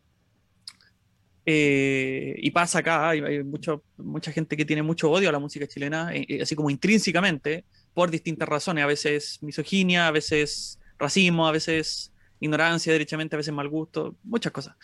[1.47, 5.67] Eh, y pasa acá, hay, mucho, mucha gente que tiene mucho odio a la música
[5.67, 7.65] chilena, eh, eh, así como intrínsecamente,
[7.95, 13.55] por distintas razones, a veces misoginia, a veces racismo, a veces ignorancia, derechamente, a veces
[13.55, 14.77] mal gusto, muchas cosas.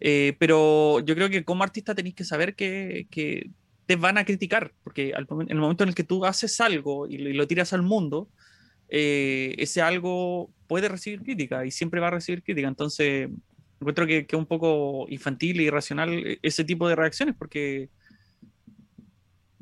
[0.00, 3.50] Eh, pero yo creo que como artista tenéis que saber que,
[3.86, 7.18] te van a criticar, porque en el momento en el que tú haces algo y,
[7.18, 8.28] lo tiras al mundo,
[8.88, 12.68] ese algo puede recibir crítica y siempre va a recibir crítica.
[12.68, 13.28] Entonces,
[13.80, 17.88] encuentro que es un poco infantil y irracional e, ese tipo de reacciones, porque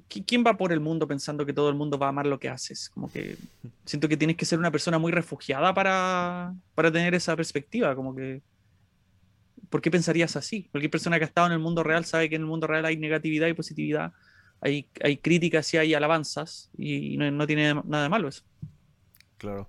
[0.09, 2.49] ¿quién va por el mundo pensando que todo el mundo va a amar lo que
[2.49, 2.91] haces?
[2.91, 3.37] Como que
[3.85, 8.15] siento que tienes que ser una persona muy refugiada para, para tener esa perspectiva, como
[8.15, 8.43] que
[9.69, 10.69] ¿por qué pensarías así?
[10.71, 12.85] Cualquier persona que ha estado en el mundo real sabe que en el mundo real
[12.85, 14.13] hay negatividad y positividad,
[14.61, 18.43] hay, hay críticas y hay alabanzas, y no, tiene nada de malo eso.
[19.37, 19.69] Claro.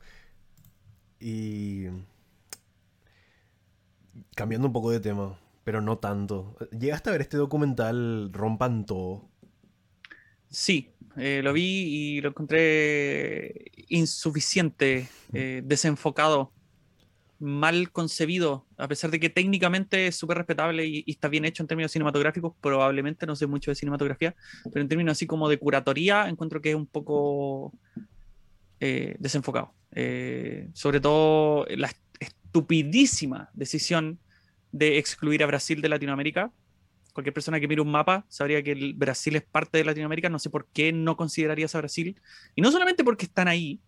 [1.19, 1.85] Y
[4.36, 6.56] cambiando un poco de tema, pero no tanto.
[6.78, 9.30] ¿Llegaste a ver este documental Rompan Todo?
[10.50, 16.52] Sí, eh, lo vi y lo encontré insuficiente, eh, desenfocado
[17.40, 21.68] mal concebido, a pesar de que técnicamente es súper respetable y, está bien hecho en
[21.68, 24.36] términos cinematográficos, probablemente no sé mucho de cinematografía,
[24.72, 27.74] pero en términos así como de curatoría, encuentro que es un poco
[28.80, 29.74] eh, desenfocado.
[30.74, 31.90] Sobre todo la
[32.49, 34.19] estupidísima decisión
[34.71, 36.51] de excluir a Brasil de Latinoamérica.
[37.13, 40.39] Cualquier persona que mire un mapa sabría que el Brasil es parte de Latinoamérica, no
[40.39, 42.19] sé por qué no considerarías a Brasil.
[42.55, 43.80] Y no solamente porque están ahí,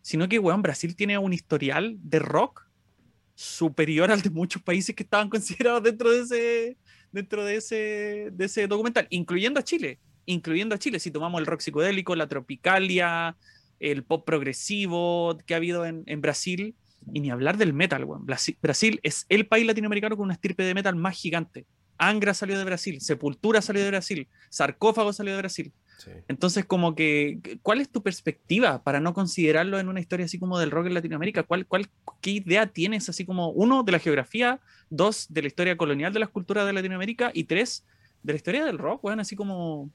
[0.00, 2.66] sino que, weón, Brasil tiene un historial de rock
[3.34, 6.78] superior al de muchos países que estaban considerados dentro de ese,
[7.12, 11.46] dentro de ese, de ese documental, incluyendo a Chile, incluyendo a Chile, si tomamos el
[11.46, 13.36] rock psicodélico, la tropicalia,
[13.78, 16.74] el pop progresivo que ha habido en, en Brasil,
[17.12, 18.26] y ni hablar del metal, weón.
[18.26, 21.66] Brasil, es el país latinoamericano con una estirpe de metal más gigante.
[21.96, 25.72] Angra salió de Brasil, Sepultura salió de Brasil, Sarcófago salió de Brasil.
[26.28, 30.58] Entonces, como que, ¿cuál es tu perspectiva para no considerarlo en una historia así como
[30.58, 31.42] del rock en Latinoamérica?
[31.42, 31.88] ¿Cuál, cuál,
[32.20, 34.60] ¿Qué idea tienes así como, uno, de la geografía,
[34.90, 37.84] dos, de la historia colonial de las culturas de Latinoamérica y tres,
[38.22, 39.20] de la historia del rock, weón?
[39.20, 39.90] Así como,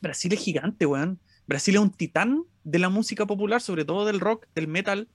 [0.00, 1.18] Brasil es gigante, weón.
[1.46, 5.08] Brasil es un titán de la música popular, sobre todo del rock, del metal.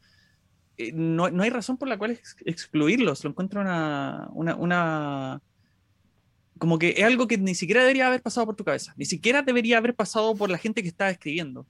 [0.77, 3.23] Eh, no, no, hay razón por la cual excluirlos.
[3.23, 5.41] Lo encuentro una, una, una
[6.57, 9.41] como que es algo que ni siquiera debería haber pasado por tu cabeza, ni siquiera
[9.41, 11.67] debería haber pasado por la gente que estaba escribiendo.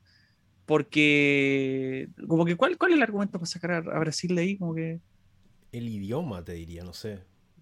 [0.65, 4.57] Porque, como que, ¿cuál, cuál es el argumento para sacar a, Brasil de ahí?
[4.57, 4.99] Como que...
[5.71, 7.19] El idioma, te diría, no sé.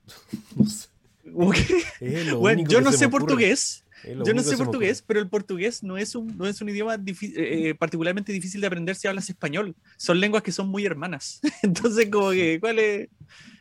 [0.56, 0.90] no sé.
[2.38, 3.86] bueno, yo no sé portugués.
[4.04, 7.16] Yo no sé portugués, pero el portugués no es un, no es un idioma eh,
[7.22, 9.76] eh, particularmente difícil de aprender si hablas español.
[9.98, 11.40] Son lenguas que son muy hermanas.
[11.64, 13.10] Entonces, como que, ¿cuál es?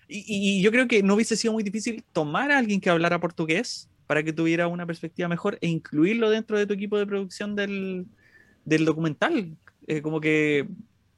[0.09, 3.89] Y, yo creo que no hubiese sido muy difícil tomar a alguien que hablara portugués
[4.07, 8.07] para que tuviera una perspectiva mejor e incluirlo dentro de tu equipo de producción del,
[8.65, 9.57] del documental.
[9.87, 10.67] Eh, como que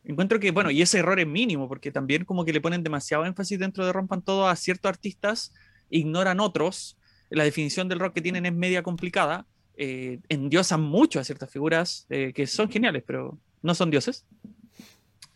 [0.04, 3.24] encuentro que, bueno, y ese error es mínimo, porque también como que le ponen demasiado
[3.24, 5.54] énfasis dentro de Rompan Todo a ciertos artistas,
[5.88, 6.98] ignoran otros,
[7.32, 9.46] la definición del rock que tienen es media complicada,
[9.76, 14.24] eh, endiosan mucho a ciertas figuras eh, que son geniales, pero no son dioses.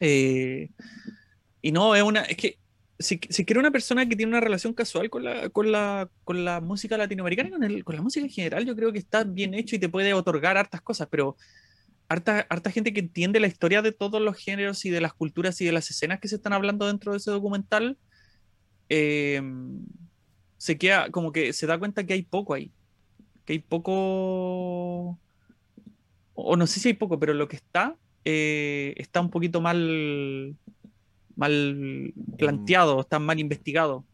[0.01, 0.71] Eh,
[1.63, 2.59] y no, es una, es que
[2.99, 6.45] si, si quiere una persona que tiene una relación casual con la, con la, con
[6.45, 9.55] la música latinoamericana, con, el, con, la música en general, yo creo que está bien
[9.55, 11.37] hecho y te puede otorgar hartas cosas, pero
[12.09, 15.61] harta, harta gente que entiende la historia de todos los géneros y de las culturas
[15.61, 17.99] y de las escenas que se están hablando dentro de ese documental,
[18.89, 19.43] eh,
[20.59, 22.71] se queda como que se da cuenta que hay poco ahí,
[23.45, 25.19] que hay poco,
[26.35, 30.57] o no sé si hay poco, pero lo que está eh, está un poquito mal
[31.37, 34.05] mal planteado, está mal investigado.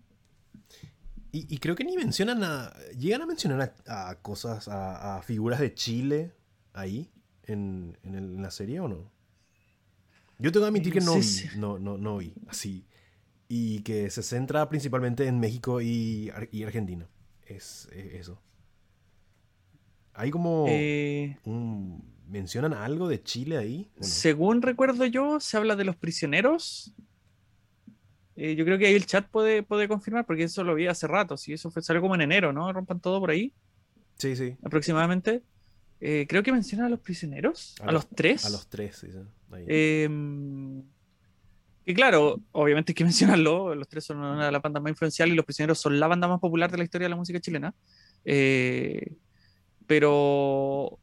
[1.34, 2.74] Y, creo que ni mencionan a.
[2.98, 6.30] Llegan a mencionar a, cosas, a, figuras de Chile
[6.74, 7.10] ahí,
[7.44, 7.96] en,
[8.42, 9.10] la serie o no?
[10.38, 11.22] Yo tengo que admitir que no, vi,
[11.56, 12.84] no, no, no vi así.
[13.48, 17.08] Y que se centra principalmente en México y, Argentina.
[17.46, 18.40] Es, eso.
[20.14, 20.66] Hay como.
[20.68, 21.36] Eh,
[22.28, 23.90] ¿Mencionan algo de Chile ahí?
[24.00, 26.94] Según recuerdo yo, se habla de los prisioneros
[28.36, 31.06] eh, yo creo que ahí el chat puede, puede confirmar, porque eso lo vi hace
[31.06, 31.36] rato.
[31.36, 32.72] Si eso fue, salió como en enero, ¿no?
[32.72, 33.52] Rompan todo por ahí.
[34.16, 34.56] Sí, sí.
[34.62, 35.42] Aproximadamente.
[36.00, 37.74] Eh, creo que menciona a los prisioneros.
[37.80, 38.44] A, los, tres.
[38.44, 39.08] A los tres, sí.
[39.68, 40.82] Em,
[41.84, 43.74] y claro, obviamente hay que mencionarlo.
[43.74, 46.28] Los tres son una de las bandas más influenciales y los prisioneros son la banda
[46.28, 47.74] más popular de la historia de la música chilena.
[48.24, 49.14] Eh,
[49.86, 50.98] pero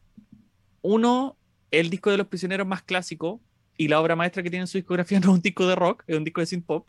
[0.82, 1.38] uno,
[1.72, 3.42] el disco de los prisioneros más clásico
[3.78, 6.04] y la obra maestra que tiene en su discografía no es un disco de rock,
[6.08, 6.88] es un disco de synth pop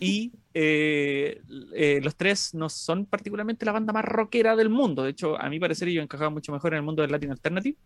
[0.00, 1.40] y eh,
[1.74, 5.02] eh, los tres no son particularmente la banda más rockera del mundo.
[5.02, 7.76] De hecho, a mi parecer, ellos encajaban mucho mejor en el mundo del Latin Alternative.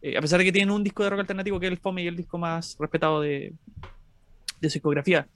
[0.00, 2.02] Eh, a pesar de que tienen un disco de rock alternativo que es el Fome
[2.02, 3.54] y el disco más respetado de,
[4.62, 5.28] de su discografía.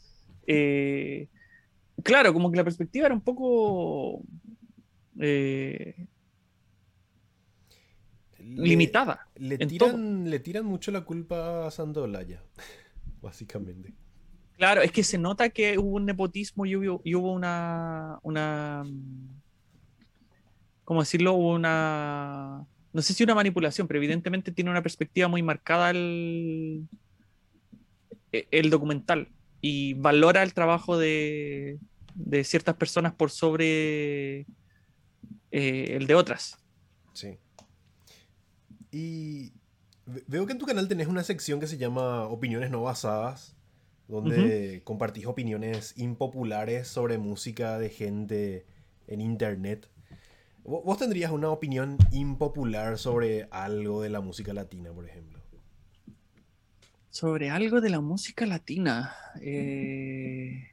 [2.03, 4.23] claro, como que la perspectiva era un poco
[8.47, 9.29] limitada.
[9.37, 12.43] Le tiran, le tiran mucho la culpa a Sandolaya,
[13.21, 13.95] básicamente.
[14.57, 18.85] Claro, es que se nota que hubo un nepotismo y hubo, una, una.
[20.85, 21.35] ¿Cómo decirlo?
[21.35, 22.67] Una.
[22.93, 26.89] No sé si una manipulación, pero evidentemente tiene una perspectiva muy marcada el,
[28.33, 29.29] el documental
[29.61, 31.79] y valora el trabajo de,
[32.15, 34.41] de ciertas personas por sobre
[35.51, 36.59] eh, el de otras.
[37.13, 37.39] Sí.
[38.91, 39.53] Y
[40.27, 43.57] veo que en tu canal tenés una sección que se llama Opiniones no basadas
[44.09, 48.67] donde compartís opiniones impopulares sobre música de gente
[49.07, 49.89] en internet.
[50.65, 55.41] ¿Vos tendrías una opinión impopular sobre algo de la música latina, por ejemplo?
[57.17, 59.17] Sobre algo de la música latina.
[59.41, 60.69] Eh,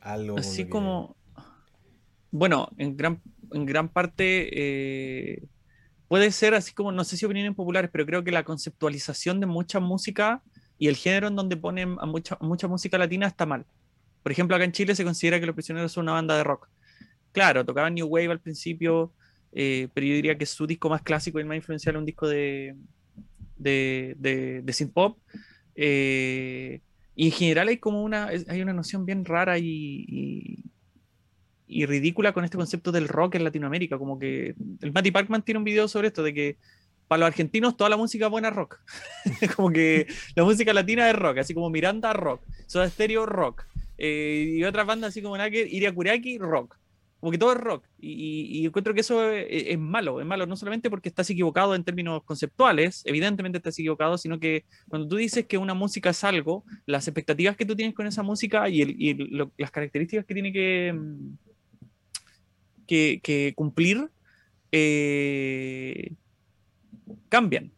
[0.00, 0.38] algo.
[0.38, 1.16] Así como.
[2.30, 5.42] Bueno, en gran, en gran parte eh,
[6.08, 9.44] puede ser así como, no sé si opiniones populares, pero creo que la conceptualización de
[9.44, 10.42] mucha música
[10.78, 13.66] y el género en donde ponen a mucha, mucha música latina está mal.
[14.22, 16.70] Por ejemplo, acá en Chile se considera que Los Prisioneros son una banda de rock.
[17.32, 19.12] Claro, tocaban New Wave al principio,
[19.52, 22.26] eh, pero yo diría que su disco más clásico y más influencial es un disco
[22.26, 22.74] de,
[23.62, 24.16] de,
[24.64, 25.18] de, synth pop.
[25.74, 26.80] Eh,
[27.14, 30.64] y en general hay como una, hay una noción bien rara y,
[31.66, 33.98] y, ridícula con este concepto del rock en Latinoamérica.
[33.98, 36.56] Como que el Matty Parkman tiene un video sobre esto, de que
[37.08, 38.80] para los argentinos toda la música buena es rock.
[39.56, 43.66] como que la música latina es rock, así como Miranda rock, Soda Stereo rock,
[43.98, 46.78] eh, y otras bandas así como Naker, Iria Kuraki rock.
[47.22, 47.84] Como que todo es rock.
[48.00, 52.24] Y, encuentro que eso es, malo, es malo no solamente porque estás equivocado en términos
[52.24, 57.06] conceptuales, evidentemente estás equivocado, sino que cuando tú dices que una música es algo, las
[57.06, 59.14] expectativas que tú tienes con esa música y,
[59.56, 60.92] las características que tiene que,
[62.88, 64.10] mm, cumplir
[64.72, 66.14] eh,
[67.28, 67.70] cambian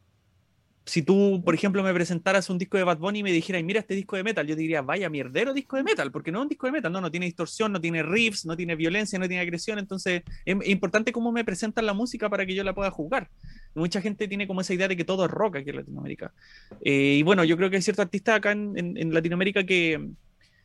[0.87, 3.81] si tú, por ejemplo, me presentaras un disco de Bad Bunny y me dijeras, mira
[3.81, 6.43] este disco de metal, yo te diría, vaya mierdero disco de metal, porque no es
[6.43, 9.27] un disco de metal, no, no tiene distorsión, no tiene riffs, no tiene violencia, no
[9.27, 12.91] tiene agresión, entonces es importante cómo me presentan la música para que yo la pueda
[12.91, 13.31] jugar.
[13.75, 16.35] Mucha gente tiene como esa idea de que todo es rock aquí en Latinoamérica.
[16.83, 20.11] Eh, y bueno, yo creo que hay ciertos artistas acá en, en, Latinoamérica que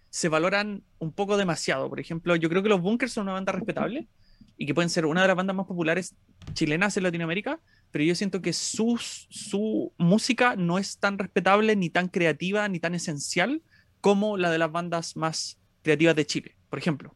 [0.10, 1.88] se valoran un poco demasiado.
[1.88, 4.08] Por ejemplo, yo creo que los Bunkers son una banda respetable
[4.58, 6.16] y que pueden ser una de las bandas más populares
[6.54, 7.60] chilenas en Latinoamérica,
[7.92, 9.00] pero yo siento que su,
[9.30, 13.62] su música no es tan respetable, ni tan creativa, ni tan esencial
[14.02, 16.56] como la de las bandas más creativas de Chile.
[16.70, 17.16] Por ejemplo,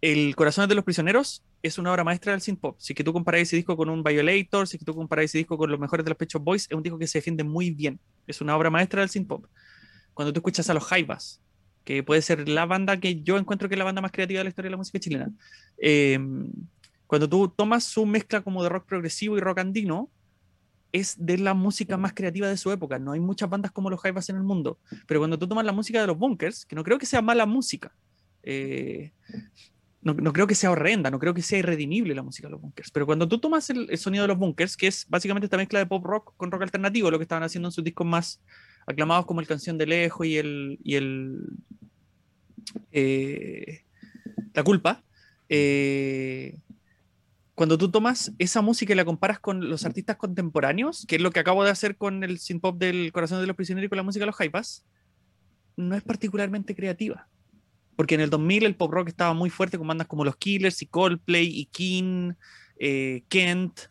[0.00, 2.76] El Corazón de los Prisioneros es una obra maestra del synth pop.
[2.78, 5.56] Si que tú comparas ese disco con un Violator, si que tú comparas ese disco
[5.56, 8.00] con los mejores de los Pechos Boys, es un disco que se defiende muy bien.
[8.26, 9.46] Es una obra maestra del synth pop.
[10.14, 11.40] Cuando tú escuchas a los Jaivas,
[11.84, 14.44] que puede ser la banda que yo encuentro que es la banda más creativa de
[14.44, 15.30] la historia de la música chilena,
[15.78, 16.18] eh,
[17.12, 20.10] cuando tú tomas su mezcla como de rock progresivo y rock andino,
[20.92, 22.98] es de la música más creativa de su época.
[22.98, 24.78] No hay muchas bandas como los Jaivas en el mundo.
[25.06, 27.44] Pero cuando tú tomas la música de los Bunkers, que no creo que sea mala
[27.44, 27.94] música,
[28.42, 29.12] eh,
[30.00, 32.90] no, creo que sea horrenda, no creo que sea irredimible la música de los Bunkers.
[32.90, 35.84] Pero cuando tú tomas el, sonido de los Bunkers, que es básicamente esta mezcla de
[35.84, 38.40] pop rock con rock alternativo, lo que estaban haciendo en sus discos más
[38.86, 40.78] aclamados como el Canción de Lejos y el.
[40.82, 41.44] Y el
[42.90, 43.82] eh,
[44.54, 45.04] la culpa.
[45.50, 46.56] Eh,
[47.62, 51.30] cuando tú tomas esa música y la comparas con los artistas contemporáneos, que es lo
[51.30, 53.98] que acabo de hacer con el synth pop del Corazón de los Prisioneros y con
[53.98, 54.84] la música de los Hypas,
[55.76, 57.28] no es particularmente creativa.
[57.94, 60.82] Porque en el 2000 el pop rock estaba muy fuerte con bandas como los Killers
[60.82, 62.32] y Coldplay y King,
[62.80, 63.82] eh, Kent,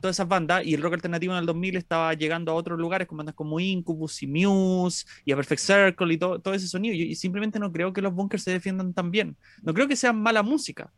[0.00, 3.06] todas esas bandas, y el rock alternativo en el 2000 estaba llegando a otros lugares
[3.06, 6.96] con bandas como Incubus y Muse y a Perfect Circle y todo, todo ese sonido.
[6.96, 9.36] Y, y simplemente no creo que los bunkers se defiendan tan bien.
[9.62, 10.92] No creo que sea mala música,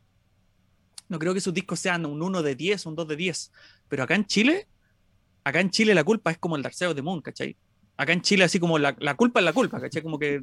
[1.12, 3.52] no creo que sus discos sean un 1 de 10, un 2 de 10.
[3.86, 4.66] Pero acá en Chile,
[5.44, 7.54] acá en Chile la culpa es como el Dark Side of Moon, ¿cachai?
[7.98, 10.02] Acá en Chile así como la, culpa es la culpa, ¿cachai?
[10.02, 10.40] Como que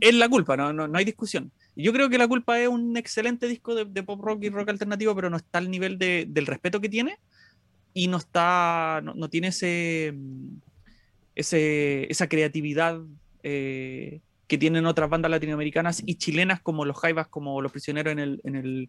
[0.00, 1.50] es la culpa, no, no, hay discusión.
[1.74, 5.16] Yo creo que la culpa es un excelente disco de, pop rock y rock alternativo,
[5.16, 7.18] pero no está al nivel del respeto que tiene
[7.92, 10.14] y no está, no, tiene ese,
[11.34, 13.00] ese, esa creatividad
[13.42, 18.54] eh, que tienen otras bandas latinoamericanas y chilenas como los Jaivas, como los prisioneros en
[18.54, 18.88] el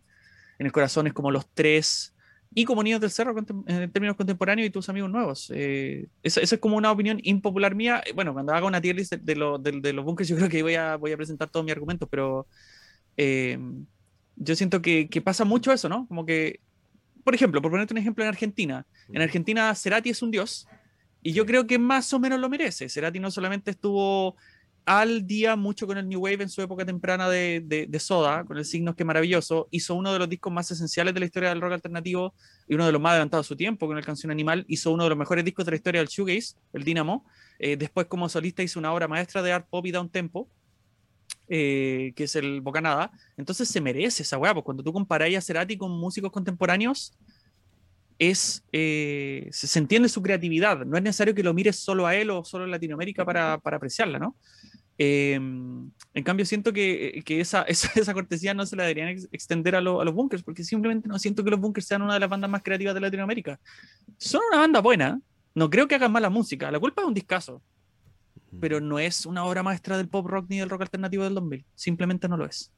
[0.60, 2.16] en el corazón es como los tres
[2.54, 3.36] y como Niños del Cerro
[3.68, 5.52] en términos contemporáneos y tus amigos nuevos.
[5.54, 8.02] Eh, esa, es como una opinión impopular mía.
[8.16, 11.12] Bueno, cuando haga una tier list de, los bunkers, yo creo que voy a, voy
[11.12, 12.48] a presentar todo mi argumento, pero
[13.18, 13.60] eh,
[14.38, 16.08] yo siento que, que, pasa mucho eso, ¿no?
[16.08, 16.62] Como que,
[17.26, 20.68] por ejemplo, por ponerte un ejemplo en Argentina, en Argentina Cerati es un dios
[21.22, 22.88] y yo creo que más o menos lo merece.
[22.88, 24.36] Cerati no solamente estuvo
[24.86, 28.66] al día mucho con el New Wave en su época temprana de, Soda, con el
[28.66, 31.74] Signos que maravilloso, hizo uno de los discos más esenciales de la historia del rock
[31.74, 32.36] alternativo
[32.68, 35.04] y uno de los más adelantados a su tiempo con el Canción Animal, hizo uno
[35.04, 37.26] de los mejores discos de la historia del shoegaze, el Dynamo,
[37.58, 40.48] eh, después como solista hizo una obra maestra de art pop y down tempo,
[41.48, 45.42] eh, que es el Bocanada, entonces se merece esa weá, pues cuando tú comparas a
[45.42, 47.14] Cerati con músicos contemporáneos,
[48.18, 52.30] es, eh, se, entiende su creatividad, no es necesario que lo mires solo a él
[52.30, 54.36] o solo en Latinoamérica para, para apreciarla, ¿no?
[54.98, 59.80] Em, en cambio, siento que, que esa, esa, cortesía no se la deberían extender a,
[59.80, 62.50] a, los bunkers, porque simplemente no siento que los bunkers sean una de las bandas
[62.50, 63.60] más creativas de Latinoamérica.
[64.18, 65.20] Son una banda buena,
[65.54, 67.62] no creo que hagan mala música, la culpa es un discazo,
[68.60, 71.66] pero no es una obra maestra del pop rock ni del rock alternativo del 2000,
[71.76, 72.72] simplemente no lo es.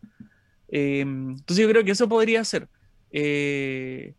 [0.69, 2.68] Em, entonces yo creo que eso podría ser.
[3.11, 4.14] Eh,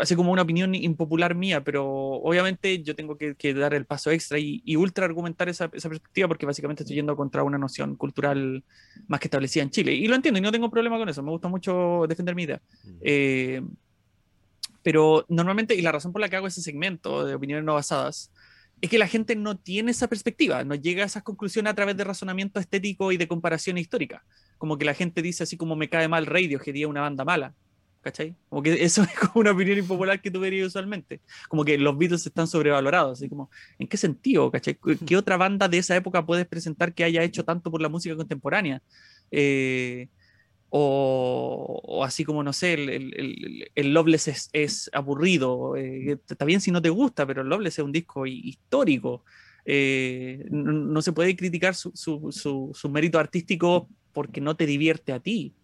[0.00, 4.38] así como una opinión impopular mía, pero obviamente yo tengo que, dar el paso extra
[4.38, 8.64] y, ultra argumentar esa, perspectiva porque básicamente estoy yendo contra una noción cultural
[9.06, 9.92] más que establecida en Chile.
[9.92, 12.60] Y lo entiendo y no tengo problema con eso, me gusta mucho defender mi idea.
[13.02, 13.62] Eh,
[14.82, 18.30] pero normalmente, y la razón por la que hago ese segmento de opiniones no basadas,
[18.80, 21.96] es que la gente no tiene esa perspectiva, no llega a esas conclusiones a través
[21.96, 24.24] de razonamiento estético y de comparación histórica.
[24.58, 27.24] Como que la gente dice así como me cae mal Radio, que día una banda
[27.24, 27.54] mala
[28.04, 28.36] ¿cachai?
[28.50, 31.20] Como que eso es como una opinión impopular que tú verías usualmente.
[31.48, 34.78] Como que los Beatles están sobrevalorados, así como, ¿en qué sentido, cachai?
[35.06, 38.14] ¿Qué otra banda de esa época puedes presentar que haya hecho tanto por la música
[38.14, 38.82] contemporánea?
[39.30, 40.08] Eh,
[40.68, 45.76] o, así como, no sé, el, el, el, Loveless es, aburrido.
[45.76, 49.24] Eh, está bien si no te gusta, pero el Loveless es un disco histórico.
[49.64, 55.12] Eh, no, se puede criticar su, su, su, su, mérito artístico porque no te divierte
[55.12, 55.54] a ti.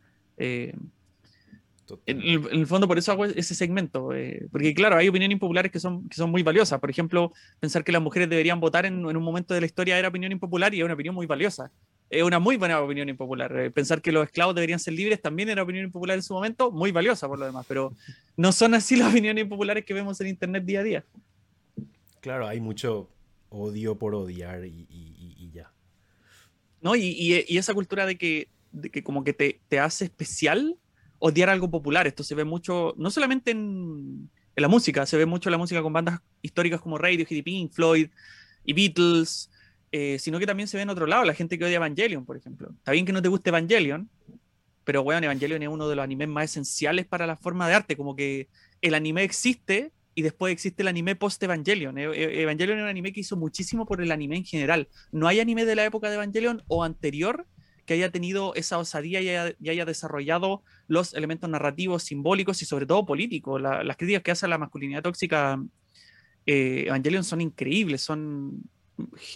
[2.06, 5.72] Eh, en, el fondo, por eso hago ese segmento, eh, porque claro, hay opiniones impopulares
[5.72, 6.80] que son, que son muy valiosas.
[6.80, 9.98] Por ejemplo, pensar que las mujeres deberían votar en, en un momento de la historia
[9.98, 11.70] era opinión impopular y es una opinión muy valiosa.
[12.10, 13.56] Es una muy buena opinión impopular.
[13.56, 16.72] Eh, pensar que los esclavos deberían ser libres también era opinión impopular en su momento,
[16.72, 17.94] muy valiosa por lo demás, pero
[18.36, 21.04] no son así las opiniones impopulares que vemos en Internet día a día.
[22.20, 23.08] Claro, hay mucho
[23.48, 25.72] odio por odiar y, y, ya.
[26.80, 26.96] ¿No?
[26.96, 30.76] Y, y, esa cultura de que, de que como que te, te hace especial
[31.20, 32.08] odiar algo popular.
[32.08, 35.80] Esto se ve mucho, no solamente en, la música, se ve mucho en la música
[35.80, 38.10] con bandas históricas como Radiohead y Pink Floyd
[38.64, 39.50] y Beatles,
[39.90, 42.36] eh, sino que también se ve en otro lado, la gente que odia Evangelion, por
[42.36, 42.70] ejemplo.
[42.76, 44.10] Está bien que no te guste Evangelion,
[44.84, 47.96] pero bueno, Evangelion es uno de los animes más esenciales para la forma de arte,
[47.96, 48.48] como que
[48.82, 51.96] el anime existe y después existe el anime post-Evangelion.
[51.96, 54.88] E, e, Evangelion es un anime que hizo muchísimo por el anime en general.
[55.12, 57.46] No hay anime de la época de Evangelion o anterior
[57.90, 59.28] que haya tenido esa osadía y
[59.68, 63.62] haya, desarrollado los elementos narrativos, simbólicos y sobre todo políticos.
[63.62, 65.62] las críticas que hace a la masculinidad tóxica
[66.44, 68.60] eh, Evangelion son increíbles, son,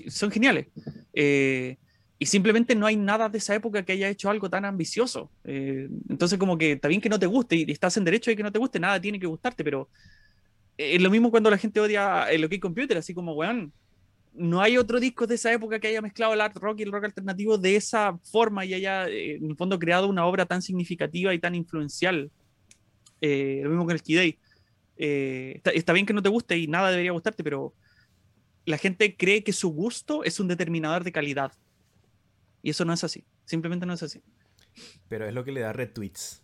[0.09, 0.67] son geniales.
[1.13, 1.77] Eh,
[2.19, 5.31] y simplemente no hay nada de esa época que haya hecho algo tan ambicioso.
[5.45, 8.37] Eh, entonces, como que está bien que no te guste y estás en derecho de
[8.37, 9.89] que no te guste, nada tiene que gustarte, pero
[10.77, 13.73] es lo mismo cuando la gente odia el OK Computer, así como, weón,
[14.35, 16.93] no hay otro disco de esa época que haya mezclado el art rock y el
[16.93, 20.61] rock alternativo de esa forma y haya, eh, en el fondo, creado una obra tan
[20.61, 22.31] significativa y tan influencial.
[23.21, 24.39] Eh, lo mismo con el Key
[24.97, 27.75] eh, está, bien que no te guste y nada debería gustarte, pero
[28.65, 31.53] la gente cree que su gusto es un determinador de calidad.
[32.63, 33.25] Y eso no es así.
[33.45, 34.23] Simplemente no es así.
[35.09, 36.43] Pero es lo que le da retweets.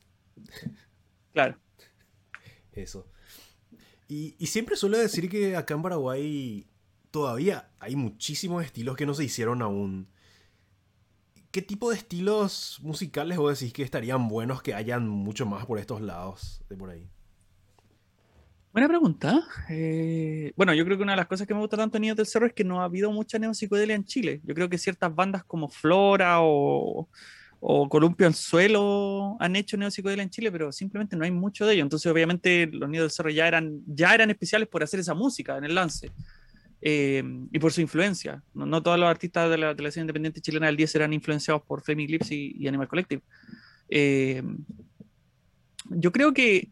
[1.32, 1.58] Claro.
[2.72, 3.06] Eso.
[4.06, 6.69] Y, y siempre suele decir que acá en Paraguay
[7.10, 10.08] todavía hay muchísimos estilos que no se hicieron aún.
[11.50, 15.78] ¿Qué tipo de estilos musicales vos decís que estarían buenos que hayan mucho más por
[15.78, 17.08] estos lados de por ahí?
[18.72, 19.42] Buena pregunta.
[19.68, 22.16] Eh, bueno, yo creo que una de las cosas que me gusta tanto en Niños
[22.16, 24.40] del Cerro es que no ha habido mucha neopsicodelia en Chile.
[24.44, 27.08] Yo creo que ciertas bandas como Flora o,
[27.58, 31.74] o Columpio al Suelo han hecho neopsicodelia en Chile, pero simplemente no hay mucho de
[31.74, 31.82] ello.
[31.82, 35.58] Entonces, obviamente, los Niños del Cerro ya eran, ya eran especiales por hacer esa música
[35.58, 36.12] en el lance.
[36.82, 38.42] Eh, y por su influencia.
[38.54, 42.10] No, todos los artistas de la, televisión independiente chilena del 10 eran influenciados por Flaming
[42.10, 43.22] Lips y, Animal Collective.
[43.88, 44.42] Eh,
[45.90, 46.68] yo creo que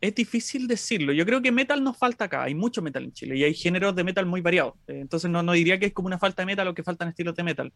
[0.00, 1.12] es difícil decirlo.
[1.12, 2.44] Yo creo que metal nos falta acá.
[2.44, 4.74] Hay mucho metal en Chile y hay géneros de metal muy variados.
[4.86, 7.08] Eh, entonces no, no, diría que es como una falta de metal o que faltan
[7.08, 7.72] estilos de metal.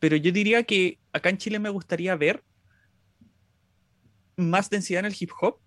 [0.00, 2.42] pero yo diría que acá en Chile me gustaría ver
[4.36, 5.60] más densidad en el hip hop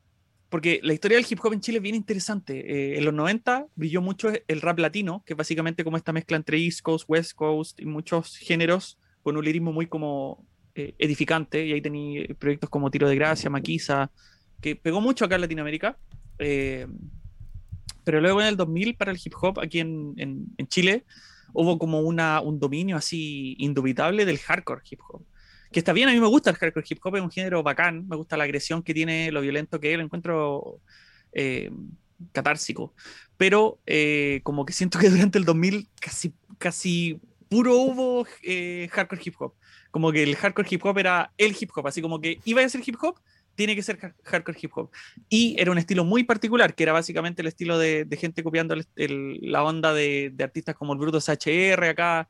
[0.49, 2.59] porque la historia del hip hop en Chile es bien interesante.
[2.59, 6.37] Eh, en los 90 brilló mucho el rap latino, que es básicamente como esta mezcla
[6.37, 10.45] entre East Coast, West Coast y muchos géneros con un lirismo muy como
[10.75, 11.65] eh, edificante.
[11.65, 14.11] Y ahí tenía proyectos como Tiro de Gracia, Maquisa,
[14.61, 15.97] que pegó mucho acá en Latinoamérica.
[16.39, 16.87] Eh,
[18.05, 21.03] pero luego en el 2000 para el hip hop aquí en, en Chile
[21.53, 25.25] hubo como una, un dominio así indubitable del hardcore hip hop
[25.71, 28.07] que está bien, a mí me gusta el hardcore hip hop, es un género bacán,
[28.07, 30.79] me gusta la agresión que tiene, lo violento que es, lo encuentro
[31.33, 31.71] eh,
[32.31, 32.93] catársico,
[33.37, 37.19] pero eh, como que siento que durante el 2000 casi, casi
[37.49, 39.53] puro hubo eh, hardcore hip hop,
[39.91, 42.69] como que el hardcore hip hop era el hip hop, así como que iba a
[42.69, 43.19] ser hip hop,
[43.57, 44.91] tiene que ser hardcore hip hop.
[45.29, 49.63] Y era un estilo muy particular, que era básicamente el estilo de, gente copiando la
[49.63, 52.29] onda de, artistas como el Brutus HR acá.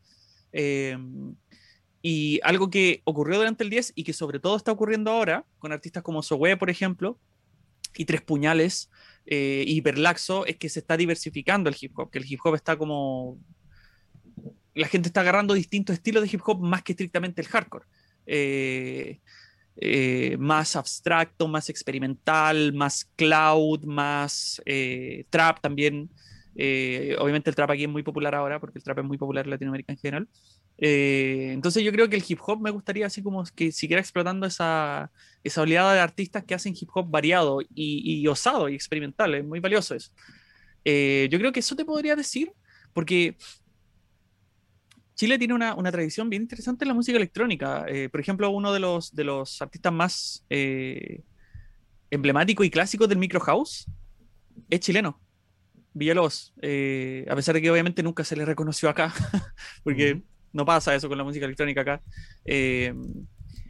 [0.53, 0.97] Eh,
[2.09, 5.73] y algo que ocurrió durante el 10 y que sobre todo está ocurriendo ahora, con
[5.73, 7.19] artistas como Sowe, por ejemplo,
[7.97, 8.89] y Tres Puñales,
[9.25, 12.55] eh, y Hiperlaxo, es que se está diversificando el hip hop, que el hip hop
[12.55, 13.37] está como...
[14.73, 17.83] La gente está agarrando distintos estilos de hip hop más que estrictamente el hardcore.
[18.25, 19.19] Eh,
[19.75, 24.61] eh, más abstracto, más experimental, más cloud, más
[25.29, 26.09] trap también.
[27.19, 29.51] obviamente el trap aquí es muy popular ahora, porque el trap es muy popular en
[29.51, 30.29] Latinoamérica en general.
[30.79, 34.45] Eh, entonces yo creo que el hip hop me gustaría así como que siguiera explotando
[34.45, 35.11] esa,
[35.43, 39.59] esa oleada de artistas que hacen hip hop variado y, osado y experimental, es muy
[39.59, 40.11] valioso eso.
[40.85, 42.51] Eh, yo creo que eso te podría decir,
[42.93, 43.35] porque
[45.15, 47.85] Chile tiene una, una tradición bien interesante en la música electrónica.
[47.87, 50.45] Eh, por ejemplo, uno de los, de los artistas más
[52.09, 53.87] emblemáticos y clásicos del micro house
[54.69, 55.19] es chileno.
[55.93, 59.11] Villalobos, a pesar de que obviamente nunca se le reconoció acá,
[59.83, 60.21] porque
[60.57, 62.01] no pasa eso con la música electrónica acá.
[62.43, 62.93] Eh,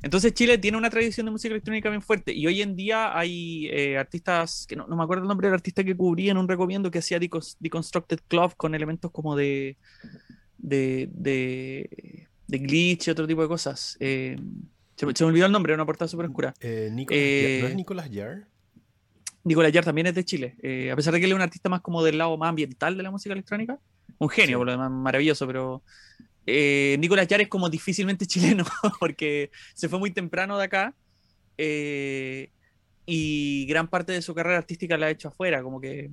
[0.01, 3.67] entonces Chile tiene una tradición de música electrónica bien fuerte y hoy en día hay
[3.67, 6.89] eh, artistas, que no, me acuerdo el nombre del artista que cubría en un recomiendo
[6.89, 9.75] que hacía Deconstructed Club con elementos como de,
[10.57, 13.97] de, de glitch y otro tipo de cosas.
[13.99, 14.39] Eh,
[14.95, 16.53] se, me olvidó el nombre, era una portada súper oscura.
[16.61, 18.47] Eh, Nicolás, ¿No es Nicolás Yar?
[19.43, 20.55] Nicolás Yar también es de Chile.
[20.91, 23.03] a pesar de que él es un artista más como del lado más ambiental de
[23.03, 23.77] la música electrónica.
[24.19, 25.83] Un genio, por lo demás, maravilloso, pero
[26.47, 28.65] Nicolás Yar es como difícilmente chileno
[28.99, 30.95] porque se fue muy temprano de acá.
[33.05, 36.09] y gran parte de su carrera artística la ha hecho afuera, como que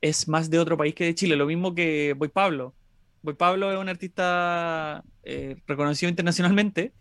[0.00, 1.36] es más de otro país que de Chile.
[1.36, 2.74] Lo mismo que Boy Pablo.
[3.22, 6.92] Boy Pablo es un artista eh, reconocido internacionalmente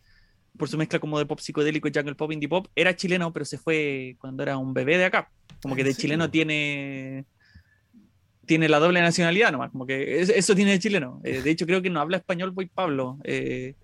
[0.57, 2.67] por su mezcla como de pop psicodélico y jungle pop, indie pop.
[2.76, 5.30] Era chileno, pero se fue cuando era un bebé de acá.
[5.61, 7.26] Como que de chileno tiene
[8.45, 11.22] tiene la doble nacionalidad nomás, como que eso tiene de chileno.
[11.23, 13.19] Eh, de hecho, creo que no habla español Boy Pablo.
[13.23, 13.76] Eh,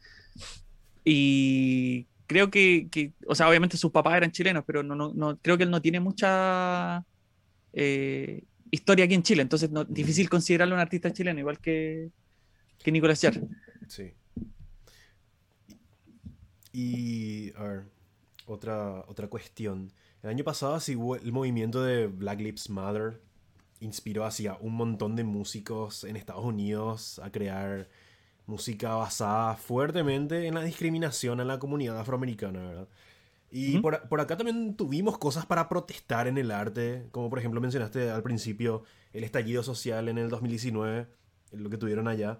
[1.03, 5.57] y creo que, o sea, obviamente sus papás eran chilenos, pero no, no, no creo
[5.57, 7.03] que él no tiene mucha
[8.71, 12.09] historia aquí en Chile, entonces no, difícil considerarlo un artista chileno, igual que,
[12.79, 13.39] que Nicolás Yar.
[13.87, 14.13] Sí.
[16.73, 17.83] Y, a ver,
[18.45, 19.91] otra, otra cuestión.
[20.23, 23.19] El año pasado, así, el movimiento de Black Lives Matter
[23.81, 27.89] inspiró hacia un montón de músicos en Estados Unidos a crear
[28.45, 32.87] música basada fuertemente en la discriminación a la comunidad afroamericana, ¿verdad?
[33.49, 37.59] Y por, por, acá también tuvimos cosas para protestar en el arte, como por ejemplo
[37.59, 41.07] mencionaste al principio el estallido social en el 2019,
[41.51, 42.39] lo que tuvieron allá.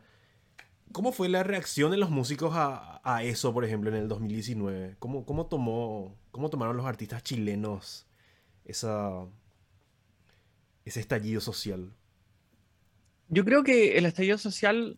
[0.94, 4.96] ¿Cómo fue la reacción de los músicos a, a eso, por ejemplo, en el 2019?
[5.00, 8.08] ¿Cómo, cómo, tomó, ¿Cómo tomaron los artistas chilenos
[8.64, 9.26] esa,
[10.86, 11.92] ese estallido social?
[13.30, 14.98] Yo creo que el estallido social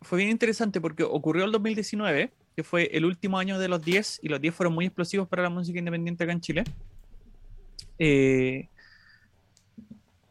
[0.00, 4.20] fue bien interesante porque ocurrió el 2019 que fue el último año de los 10,
[4.22, 6.64] y los 10 fueron muy explosivos para la música independiente acá en Chile.
[7.98, 8.68] Eh,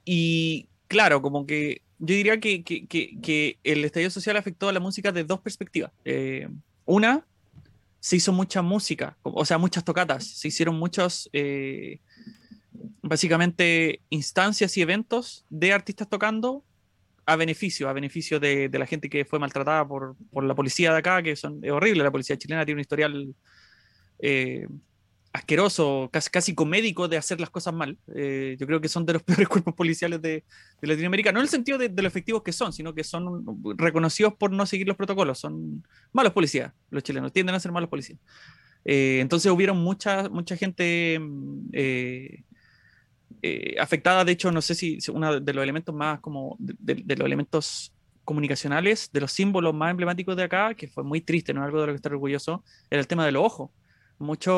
[0.05, 4.79] y claro, como que yo diría que, que, que, el estallido social afectó a la
[4.79, 5.91] música de dos perspectivas.
[6.03, 6.47] Eh,
[6.85, 7.25] una,
[7.99, 11.99] se hizo mucha música, o sea, muchas tocatas, se hicieron muchos, eh,
[13.01, 16.63] básicamente, instancias y eventos de artistas tocando
[17.25, 21.21] a beneficio, a beneficio de, la gente que fue maltratada por, la policía de acá,
[21.21, 23.35] que son, es horrible, la policía chilena tiene un historial
[24.19, 24.67] eh,
[25.33, 27.97] asqueroso, casi, casi comédico de hacer las cosas mal.
[28.15, 30.43] Eh, yo creo que son de los peores cuerpos policiales de,
[30.81, 33.45] Latinoamérica, no en el sentido de, lo efectivos que son, sino que son
[33.77, 37.89] reconocidos por no seguir los protocolos, son malos policías, los chilenos, tienden a ser malos
[37.89, 38.19] policías.
[38.83, 41.19] Eh, entonces hubieron mucha, mucha gente
[43.41, 47.25] eh, afectada, de hecho, no sé si uno de los elementos más como de, los
[47.25, 47.93] elementos
[48.23, 51.87] comunicacionales, de los símbolos más emblemáticos de acá, que fue muy triste, no algo de
[51.87, 53.73] lo que estar orgulloso, era el tema del ojo.
[54.19, 54.51] Mucha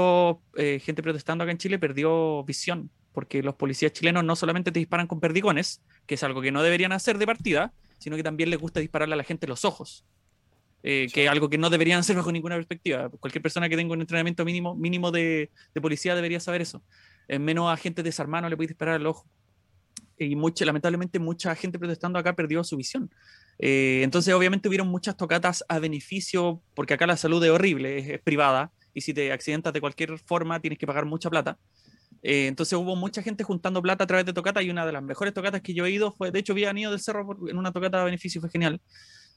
[0.57, 4.79] eh, gente protestando acá en Chile perdió visión, porque los policías chilenos no solamente te
[4.79, 8.49] disparan con perdigones, que es algo que no deberían hacer de partida, sino que también
[8.49, 10.03] les gusta dispararle a la gente los ojos.
[10.85, 13.07] Eh, que es algo que no deberían hacer bajo ninguna perspectiva.
[13.07, 16.83] Cualquier persona que tenga un entrenamiento mínimo, mínimo de, de policía debería saber eso
[17.39, 19.27] menos a gente desarmada no le puede disparar al ojo.
[20.17, 23.09] Y mucho, lamentablemente mucha gente protestando acá perdió su visión.
[23.59, 28.21] Eh, entonces obviamente hubieron muchas tocatas a beneficio, porque acá la salud es horrible, es,
[28.21, 31.57] privada, y si te accidentas de cualquier forma tienes que pagar mucha plata.
[32.21, 35.03] Eh, entonces hubo mucha gente juntando plata a través de tocatas y una de las
[35.03, 37.57] mejores tocatas que yo he ido fue, de hecho, vi a Nido del Cerro en
[37.57, 38.81] una tocata a beneficio, fue genial.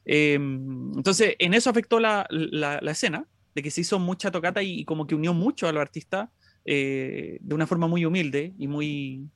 [0.05, 3.27] Eh, entonces en eso afectó la, la, la, escena,
[3.57, 6.29] de que se hizo mucha tocata y, y, como que unió mucho a los artistas
[6.67, 9.29] eh, de una forma muy humilde y muy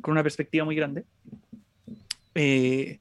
[0.00, 1.04] con una perspectiva muy grande.
[2.34, 3.00] Eh,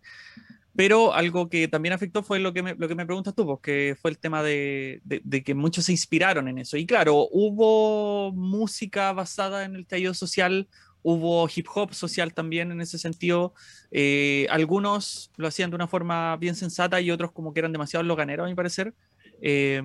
[0.75, 3.97] pero algo que también afectó fue lo que me, lo que me preguntas tú, pues,
[3.99, 6.77] fue el tema de, de, que muchos se inspiraron en eso.
[6.77, 10.67] Y claro, hubo música basada en el tallo social,
[11.03, 13.53] hubo hip hop social también en ese sentido.
[13.91, 18.03] Eh, algunos lo hacían de una forma bien sensata y otros como que eran demasiado
[18.03, 18.93] loganeros, a mi parecer.
[19.41, 19.81] Eh,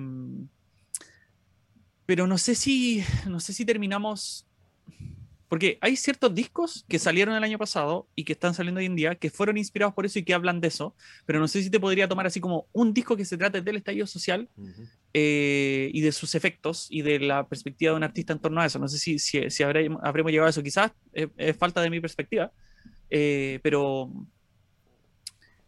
[2.09, 4.47] pero no sé si, no sé si terminamos,
[5.47, 8.95] porque hay ciertos discos que salieron el año pasado y que están saliendo hoy en
[8.95, 10.95] día, que fueron inspirados por eso y que hablan de eso,
[11.27, 13.75] pero no sé si te podría tomar así como un disco que se trate del
[13.75, 14.49] estallido social
[15.13, 18.65] eh, y de sus efectos y de la perspectiva de un artista en torno a
[18.65, 18.79] eso.
[18.79, 22.51] No sé si, si, si habremos, llegado a eso, quizás es, falta de mi perspectiva,
[23.11, 24.11] eh, pero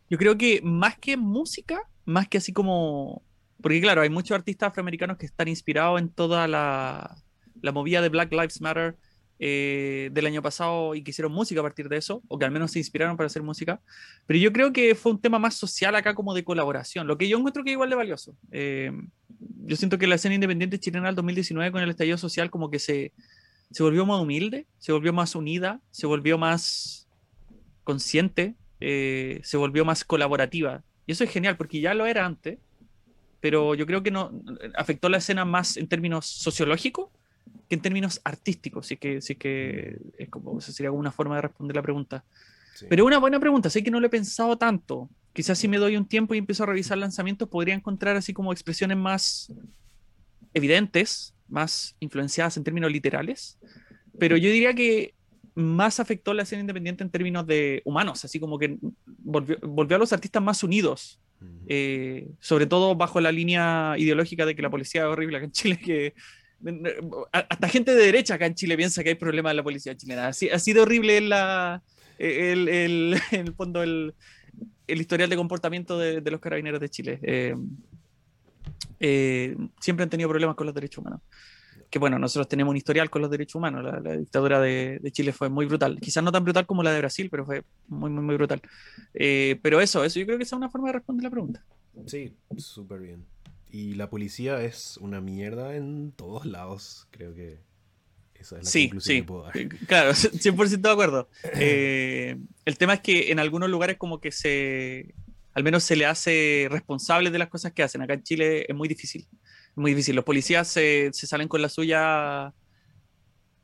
[0.10, 3.22] yo creo que más que música, más que así como
[3.62, 7.18] porque claro, hay muchos artistas afroamericanos que están inspirados en toda la,
[7.74, 8.96] movida de Black Lives Matter
[9.40, 12.52] eh, del año pasado y que hicieron música a partir de eso, o que al
[12.52, 13.82] menos se inspiraron para hacer música.
[14.28, 17.28] Pero yo creo que fue un tema más social acá como de colaboración, lo que
[17.28, 18.36] yo encuentro que es igual de valioso.
[18.52, 18.92] Eh,
[19.66, 22.80] yo siento que la escena independiente chilena del 2019 con el estallido social como que
[22.80, 23.14] se,
[23.72, 27.08] se volvió más humilde, se volvió más unida, se volvió más
[27.84, 30.84] consciente, eh, se volvió más colaborativa.
[31.06, 32.60] Y eso es genial porque ya lo era antes,
[33.42, 34.32] pero yo creo que no
[34.76, 37.10] afectó la escena más en términos sociológicos
[37.68, 38.86] que en términos artísticos.
[38.86, 42.24] Así que, sí que es como, sería una forma de responder la pregunta.
[42.88, 45.10] Pero una buena pregunta, sé que no lo he pensado tanto.
[45.34, 48.52] Quizás si me doy un tiempo y empiezo a revisar lanzamientos, podría encontrar así como
[48.52, 49.52] expresiones más
[50.54, 53.58] evidentes, más influenciadas en términos literales.
[54.20, 55.14] Pero yo diría que
[55.54, 60.00] más afectó la escena independiente en términos de humanos, así como que volvió, volvió a
[60.00, 61.20] los artistas más unidos,
[61.68, 65.52] eh, sobre todo bajo la línea ideológica de que la policía es horrible acá en
[65.52, 66.14] Chile, que
[67.32, 70.28] hasta gente de derecha acá en Chile piensa que hay problemas en la policía chilena.
[70.28, 71.82] Así, ha sido horrible la,
[72.18, 74.14] el, el, en el fondo el,
[74.88, 77.20] el, historial de comportamiento de, de los carabineros de Chile.
[77.24, 77.56] Eh,
[79.00, 81.22] eh, siempre han tenido problemas con los derechos humanos
[81.92, 83.84] que bueno, nosotros tenemos un historial con los derechos humanos.
[83.84, 86.00] La, dictadura de, Chile fue muy brutal.
[86.00, 88.62] Quizás no tan brutal como la de Brasil, pero fue muy, muy, muy brutal.
[89.14, 91.66] Eh, pero eso, eso yo creo que es una forma de responder la pregunta.
[92.08, 93.26] Sí, súper bien.
[93.70, 97.60] Y la policía es una mierda en todos lados, creo que.
[98.36, 99.58] Esa es la sí, conclusión sí, que puedo dar.
[99.58, 101.30] Eh, claro, 100% de acuerdo.
[101.56, 105.14] Eh, el tema es que en algunos lugares como que se,
[105.54, 108.02] al menos se le hace responsable de las cosas que hacen.
[108.02, 109.28] Acá en Chile es muy difícil
[109.76, 110.16] muy difícil.
[110.16, 112.54] Los policías se, salen con la suya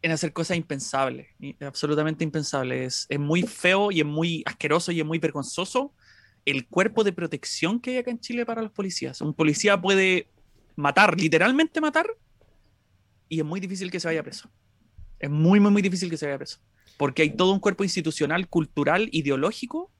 [0.01, 1.27] en hacer cosas impensables,
[1.61, 3.05] absolutamente impensables.
[3.09, 5.93] Es, muy feo y es muy asqueroso y es muy vergonzoso
[6.45, 9.19] el cuerpo de protección que hay acá en Chile para los policías.
[9.21, 10.29] Un policía puede
[10.75, 12.07] matar, literalmente matar,
[13.27, 14.49] y es muy difícil que se vaya preso.
[15.19, 16.59] Es muy, muy, muy difícil que se vaya preso.
[16.95, 19.91] Porque hay todo un cuerpo institucional, cultural, ideológico,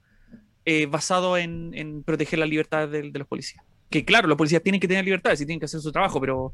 [0.64, 4.88] eh, basado en, proteger la libertad de los policías que claro, los policías tienen que
[4.88, 6.54] tener libertad, y tienen que hacer su trabajo, pero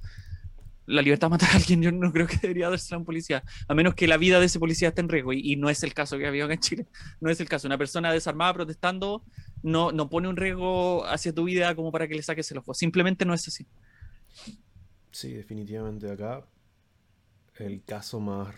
[0.86, 3.44] la libertad de matar a alguien yo no creo que debería darse a un policía,
[3.68, 5.94] a menos que la vida de ese policía esté en riesgo, y, no es el
[5.94, 6.88] caso que ha habido en Chile,
[7.22, 7.68] no es el caso.
[7.68, 9.24] Una persona desarmada protestando
[9.62, 12.74] no, no pone un riesgo hacia tu vida como para que le saques el ojo,
[12.74, 13.66] simplemente no es así.
[15.12, 16.44] Sí, definitivamente acá
[17.56, 18.56] el caso más,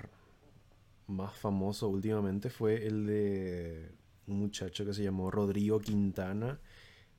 [1.07, 3.91] más famoso últimamente fue el de
[4.27, 6.60] un muchacho que se llamó Rodrigo Quintana,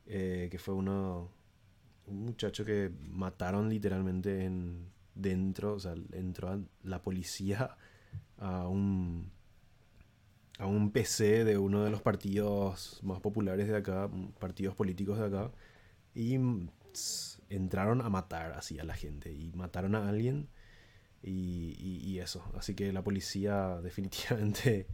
[0.06, 1.30] eh, que fue uno,
[2.06, 7.76] un muchacho que mataron literalmente en, dentro, o sea, entró la policía
[8.38, 9.30] a un,
[10.58, 15.26] a un PC de uno de los partidos más populares de acá, partidos políticos de
[15.26, 15.52] acá,
[16.14, 16.38] y
[17.48, 20.48] entraron a matar así a la gente, y mataron a alguien,
[21.22, 22.44] y, eso.
[22.56, 24.86] Así que la policía definitivamente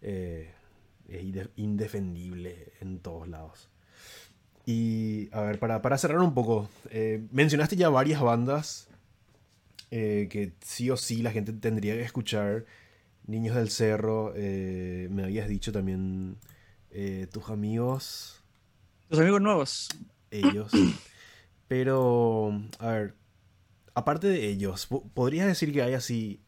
[0.00, 0.52] eh,
[1.08, 3.71] es indefendible en todos lados.
[4.64, 8.88] Y a ver, para, para cerrar un poco, eh, mencionaste ya varias bandas
[9.90, 12.64] eh, que sí o sí la gente tendría que escuchar.
[13.26, 16.38] Niños del Cerro, eh, me habías dicho también
[17.30, 18.42] tus amigos.
[19.08, 19.88] Tus amigos nuevos.
[20.30, 20.70] Ellos.
[21.68, 23.14] Pero, a ver,
[23.94, 26.42] aparte de ellos, ¿podrías decir que hay así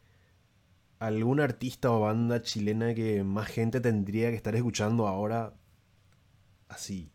[0.99, 5.53] algún artista o banda chilena que más gente tendría que estar escuchando ahora?
[6.67, 7.09] Así,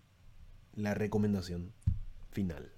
[0.83, 1.73] la recomendación
[2.31, 2.71] final?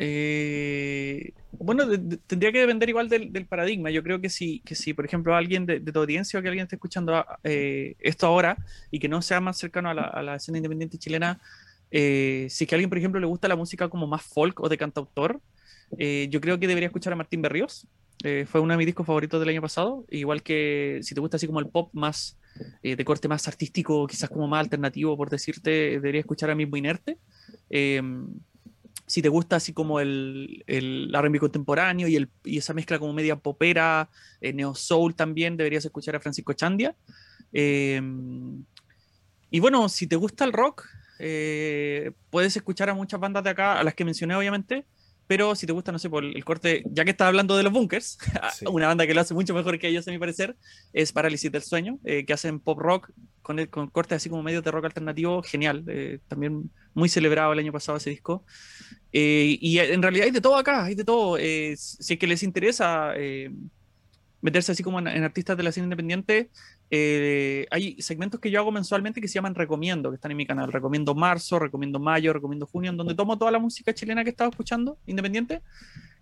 [0.00, 1.84] Eh, bueno,
[2.28, 3.90] tendría que depender igual del, paradigma.
[3.90, 6.76] Yo creo que si, que por ejemplo, alguien de, tu audiencia o que alguien esté
[6.76, 8.56] escuchando ah, eh, esto ahora
[8.92, 11.40] y que no sea más cercano a la, escena independiente chilena,
[11.90, 14.60] eh, si es que a alguien, por ejemplo, le gusta la música como más folk
[14.60, 15.40] o de cantautor,
[15.90, 17.88] yo creo que debería escuchar a Martín Berríos.
[18.46, 20.04] fue uno de mis discos favoritos del año pasado.
[20.10, 22.38] Igual que si te gusta así como el pop más
[22.82, 26.76] eh, de corte más artístico, quizás como más alternativo, por decirte, debería escuchar a mismo
[26.76, 27.18] Inerte.
[27.70, 28.02] Eh,
[29.06, 33.14] si te gusta así como el, el R&B contemporáneo y, el, y, esa mezcla como
[33.14, 34.10] media popera,
[34.40, 36.94] eh, neo soul también, deberías escuchar a Francisco Chandia.
[37.52, 38.40] y
[39.60, 40.86] bueno, si te gusta el rock,
[42.30, 44.84] puedes escuchar a muchas bandas de acá, a las que mencioné obviamente,
[45.28, 47.72] pero si te gusta, no sé, por el corte, ya que estás hablando de los
[47.72, 48.18] Bunkers,
[48.72, 50.56] una banda que lo hace mucho mejor que ellos, a mi parecer,
[50.94, 53.10] es Parálisis del Sueño, eh, que hacen pop rock
[53.42, 55.84] con, el, con cortes así como medios de rock alternativo, genial.
[55.86, 58.44] Eh, también muy celebrado el año pasado ese disco.
[59.12, 61.36] Eh, y en realidad hay de todo acá, hay de todo.
[61.36, 63.12] si es que les interesa
[64.40, 66.50] meterse así como en, artistas de la escena independiente,
[66.90, 70.46] eh, hay segmentos que yo hago mensualmente que se llaman Recomiendo, que están en mi
[70.46, 70.72] canal.
[70.72, 74.32] Recomiendo marzo, recomiendo mayo, recomiendo junio, en donde tomo toda la música chilena que he
[74.32, 75.62] estado escuchando, independiente,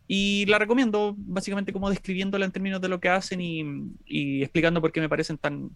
[0.08, 4.92] y la recomiendo básicamente como describiéndola en términos de lo que hacen y, explicando por
[4.92, 5.70] qué me parecen tan,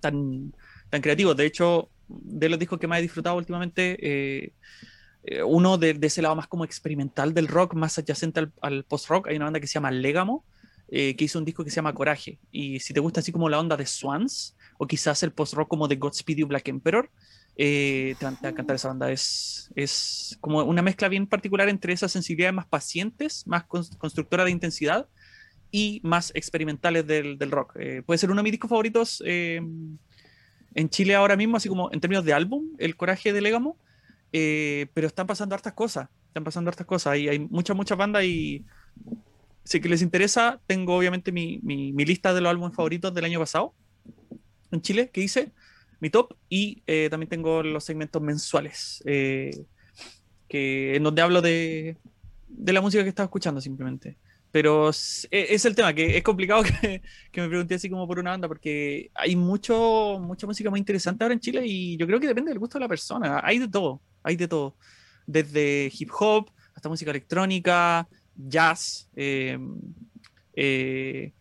[0.00, 0.52] tan,
[0.90, 1.36] tan creativos.
[1.36, 4.52] De hecho, de los discos que más he disfrutado últimamente, eh,
[5.24, 9.28] eh, uno de, ese lado más como experimental del rock, más adyacente al, al post-rock,
[9.28, 10.44] hay una banda que se llama Legamo,
[10.88, 12.38] eh, que hizo un disco que se llama Coraje.
[12.50, 15.88] Y si te gusta así como la onda de Swans, o quizás el post-rock como
[15.88, 17.10] de Godspeed You Black Emperor,
[17.60, 19.10] Eh, te, va, a encantar esa banda.
[19.10, 24.52] Es, es como una mezcla bien particular entre esas sensibilidades más pacientes, más constructora de
[24.52, 25.08] intensidad
[25.72, 27.74] y más experimentales del, del rock.
[27.80, 29.60] Eh, puede ser uno de mis discos favoritos eh,
[30.74, 33.76] en Chile ahora mismo, así como en términos de álbum, El Coraje de Legamo.
[34.30, 36.08] pero están pasando hartas cosas.
[36.28, 37.18] Están pasando hartas cosas.
[37.18, 38.64] Y hay muchas, muchas bandas y
[39.68, 43.26] si que les interesa, tengo obviamente mi, mi, mi lista de los álbumes favoritos del
[43.26, 43.74] año pasado
[44.70, 45.52] en Chile que hice
[46.00, 49.50] mi top y eh, también tengo los segmentos mensuales eh,
[50.48, 51.98] que, en donde hablo de,
[52.48, 54.16] de, la música que estaba escuchando simplemente.
[54.50, 58.18] Pero es, es el tema, que es complicado que, que, me pregunté así como por
[58.18, 62.18] una banda, porque hay mucho, mucha música muy interesante ahora en Chile y yo creo
[62.18, 63.42] que depende del gusto de la persona.
[63.44, 64.78] Hay de todo, hay de todo.
[65.26, 68.08] Desde hip hop hasta música electrónica,
[68.38, 69.08] jazz.
[70.60, 71.32] Eh,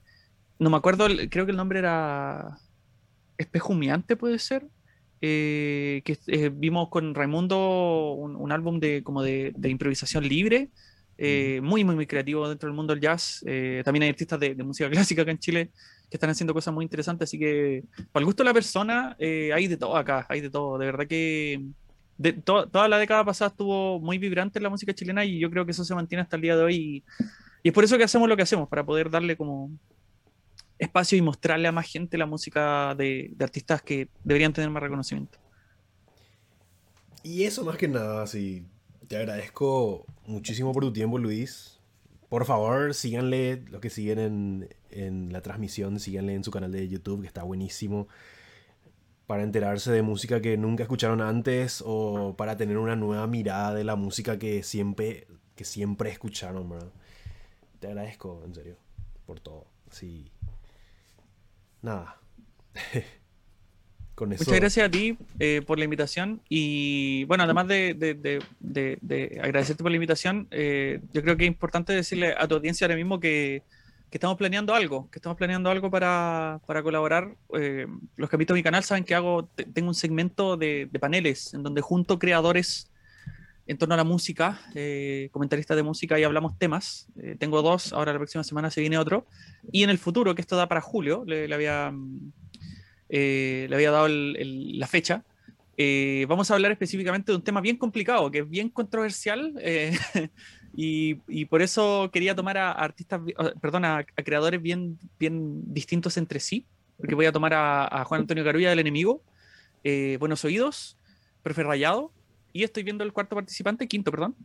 [0.60, 2.60] no me acuerdo, creo que el nombre era
[3.38, 4.68] Espejumiante puede ser,
[5.22, 10.70] eh, que eh, vimos con Raimundo un, álbum de, como de, improvisación libre,
[11.64, 13.44] muy, muy, muy creativo dentro del mundo del jazz.
[13.84, 15.72] también hay artistas de, música clásica acá en Chile
[16.10, 19.68] que están haciendo cosas muy interesantes, así que para el gusto de la persona hay
[19.68, 20.78] de todo acá, hay de todo.
[20.78, 21.62] De verdad que
[22.18, 25.72] de, toda la década pasada estuvo muy vibrante la música chilena y yo creo que
[25.72, 26.76] eso se mantiene hasta el día de hoy.
[26.76, 27.04] Y,
[27.64, 29.72] es por eso que hacemos lo que hacemos, para poder darle como
[30.80, 35.38] espacio y mostrarle a más gente la música de, artistas que deberían tener más reconocimiento.
[37.24, 38.66] Y eso más que nada, sí.
[39.08, 41.80] Te agradezco muchísimo por tu tiempo, Luis.
[42.30, 46.88] Por favor, síganle, los que siguen en, en la transmisión, síganle en su canal de
[46.88, 48.08] YouTube, que está buenísimo.
[49.28, 53.84] Para enterarse de música que nunca escucharon antes o para tener una nueva mirada de
[53.84, 56.92] la música que siempre, que siempre escucharon, ¿verdad?
[57.80, 58.78] Te agradezco, en serio,
[59.26, 59.68] por todo.
[59.92, 60.32] Sí
[61.82, 62.18] nada.
[64.20, 68.42] Muchas gracias a ti eh, por la invitación y bueno, además de,
[69.44, 72.96] agradecerte por la invitación, eh, yo creo que es importante decirle a tu audiencia ahora
[72.96, 73.62] mismo que,
[74.12, 77.36] estamos planeando algo, que estamos planeando algo para, colaborar.
[77.60, 81.54] Eh, los que han visto mi canal saben que hago, tengo un segmento de, paneles
[81.54, 82.90] en donde junto creadores
[83.68, 87.08] en torno a la música, eh, comentaristas de música y hablamos temas.
[87.22, 89.28] Eh, tengo dos, ahora la próxima semana se viene otro.
[89.72, 91.94] Y en el futuro, que esto da para julio, le, había,
[93.10, 95.24] eh, le había dado la fecha.
[96.28, 99.54] vamos a hablar específicamente de un tema bien complicado, que es bien controversial.
[100.80, 103.20] y, por eso quería tomar a, artistas,
[103.60, 106.68] perdón, a, creadores bien, bien distintos entre sí.
[106.98, 109.24] Porque voy a tomar a, Juan Antonio Carulla del Enemigo,
[110.20, 110.96] Buenos Oídos,
[111.42, 112.12] Profe Rayado,
[112.54, 114.36] y estoy viendo el cuarto participante, quinto, perdón.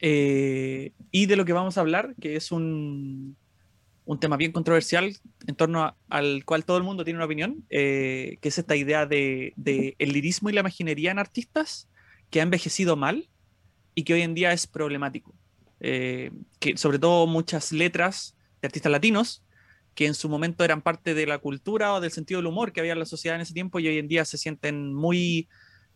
[0.00, 3.34] Eh, y de lo que vamos a hablar, que es un,
[4.04, 5.16] un tema bien controversial
[5.46, 9.06] en torno al cual todo el mundo tiene una opinión, eh, que es esta idea
[9.06, 11.88] de, de, el lirismo y la imaginería en artistas
[12.30, 13.28] que ha envejecido mal
[13.98, 15.34] y que hoy en día es problemático.
[15.80, 16.30] Eh,
[16.60, 19.42] que sobre todo muchas letras de artistas latinos
[19.96, 22.78] que en su momento eran parte de la cultura o del sentido del humor que
[22.78, 25.48] había en la sociedad en ese tiempo y hoy en día se sienten muy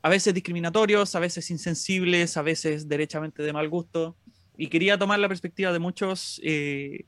[0.02, 4.16] a veces discriminatorios, a veces insensibles, a veces derechamente de mal gusto.
[4.56, 7.04] Y quería tomar la perspectiva de muchos eh,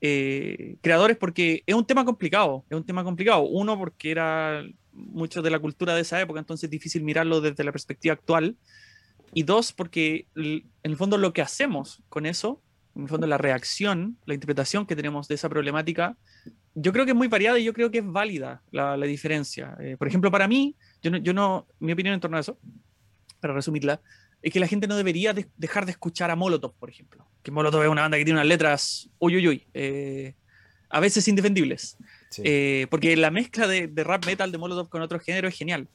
[0.00, 3.42] eh, creadores porque es un tema complicado, es un tema complicado.
[3.42, 4.62] Uno, porque era
[4.92, 8.56] mucho de la cultura de esa época, entonces es difícil mirarlo desde la perspectiva actual.
[9.32, 12.60] Y dos, porque en el fondo lo que hacemos con eso,
[12.96, 16.16] en el fondo la reacción, la interpretación que tenemos de esa problemática,
[16.74, 19.76] yo creo que es muy variada y yo creo que es válida la, diferencia.
[19.80, 22.58] Eh, por ejemplo, para mí, yo no, yo no, mi opinión en torno a eso,
[23.40, 24.00] para resumirla,
[24.42, 27.26] es que la gente no debería dejar de escuchar a Molotov, por ejemplo.
[27.42, 30.34] Que Molotov es una banda que tiene unas letras, uy, uy, uy, eh,
[30.88, 31.96] a veces indefendibles.
[32.38, 35.88] Eh, porque la mezcla de, de, rap metal de Molotov con otro género es genial.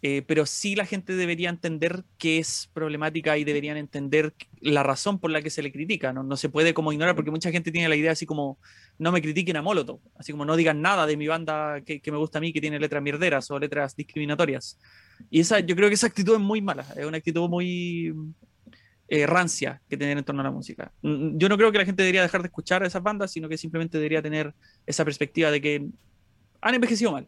[0.00, 5.18] Eh, pero sí la gente debería entender que es problemática y deberían entender la razón
[5.18, 6.12] por la que se le critica.
[6.12, 8.58] No, no se puede como ignorar, porque mucha gente tiene la idea así como,
[8.98, 12.12] no me critiquen a Molotov, así como no digan nada de mi banda que, que
[12.12, 14.78] me gusta a mí, que tiene letras mierderas o letras discriminatorias.
[15.30, 18.14] Y esa, yo creo que esa actitud es muy mala, es una actitud muy
[19.08, 20.92] eh, rancia que tener en torno a la música.
[21.02, 23.58] Yo no creo que la gente debería dejar de escuchar a esas bandas, sino que
[23.58, 24.54] simplemente debería tener
[24.86, 25.88] esa perspectiva de que
[26.60, 27.26] han envejecido mal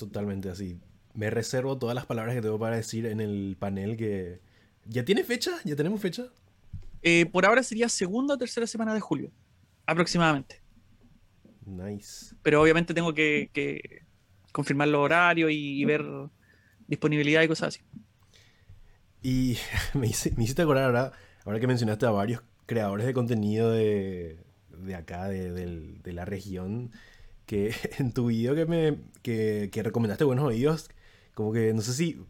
[0.00, 0.80] Totalmente así.
[1.12, 4.40] Me reservo todas las palabras que tengo para decir en el panel que...
[4.86, 5.50] ¿Ya tiene fecha?
[5.62, 6.28] ¿Ya tenemos fecha?
[7.02, 9.30] Eh, por ahora sería segunda o tercera semana de julio,
[9.84, 10.62] aproximadamente.
[11.66, 12.34] Nice.
[12.42, 14.00] Pero obviamente tengo que,
[14.52, 16.02] confirmar los horarios y, ver
[16.86, 17.80] disponibilidad y cosas así.
[19.20, 19.58] Y
[19.92, 21.12] me, hiciste acordar ahora,
[21.44, 24.38] ahora que mencionaste a varios creadores de contenido de,
[24.96, 26.90] acá, de la región
[27.50, 30.88] que en tu video que me que, recomendaste Buenos Oídos,
[31.34, 32.20] Como que, no sé si,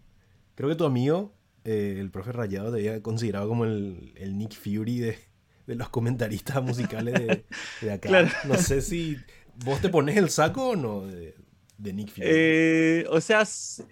[0.55, 1.35] creo que tu amigo,
[1.65, 5.19] eh, el profe Rayado, te había considerado como el, el Nick Fury de,
[5.67, 7.45] de, los comentaristas musicales de,
[7.83, 8.09] de acá.
[8.09, 8.29] Claro.
[8.45, 9.19] No sé si
[9.63, 11.35] vos te pones el saco o no de,
[11.77, 12.27] de Nick Fury.
[12.27, 13.47] Eh, o sea,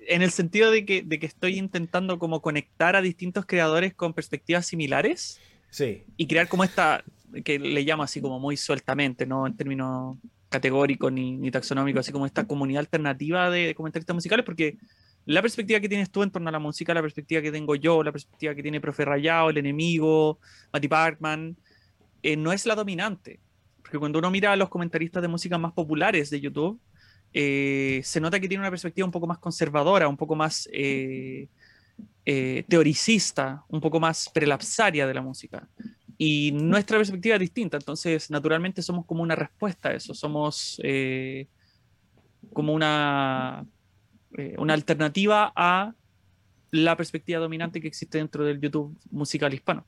[0.06, 4.14] en el sentido de que, de que estoy intentando como conectar a distintos creadores con
[4.14, 5.38] perspectivas similares.
[5.68, 6.04] Sí.
[6.16, 7.04] Y crear como esta,
[7.44, 10.16] que le llamo así como muy sueltamente, no en términos
[10.48, 14.78] categóricos ni, ni taxonómicos, así como esta comunidad alternativa de comentaristas musicales, porque
[15.28, 18.02] la perspectiva que tienes tú en torno a la música, la perspectiva que tengo yo,
[18.02, 20.40] la perspectiva que tiene Profe Rayado, el enemigo,
[20.72, 21.54] Matty Parkman,
[22.22, 23.38] eh, no es la dominante.
[23.82, 26.80] Porque cuando uno mira a los comentaristas de música más populares de YouTube,
[27.34, 31.46] eh, se nota que tiene una perspectiva un poco más conservadora, un poco más eh,
[32.24, 35.68] teoricista, un poco más prelapsaria de la música.
[36.18, 40.80] Y nuestra perspectiva es distinta, entonces naturalmente somos como una respuesta a eso, somos
[42.52, 43.64] como una
[44.36, 45.94] eh, una alternativa a
[46.70, 49.86] la perspectiva dominante que existe dentro del YouTube musical hispano.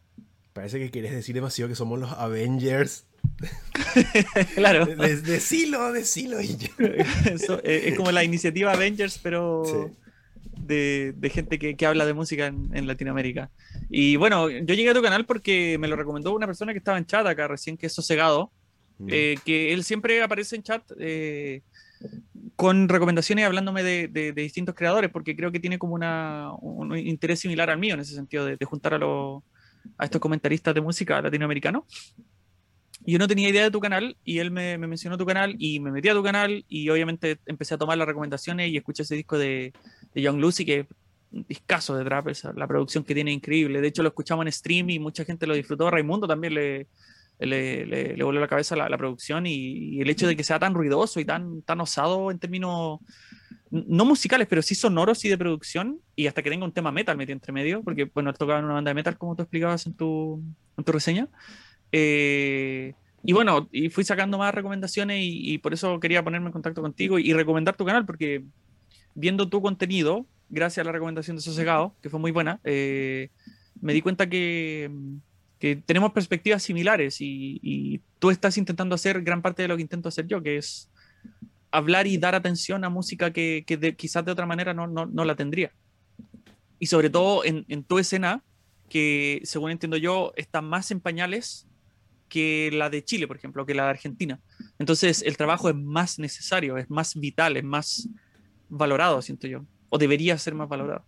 [0.55, 3.07] Parece que quieres decir demasiado que somos los Avengers.
[4.55, 4.87] claro.
[4.87, 6.41] Decilo, decilo.
[6.41, 6.57] Y
[7.31, 9.93] Eso, eh, es como la iniciativa Avengers, pero
[10.67, 13.51] de, de, gente que, que, habla de música en, en, Latinoamérica.
[13.89, 16.99] Y bueno, yo llegué a tu canal porque me lo recomendó una persona que estaba
[16.99, 18.53] en chat acá recién, que es Sosegado,
[18.99, 19.09] mm.
[19.11, 21.63] eh, que él siempre aparece en chat eh,
[22.57, 27.71] con recomendaciones hablándome de, distintos creadores, porque creo que tiene como una, un interés similar
[27.71, 28.99] al mío en ese sentido, de, juntar a,
[29.99, 31.85] a estos comentaristas de música latinoamericanos.
[33.05, 35.81] Y yo no tenía idea de tu canal y él me, mencionó tu canal y
[35.81, 39.15] me metí a tu canal y obviamente empecé a tomar las recomendaciones y escuché ese
[39.15, 39.73] disco de,
[40.15, 40.87] de Young Lucy que es
[41.33, 43.81] un discazo de trap, la producción que tiene increíble.
[43.81, 45.91] De hecho lo escuchamos en stream y mucha gente lo disfrutó.
[45.91, 46.89] Raimundo también le,
[47.39, 50.75] le, le, volvió la cabeza la, la producción y, el hecho de que sea tan
[50.75, 52.99] ruidoso y tan, tan osado en términos
[53.71, 57.17] no musicales, pero sí sonoros y de producción, y hasta que tenga un tema metal
[57.17, 59.95] metido entre medio, porque bueno, tocaba en una banda de metal, como tú explicabas en
[59.95, 60.43] tu,
[60.77, 61.29] en tu reseña.
[61.93, 66.83] Eh, y bueno, y fui sacando más recomendaciones y, por eso quería ponerme en contacto
[66.83, 68.45] contigo y, recomendar tu canal, porque
[69.15, 73.31] viendo tu contenido, gracias a la recomendación de Sosegado, que fue muy buena, eh,
[73.81, 74.91] me di cuenta que,
[75.59, 80.11] que tenemos perspectivas similares y, tú estás intentando hacer gran parte de lo que intento
[80.11, 80.91] hacer yo, que es
[81.71, 83.65] hablar y dar atención a música que,
[83.97, 85.73] quizás de otra manera no, no, la tendría.
[86.79, 88.43] Y sobre todo en, en, tu escena,
[88.91, 91.67] que según entiendo yo, está más en pañales
[92.29, 94.39] que la de Chile, por ejemplo, que la de Argentina.
[94.79, 98.09] Entonces el trabajo es más necesario, es más vital, es más
[98.71, 101.05] valorado, siento yo, o debería ser más valorado.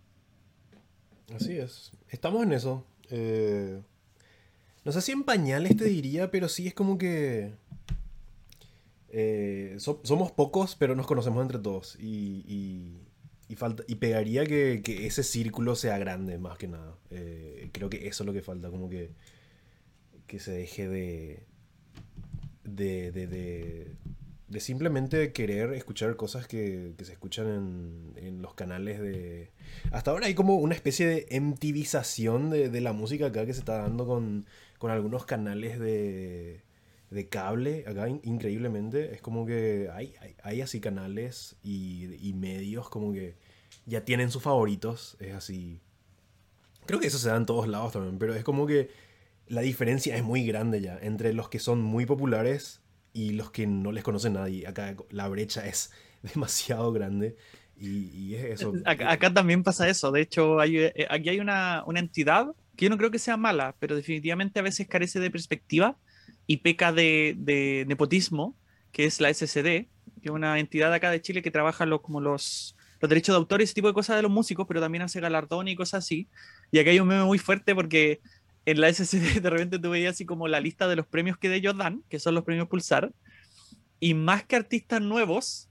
[1.35, 2.85] Así es, estamos en eso.
[3.09, 3.81] Eh
[4.85, 7.53] no sé si en pañales te diría, pero sí es como que.
[9.09, 11.97] Eh, somos pocos, pero nos conocemos entre todos.
[11.99, 12.99] Y,
[13.47, 16.97] y, falta, y pegaría que, ese círculo sea grande, más que nada.
[17.11, 19.11] Eh, creo que eso es lo que falta, como que.
[20.27, 21.43] Que se deje de.
[22.65, 23.95] de, de, de
[24.59, 29.51] simplemente querer escuchar cosas que, que se escuchan en, en, los canales de...
[29.91, 33.59] Hasta ahora hay como una especie de MTVización de, de la música acá que se
[33.59, 34.45] está dando con,
[34.77, 36.61] con algunos canales de,
[37.09, 39.13] de cable acá, increíblemente.
[39.13, 40.13] Es como que hay,
[40.43, 43.35] hay, así canales y, y, medios como que
[43.85, 45.17] ya tienen sus favoritos.
[45.19, 45.81] Es así.
[46.85, 48.89] Creo que eso se da en todos lados también, pero es como que
[49.47, 52.82] la diferencia es muy grande ya entre los que son muy populares
[53.13, 54.67] y los que no les conoce nadie.
[54.67, 55.91] Acá la brecha es
[56.33, 57.35] demasiado grande.
[57.77, 58.73] Y, y es eso.
[58.85, 60.11] Acá, acá, también pasa eso.
[60.11, 63.37] De hecho, hay, eh, aquí hay una, una entidad que yo no creo que sea
[63.37, 65.97] mala, pero definitivamente a veces carece de perspectiva
[66.47, 68.55] y peca de, nepotismo,
[68.91, 69.87] que es la SCD,
[70.21, 73.61] que es una entidad acá de Chile que trabaja como los, los derechos de autor
[73.61, 76.27] y ese tipo de cosas de los músicos, pero también hace galardón y cosas así.
[76.71, 78.21] Y acá hay un meme muy fuerte porque
[78.65, 81.49] en la SCD de repente tú veías así como la lista de los premios que
[81.49, 83.11] de ellos dan, que son los premios Pulsar,
[83.99, 85.69] y más que artistas nuevos,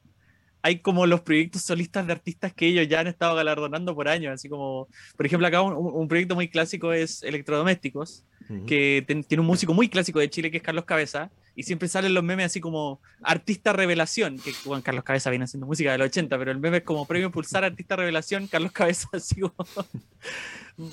[0.63, 4.33] hay como los proyectos solistas de artistas que ellos ya han estado galardonando por años,
[4.33, 8.25] así como, por ejemplo, acá un, proyecto muy clásico es Electrodomésticos,
[8.67, 12.15] que tiene un músico muy clásico de Chile que es Carlos Cabeza, y siempre salen
[12.15, 16.39] los memes así como artista revelación, que bueno, Carlos Cabeza viene haciendo música del 80,
[16.39, 19.55] pero el meme es como premio pulsar artista revelación, Carlos Cabeza, así como,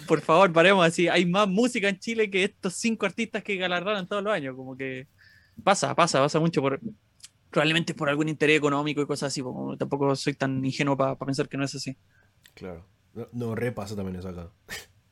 [0.08, 4.08] por favor, paremos así, hay más música en Chile que estos cinco artistas que galardonan
[4.08, 5.08] todos los años, como que
[5.64, 6.80] pasa, pasa, pasa mucho por
[7.50, 11.50] probablemente por algún interés económico y cosas así, como tampoco soy tan ingenuo para pensar
[11.50, 11.98] que no es así.
[12.54, 12.86] Claro.
[13.32, 14.52] No, repasa también eso acá.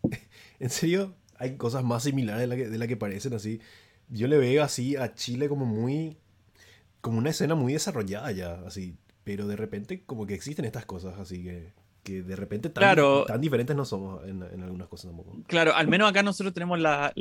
[0.60, 3.60] en serio, hay cosas más similares de la, que, de la que parecen así.
[4.10, 6.18] Yo le veo así a Chile como muy...
[7.02, 8.98] como una escena muy desarrollada ya, así.
[9.24, 11.74] Pero de repente como que existen estas cosas así que,
[12.08, 12.96] que de repente tan,
[13.28, 15.44] tan diferentes no somos en, algunas cosas tampoco.
[15.46, 17.12] Claro, al menos acá nosotros tenemos la,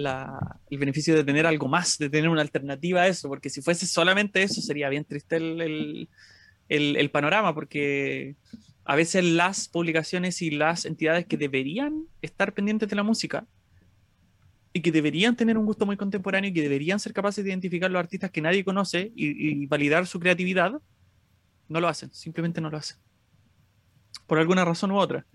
[0.70, 3.84] el beneficio de tener algo más, de tener una alternativa a eso, porque si fuese
[3.84, 6.08] solamente eso sería bien triste el,
[6.68, 8.36] el, el panorama, porque
[8.84, 13.44] a veces las publicaciones y las entidades que deberían estar pendientes de la música
[14.72, 17.90] y que deberían tener un gusto muy contemporáneo y que deberían ser capaces de identificar
[17.90, 20.80] los artistas que nadie conoce y, y validar su creatividad,
[21.68, 22.98] no lo hacen, simplemente no lo hacen
[24.26, 25.26] por alguna razón u otra.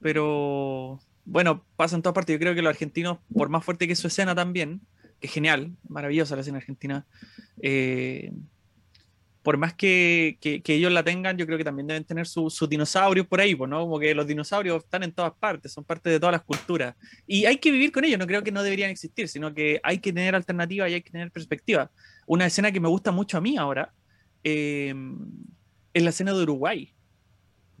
[0.00, 2.34] Pero bueno, pasa en todas partes.
[2.34, 4.80] Yo creo que los argentinos, por más fuerte que su escena también,
[5.20, 7.06] que es genial, maravillosa la escena argentina,
[7.60, 8.32] eh,
[9.42, 13.26] por más que, que, ellos la tengan, yo creo que también deben tener sus dinosaurios
[13.26, 13.80] por ahí, ¿no?
[13.80, 16.94] Como que los dinosaurios están en todas partes, son parte de todas las culturas.
[17.26, 19.98] Y hay que vivir con ellos, no creo que no deberían existir, sino que hay
[19.98, 21.90] que tener alternativa y hay que tener perspectiva.
[22.26, 23.92] Una escena que me gusta mucho a mí ahora
[24.44, 24.94] eh,
[25.92, 26.91] es la escena de Uruguay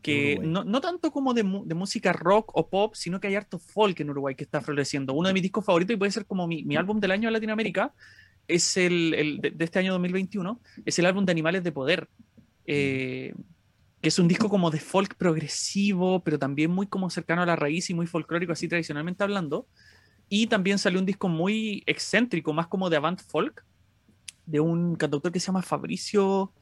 [0.02, 3.58] que no, no, tanto como de, de, música rock o pop, sino que hay harto
[3.58, 5.14] folk en Uruguay que está floreciendo.
[5.14, 7.32] Uno de mis discos favoritos, y puede ser como mi, mi álbum del año en
[7.32, 7.94] Latinoamérica,
[8.48, 12.08] es el, el de, este año 2021, es el álbum de Animales de Poder,
[12.66, 13.32] eh,
[14.00, 17.56] que es un disco como de folk progresivo, pero también muy como cercano a la
[17.56, 19.68] raíz y muy folclórico, así tradicionalmente hablando.
[20.28, 23.64] Y también salió un disco muy excéntrico, más como de avant folk,
[24.46, 26.52] de un cantautor que se llama Fabricio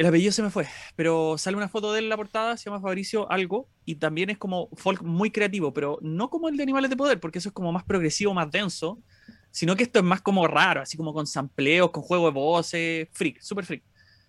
[0.00, 0.66] el apellido se me fue,
[0.96, 4.30] pero sale una foto de él en la portada, se llama Fabricio Algo, y también
[4.30, 7.50] es como folk muy creativo, pero no como el de Animales de Poder, porque eso
[7.50, 8.98] es como más progresivo, más denso,
[9.50, 13.08] sino que esto es más como raro, así como con sampleos, con juego de voces,
[13.12, 13.82] freak, super freak.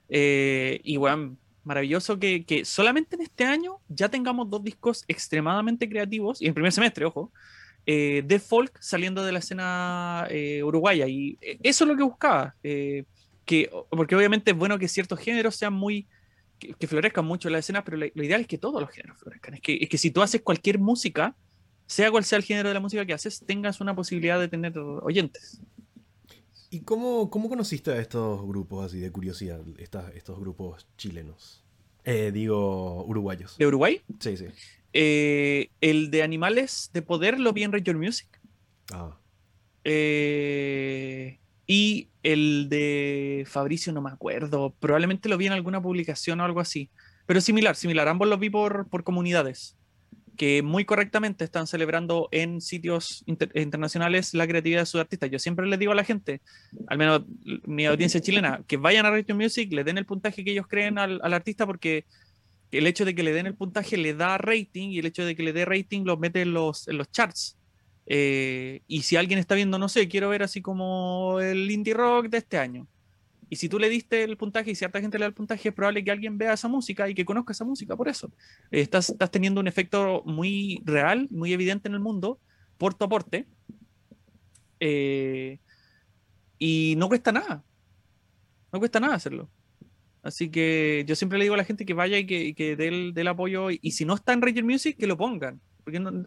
[0.10, 6.42] Eh, y bueno, maravilloso que, solamente en este año ya tengamos dos discos extremadamente creativos,
[6.42, 7.32] y en primer semestre, ojo,
[7.86, 12.56] eh, de folk saliendo de la escena eh, uruguaya, y eso es lo que buscaba
[13.90, 16.08] porque obviamente es bueno que ciertos géneros sean muy,
[16.60, 19.56] que, florezcan mucho en la escena, pero lo, ideal es que todos los géneros florezcan.
[19.56, 21.36] Es que, es que si tú haces cualquier música,
[21.88, 24.78] sea cual sea el género de la música que haces, tengas una posibilidad de tener
[24.78, 25.62] oyentes.
[26.70, 29.60] ¿Y cómo, cómo conociste a estos grupos así de curiosidad,
[30.16, 31.66] estos grupos chilenos?
[32.06, 33.58] Eh, digo, uruguayos.
[33.58, 34.02] ¿De Uruguay?
[34.20, 34.46] Sí, sí.
[34.94, 38.28] Eh, el de Animales de Poder lo vi en Radio Music.
[38.92, 39.18] Ah.
[39.84, 41.40] Eh,
[41.72, 46.60] y el de Fabricio no me acuerdo, probablemente lo vi en alguna publicación o algo
[46.60, 46.90] así,
[47.26, 49.78] pero similar, similar, ambos los vi por, por comunidades
[50.36, 55.32] que muy correctamente están celebrando en sitios internacionales la creatividad de sus artistas.
[55.32, 56.42] Yo siempre les digo a la gente,
[56.88, 57.22] al menos
[57.66, 60.98] mi audiencia chilena, que vayan a Radio Music, le den el puntaje que ellos creen
[60.98, 62.06] al, al, artista porque
[62.72, 65.38] el hecho de que le den el puntaje le da rating y el hecho de
[65.38, 67.56] que le dé rating los mete los, en los charts.
[68.14, 72.28] Eh, y si alguien está viendo, no sé, quiero ver así como el indie rock
[72.28, 72.86] de este año.
[73.50, 75.74] Y si tú le diste el puntaje y cierta gente le da el puntaje, es
[75.74, 78.30] probable que alguien vea esa música y que conozca esa música por eso.
[78.70, 82.38] estás, estás teniendo un efecto muy real, muy evidente en el mundo,
[82.78, 83.48] por tu aporte.
[84.82, 85.60] Eh,
[86.60, 87.64] y no cuesta nada.
[88.74, 89.50] No cuesta nada hacerlo.
[90.22, 92.90] Así que yo siempre le digo a la gente que vaya y que, que dé
[92.90, 93.70] el, apoyo.
[93.72, 95.62] Y, si no está en Ranger Music, que lo pongan.
[95.86, 96.26] Porque no,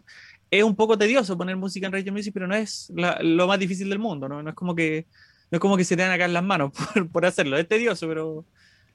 [0.59, 2.91] es un poco tedioso poner música en Radio Music, pero no es
[3.21, 4.43] lo más difícil del mundo, ¿no?
[4.43, 5.07] No es como que,
[5.51, 6.71] no es como que se te dan acá en las manos
[7.11, 7.57] por, hacerlo.
[7.57, 8.45] Es tedioso, pero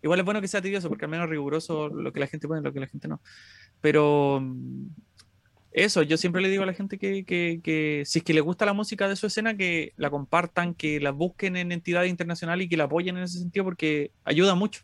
[0.03, 2.61] igual es bueno que sea tedioso, porque al menos riguroso lo que la gente pone,
[2.61, 3.21] lo que la gente no.
[3.81, 4.87] Pero mm,
[5.73, 8.67] eso, yo siempre le digo a la gente que, que, si es que le gusta
[8.67, 12.69] la música de su escena, que la compartan, que la busquen en entidades internacionales y
[12.69, 14.83] que la apoyen en ese sentido, porque ayuda mucho.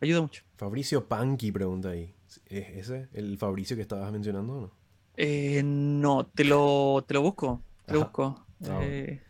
[0.00, 0.42] Ayuda mucho.
[0.56, 2.14] Fabricio Panky pregunta ahí.
[2.46, 4.75] ¿Es ese el Fabricio que estabas mencionando o no?
[5.16, 7.62] Eh, no, te lo, te lo busco.
[7.86, 8.44] Te lo busco.
[8.68, 9.20] Ah, eh,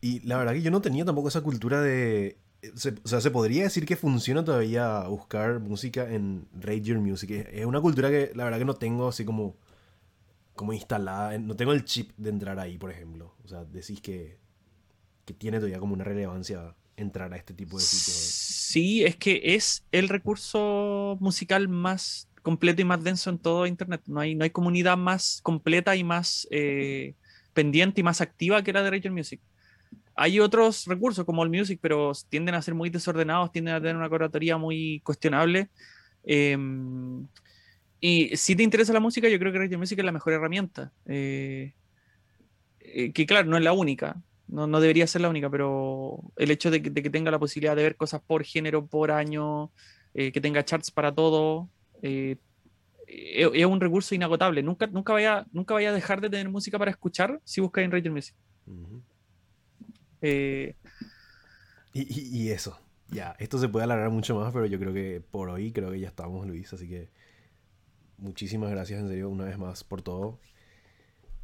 [0.00, 2.36] y la verdad que yo no tenía tampoco esa cultura de.
[2.74, 7.30] o sea, se podría decir que funciona todavía buscar música en Radio Music.
[7.52, 9.56] Es una cultura que la verdad que no tengo así como,
[10.54, 11.36] como instalada.
[11.38, 13.34] No tengo el chip de entrar ahí, por ejemplo.
[13.44, 14.38] O sea, decís que,
[15.24, 18.16] que tiene todavía como una relevancia entrar a este tipo de sitios.
[18.16, 24.02] Sí, es que es el recurso musical más completo y más denso en todo Internet.
[24.06, 27.14] No hay, no hay comunidad más completa y más eh,
[27.52, 29.40] pendiente y más activa que la de Region Music.
[30.14, 33.96] Hay otros recursos como el Music, pero tienden a ser muy desordenados, tienden a tener
[33.96, 35.68] una curatoría muy cuestionable.
[36.24, 37.26] Em,
[38.00, 40.92] y si te interesa la música, yo creo que Radio Music es la mejor herramienta.
[41.06, 41.72] Eh,
[42.80, 46.50] eh, que claro, no es la única, no, no, debería ser la única, pero el
[46.50, 49.70] hecho de que, de que, tenga la posibilidad de ver cosas por género, por año,
[50.14, 51.68] que tenga charts para todo,
[52.02, 52.36] eh,
[53.08, 54.62] es, un recurso inagotable.
[54.62, 57.90] Nunca, nunca, vaya, nunca vaya a dejar de tener música para escuchar si buscas en
[57.90, 58.34] Radio Music.
[60.20, 60.74] Eh,
[61.92, 65.72] y, eso, ya, esto se puede alargar mucho más, pero yo creo que por hoy
[65.72, 67.08] creo que ya estamos, Luis, así que
[68.18, 70.38] muchísimas gracias en serio una vez más por todo.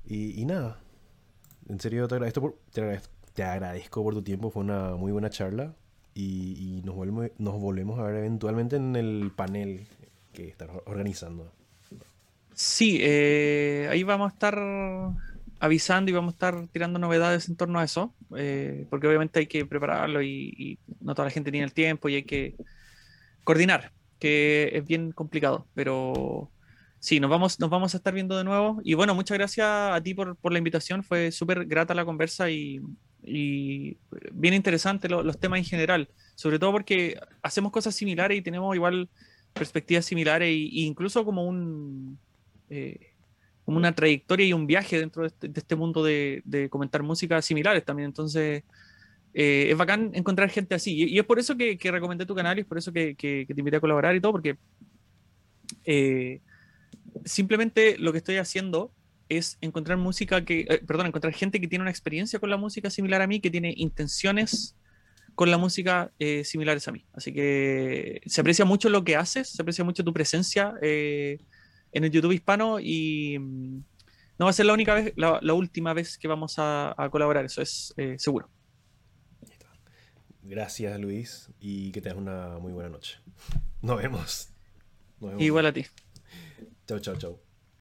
[0.07, 0.81] Y, nada,
[1.69, 5.75] en serio te agradezco, por, te, agradezco, por tu tiempo, fue una muy buena charla
[6.15, 9.89] y, nos, volvemos, nos volvemos a ver eventualmente en el panel
[10.35, 11.51] que estás organizando.
[12.55, 14.59] Sí, eh, ahí vamos a estar
[15.59, 19.47] avisando y vamos a estar tirando novedades en torno a eso, eh, porque obviamente hay
[19.47, 22.55] que prepararlo y, no toda la gente tiene el tiempo y hay que
[23.45, 26.51] coordinar, que es bien complicado, pero
[27.01, 28.81] sí, nos vamos, nos vamos a estar viendo de nuevo.
[28.85, 32.81] Y bueno, muchas gracias a ti por, la invitación, fue súper grata la conversa y,
[34.33, 39.09] bien interesante los temas en general, sobre todo porque hacemos cosas similares y tenemos igual
[39.55, 42.19] perspectivas similares e, incluso como un...
[42.69, 43.11] Eh,
[43.65, 47.83] como una trayectoria y un viaje dentro de este, este mundo de, comentar música similares
[47.83, 48.09] también.
[48.09, 48.63] Entonces,
[49.33, 50.95] eh, es bacán encontrar gente así.
[50.95, 53.79] Y, es por eso que, recomendé tu canal y es por eso que, te invité
[53.79, 54.59] a colaborar y todo, porque
[55.87, 56.43] eh,
[57.25, 58.93] simplemente lo que estoy haciendo
[59.31, 63.23] es encontrar música que, perdón, encontrar gente que tiene una experiencia con la música similar
[63.23, 64.77] a mí, que tiene intenciones
[65.35, 66.13] con la música
[66.45, 67.05] similares a mí.
[67.13, 70.75] Así que se aprecia mucho lo que haces, se aprecia mucho tu presencia
[71.95, 73.79] en el YouTube hispano y mm,
[74.39, 77.63] no va a ser la única vez, la, última vez que vamos a, colaborar, eso
[77.63, 78.51] es eh, seguro.
[80.43, 83.19] Gracias Luis y que tengas una muy buena noche.
[83.81, 84.51] Nos vemos.
[85.39, 85.87] Igual a ti.
[86.87, 87.54] Chau, chau, chau.